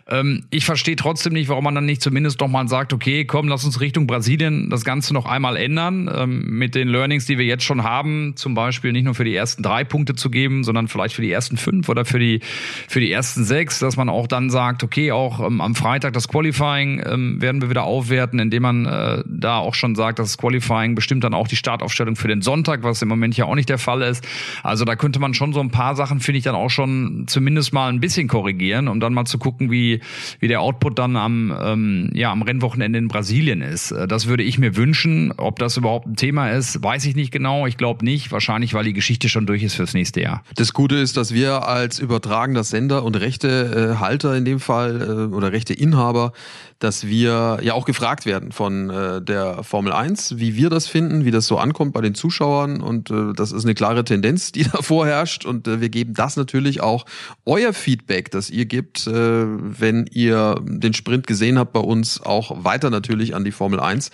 Ähm, 0.09 0.45
ich 0.49 0.65
verstehe 0.65 0.95
trotzdem 0.95 1.33
nicht, 1.33 1.49
warum 1.49 1.65
man 1.65 1.75
dann 1.75 1.85
nicht 1.85 2.01
zumindest 2.01 2.41
doch 2.41 2.47
mal 2.47 2.67
sagt, 2.67 2.93
okay, 2.93 3.25
komm, 3.25 3.47
lass 3.47 3.63
uns 3.63 3.79
Richtung 3.79 4.07
Brasilien 4.07 4.71
das 4.71 4.85
Ganze 4.85 5.13
noch 5.13 5.27
einmal 5.27 5.55
ändern 5.55 6.09
ähm, 6.11 6.57
mit 6.57 6.73
den 6.73 6.87
Learnings, 6.87 7.27
die 7.27 7.37
wir 7.37 7.45
jetzt 7.45 7.63
schon 7.63 7.83
haben, 7.83 8.33
zum 8.37 8.55
Beispiel 8.55 8.91
nicht 8.91 9.03
nur 9.03 9.13
für 9.13 9.23
die 9.23 9.35
ersten 9.35 9.61
drei 9.61 9.83
Punkte 9.83 10.15
zu 10.15 10.30
geben, 10.31 10.63
sondern 10.63 10.87
vielleicht 10.87 11.15
für 11.15 11.21
die 11.21 11.31
ersten 11.31 11.57
fünf 11.57 11.89
oder 11.89 12.05
für 12.05 12.19
die, 12.19 12.39
für 12.87 12.99
die 12.99 13.11
ersten 13.11 13.43
sechs, 13.43 13.79
dass 13.79 13.97
man 13.97 14.09
auch 14.09 14.27
dann 14.27 14.49
sagt, 14.49 14.83
okay, 14.83 15.11
auch 15.11 15.45
ähm, 15.45 15.61
am 15.61 15.75
Freitag 15.75 16.13
das 16.13 16.27
Qualifying 16.27 17.03
ähm, 17.05 17.41
werden 17.41 17.61
wir 17.61 17.69
wieder 17.69 17.83
aufwerten, 17.83 18.39
indem 18.39 18.63
man 18.63 18.85
äh, 18.85 19.23
da 19.25 19.57
auch 19.57 19.75
schon 19.75 19.95
sagt, 19.95 20.19
das 20.19 20.37
Qualifying 20.37 20.95
bestimmt 20.95 21.23
dann 21.23 21.33
auch 21.33 21.47
die 21.47 21.55
Startaufstellung 21.55 22.15
für 22.15 22.27
den 22.27 22.41
Sonntag, 22.41 22.83
was 22.83 23.01
im 23.01 23.07
Moment 23.07 23.37
ja 23.37 23.45
auch 23.45 23.55
nicht 23.55 23.69
der 23.69 23.77
Fall 23.77 24.01
ist. 24.01 24.27
Also 24.63 24.85
da 24.85 24.95
könnte 24.95 25.19
man 25.19 25.33
schon 25.33 25.53
so 25.53 25.59
ein 25.59 25.71
paar 25.71 25.95
Sachen, 25.95 26.19
finde 26.19 26.39
ich, 26.39 26.43
dann 26.43 26.55
auch 26.55 26.69
schon 26.69 27.25
zumindest 27.27 27.73
mal 27.73 27.89
ein 27.89 27.99
bisschen 27.99 28.27
korrigieren, 28.27 28.87
um 28.87 28.99
dann 28.99 29.13
mal 29.13 29.25
zu 29.25 29.37
gucken, 29.37 29.71
wie, 29.71 30.01
wie 30.39 30.47
der 30.47 30.61
Output 30.61 30.99
dann 30.99 31.15
am, 31.15 31.53
ähm, 31.61 32.09
ja, 32.13 32.31
am 32.31 32.41
Rennwochenende 32.41 32.99
in 32.99 33.07
Brasilien 33.07 33.61
ist. 33.61 33.91
Äh, 33.91 34.07
das 34.07 34.27
würde 34.27 34.43
ich 34.43 34.57
mir 34.57 34.75
wünschen. 34.75 35.33
Ob 35.37 35.59
das 35.59 35.77
überhaupt 35.77 36.07
ein 36.07 36.15
Thema 36.15 36.49
ist, 36.51 36.83
weiß 36.83 37.05
ich 37.05 37.15
nicht 37.15 37.31
genau. 37.31 37.67
Ich 37.67 37.77
glaube 37.77 38.03
nicht. 38.03 38.31
Wahrscheinlich, 38.31 38.73
weil 38.73 38.83
die 38.83 38.93
Geschichte 38.93 39.29
schon 39.29 39.45
durch 39.45 39.63
ist 39.63 39.75
fürs 39.75 39.93
nächste 39.93 40.10
Jahr. 40.19 40.43
Das 40.55 40.73
Gute 40.73 40.95
ist, 40.95 41.15
dass 41.17 41.33
wir 41.33 41.67
als 41.67 41.99
übertragender 41.99 42.63
Sender 42.63 43.03
und 43.03 43.15
Rechtehalter 43.15 44.35
in 44.35 44.45
dem 44.45 44.59
Fall 44.59 45.01
äh, 45.01 45.35
oder 45.35 45.51
Rechteinhaber 45.51 46.33
dass 46.81 47.05
wir 47.05 47.59
ja 47.61 47.73
auch 47.73 47.85
gefragt 47.85 48.25
werden 48.25 48.51
von 48.51 48.89
äh, 48.89 49.21
der 49.21 49.63
Formel 49.63 49.93
1, 49.93 50.39
wie 50.39 50.55
wir 50.55 50.71
das 50.71 50.87
finden, 50.87 51.25
wie 51.25 51.31
das 51.31 51.45
so 51.45 51.57
ankommt 51.57 51.93
bei 51.93 52.01
den 52.01 52.15
Zuschauern. 52.15 52.81
Und 52.81 53.11
äh, 53.11 53.33
das 53.35 53.51
ist 53.51 53.65
eine 53.65 53.75
klare 53.75 54.03
Tendenz, 54.03 54.51
die 54.51 54.63
da 54.71 54.81
vorherrscht. 54.81 55.45
Und 55.45 55.67
äh, 55.67 55.79
wir 55.79 55.89
geben 55.89 56.15
das 56.15 56.37
natürlich 56.37 56.81
auch 56.81 57.05
euer 57.45 57.73
Feedback, 57.73 58.31
das 58.31 58.49
ihr 58.49 58.65
gibt, 58.65 59.05
äh, 59.05 59.11
wenn 59.13 60.07
ihr 60.11 60.55
den 60.63 60.93
Sprint 60.93 61.27
gesehen 61.27 61.59
habt 61.59 61.71
bei 61.71 61.79
uns, 61.79 62.19
auch 62.21 62.63
weiter 62.63 62.89
natürlich 62.89 63.35
an 63.35 63.43
die 63.43 63.51
Formel 63.51 63.79
1. 63.79 64.09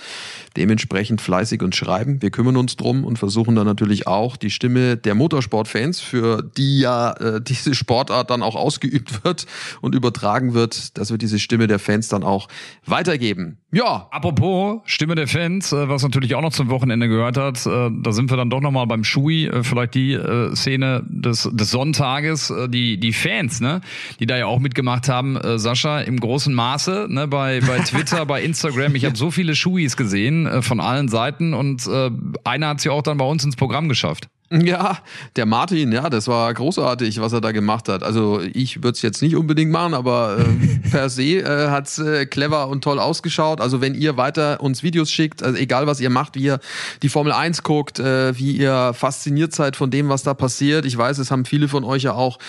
Dementsprechend 0.58 1.22
fleißig 1.22 1.64
und 1.64 1.74
schreiben. 1.74 2.22
Wir 2.22 2.32
kümmern 2.32 2.58
uns 2.58 2.76
drum 2.76 3.06
und 3.06 3.18
versuchen 3.18 3.56
dann 3.56 3.66
natürlich 3.66 4.08
auch 4.08 4.36
die 4.36 4.52
Stimme 4.52 4.98
der 4.98 5.16
Motorsportfans, 5.16 5.87
für 5.95 6.43
die 6.43 6.80
ja 6.80 7.12
äh, 7.13 7.41
diese 7.41 7.73
Sportart 7.76 8.30
dann 8.30 8.43
auch 8.43 8.56
ausgeübt 8.56 9.23
wird 9.23 9.45
und 9.82 9.95
übertragen 9.95 10.54
wird, 10.54 10.97
dass 10.97 11.12
wir 11.12 11.17
diese 11.17 11.39
Stimme 11.39 11.67
der 11.67 11.80
Fans 11.80 12.08
dann 12.08 12.23
auch 12.23 12.47
weitergeben. 12.86 13.58
Ja. 13.71 14.08
Apropos 14.12 14.80
Stimme 14.86 15.15
der 15.15 15.28
Fans, 15.28 15.73
äh, 15.73 15.89
was 15.89 16.02
natürlich 16.02 16.36
auch 16.36 16.41
noch 16.41 16.54
zum 16.54 16.69
Wochenende 16.69 17.10
gehört 17.10 17.36
hat, 17.36 17.65
äh, 17.65 17.89
da 17.91 18.12
sind 18.13 18.30
wir 18.30 18.38
dann 18.38 18.50
doch 18.50 18.62
nochmal 18.62 18.88
beim 18.88 19.04
Schui, 19.04 19.45
äh, 19.45 19.63
vielleicht 19.63 19.95
die 19.95 20.17
Szene 20.54 21.04
des, 21.08 21.50
des 21.52 21.71
Sonntages, 21.71 22.54
die, 22.69 22.97
die 22.97 23.13
Fans, 23.13 23.60
ne, 23.60 23.82
die 24.19 24.26
da 24.26 24.38
ja 24.38 24.45
auch 24.45 24.60
mitgemacht 24.60 25.10
haben, 25.10 25.38
Sascha, 25.58 26.00
im 26.02 26.19
großen 26.19 26.54
Maße, 26.54 27.08
ne, 27.10 27.28
bei, 27.28 27.60
bei 27.62 27.80
Twitter, 27.80 28.26
bei 28.26 28.41
Instagram. 28.41 28.95
Ich 28.95 29.06
habe 29.06 29.17
so 29.17 29.32
viele 29.32 29.56
Schuis 29.56 29.97
gesehen 29.97 30.62
von 30.62 30.80
allen 30.80 31.08
Seiten 31.08 31.54
und 31.54 31.88
einer 32.43 32.67
hat 32.67 32.82
sie 32.82 32.89
auch 32.89 33.02
dann 33.02 33.17
bei 33.17 33.26
uns 33.26 33.43
ins 33.43 33.56
Programm 33.56 33.89
geschafft. 33.89 34.28
Ja, 34.50 35.00
der 35.36 35.46
Martin, 35.46 35.92
ja, 35.92 36.10
das 36.10 36.30
war 36.30 36.54
großartig, 36.54 37.20
was 37.20 37.34
er 37.34 37.42
da 37.42 37.52
gemacht 37.52 37.90
hat. 37.90 38.02
Also 38.02 38.40
ich 38.54 38.78
würde 38.78 38.92
es 38.92 39.02
jetzt 39.02 39.22
nicht 39.22 39.36
unbedingt 39.36 39.72
machen, 39.72 39.94
aber 39.94 40.38
äh, 40.40 40.90
per 40.90 41.10
se 41.10 41.40
äh, 41.40 41.68
hat 41.70 41.88
es 41.88 42.00
äh, 42.00 42.26
clever 42.26 42.70
und 42.70 42.82
toll 42.82 42.98
ausgeschaut. 42.98 43.60
Also 43.60 43.82
wenn 43.82 43.94
ihr 43.94 44.16
weiter 44.16 44.62
uns 44.62 44.84
Videos 44.84 45.12
schickt, 45.12 45.44
also 45.44 45.58
egal 45.58 45.86
was 45.86 46.00
ihr 46.00 46.10
macht, 46.10 46.36
wie 46.36 46.44
ihr 46.44 46.60
die 47.02 47.10
Formel 47.10 47.34
1 47.34 47.64
guckt, 47.64 48.00
äh, 48.00 48.38
wie 48.40 48.54
ihr 48.54 48.94
fasziniert 48.94 49.54
seid 49.54 49.76
von 49.76 49.92
dem, 49.92 50.08
was 50.08 50.24
da 50.24 50.34
passiert. 50.34 50.86
Ich 50.86 50.98
weiß, 50.98 51.18
es 51.18 51.30
haben 51.30 51.44
viele 51.44 51.68
von 51.68 51.84
euch 51.84 52.04
ja 52.04 52.14
auch 52.14 52.40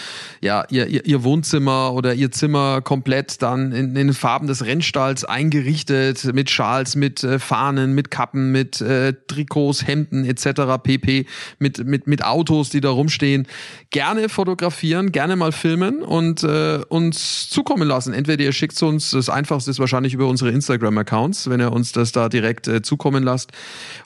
ja 0.40 0.66
ihr, 0.70 0.86
ihr, 0.86 1.04
ihr 1.04 1.24
Wohnzimmer 1.24 1.92
oder 1.94 2.14
ihr 2.14 2.30
Zimmer 2.30 2.80
komplett 2.80 3.42
dann 3.42 3.72
in, 3.72 3.88
in 3.88 3.94
den 3.94 4.12
Farben 4.12 4.46
des 4.46 4.64
Rennstalls 4.64 5.24
eingerichtet, 5.24 6.32
mit 6.32 6.48
Schals, 6.48 6.94
mit 6.94 7.24
äh, 7.24 7.40
Fahnen, 7.40 7.92
mit 7.92 8.12
Kappen, 8.12 8.52
mit 8.52 8.80
äh, 8.80 9.14
Trikots, 9.26 9.84
Hemden 9.84 10.24
etc. 10.24 10.80
pp. 10.80 11.26
mit 11.58 11.87
mit, 11.88 12.06
mit 12.06 12.24
Autos, 12.24 12.70
die 12.70 12.80
da 12.80 12.90
rumstehen, 12.90 13.46
gerne 13.90 14.28
fotografieren, 14.28 15.12
gerne 15.12 15.36
mal 15.36 15.52
filmen 15.52 16.02
und 16.02 16.42
äh, 16.44 16.80
uns 16.88 17.48
zukommen 17.48 17.88
lassen. 17.88 18.12
Entweder 18.12 18.44
ihr 18.44 18.52
schickt 18.52 18.80
uns, 18.82 19.10
das 19.10 19.28
einfachste 19.28 19.70
ist 19.70 19.78
wahrscheinlich 19.78 20.14
über 20.14 20.26
unsere 20.26 20.50
Instagram-Accounts, 20.50 21.48
wenn 21.50 21.60
ihr 21.60 21.72
uns 21.72 21.92
das 21.92 22.12
da 22.12 22.28
direkt 22.28 22.68
äh, 22.68 22.82
zukommen 22.82 23.22
lasst. 23.22 23.52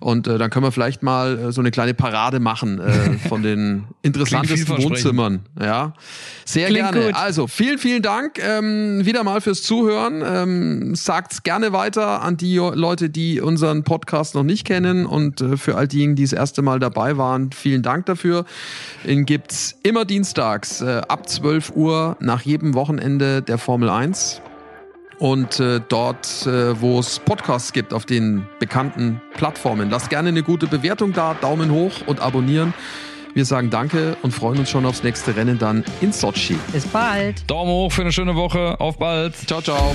Und 0.01 0.27
äh, 0.27 0.39
dann 0.39 0.51
können 0.51 0.65
wir 0.65 0.73
vielleicht 0.73 1.03
mal 1.03 1.39
äh, 1.39 1.53
so 1.53 1.61
eine 1.61 1.71
kleine 1.71 1.95
Parade 1.95 2.41
machen 2.41 2.81
äh, 2.81 3.19
von 3.29 3.43
den 3.43 3.85
interessantesten 4.03 4.83
Wohnzimmern. 4.83 5.41
Ja, 5.61 5.95
sehr 6.45 6.69
Klingt 6.69 6.93
gerne. 6.93 7.07
Gut. 7.07 7.17
Also 7.17 7.47
vielen, 7.47 7.79
vielen 7.79 8.03
Dank 8.03 8.39
ähm, 8.39 9.05
wieder 9.05 9.25
mal 9.25 9.41
fürs 9.41 9.63
Zuhören. 9.63 10.23
Ähm, 10.25 10.95
sagt's 10.95 11.43
gerne 11.43 11.73
weiter 11.73 12.23
an 12.23 12.37
die 12.37 12.57
Leute, 12.57 13.11
die 13.11 13.41
unseren 13.41 13.85
Podcast 13.85 14.35
noch 14.35 14.45
nicht 14.45 14.67
kennen 14.67 15.07
und 15.07 15.41
äh, 15.41 15.57
für 15.57 15.77
all 15.77 15.89
diejenigen, 15.89 16.17
die 16.17 16.23
das 16.23 16.33
erste 16.33 16.63
Mal 16.63 16.79
dabei 16.79 17.17
waren. 17.17 17.51
Vielen 17.53 17.72
vielen 17.73 17.83
Dank 17.83 18.05
dafür. 18.05 18.45
Den 19.03 19.25
gibt's 19.25 19.79
immer 19.83 20.05
dienstags 20.05 20.83
äh, 20.83 21.01
ab 21.09 21.27
12 21.27 21.73
Uhr 21.75 22.19
nach 22.21 22.43
jedem 22.43 22.75
Wochenende 22.75 23.41
der 23.41 23.57
Formel 23.57 23.89
1. 23.89 24.43
Und 25.19 25.59
äh, 25.59 25.81
dort, 25.89 26.47
äh, 26.47 26.79
wo 26.79 26.99
es 26.99 27.19
Podcasts 27.19 27.73
gibt 27.73 27.95
auf 27.95 28.05
den 28.05 28.47
bekannten 28.59 29.23
Plattformen. 29.35 29.89
Lasst 29.89 30.11
gerne 30.11 30.29
eine 30.29 30.43
gute 30.43 30.67
Bewertung 30.67 31.15
da, 31.15 31.35
Daumen 31.35 31.71
hoch 31.71 31.93
und 32.07 32.21
abonnieren. 32.21 32.75
Wir 33.33 33.47
sagen 33.47 33.71
Danke 33.71 34.19
und 34.21 34.33
freuen 34.33 34.59
uns 34.59 34.69
schon 34.69 34.85
aufs 34.85 35.03
nächste 35.03 35.35
Rennen 35.35 35.59
dann 35.59 35.83
in 36.03 36.13
Sochi. 36.13 36.59
Bis 36.73 36.85
bald. 36.85 37.49
Daumen 37.51 37.71
hoch 37.71 37.93
für 37.93 38.03
eine 38.03 38.13
schöne 38.13 38.35
Woche. 38.35 38.79
Auf 38.81 38.99
bald. 38.99 39.35
Ciao, 39.47 39.63
ciao. 39.63 39.95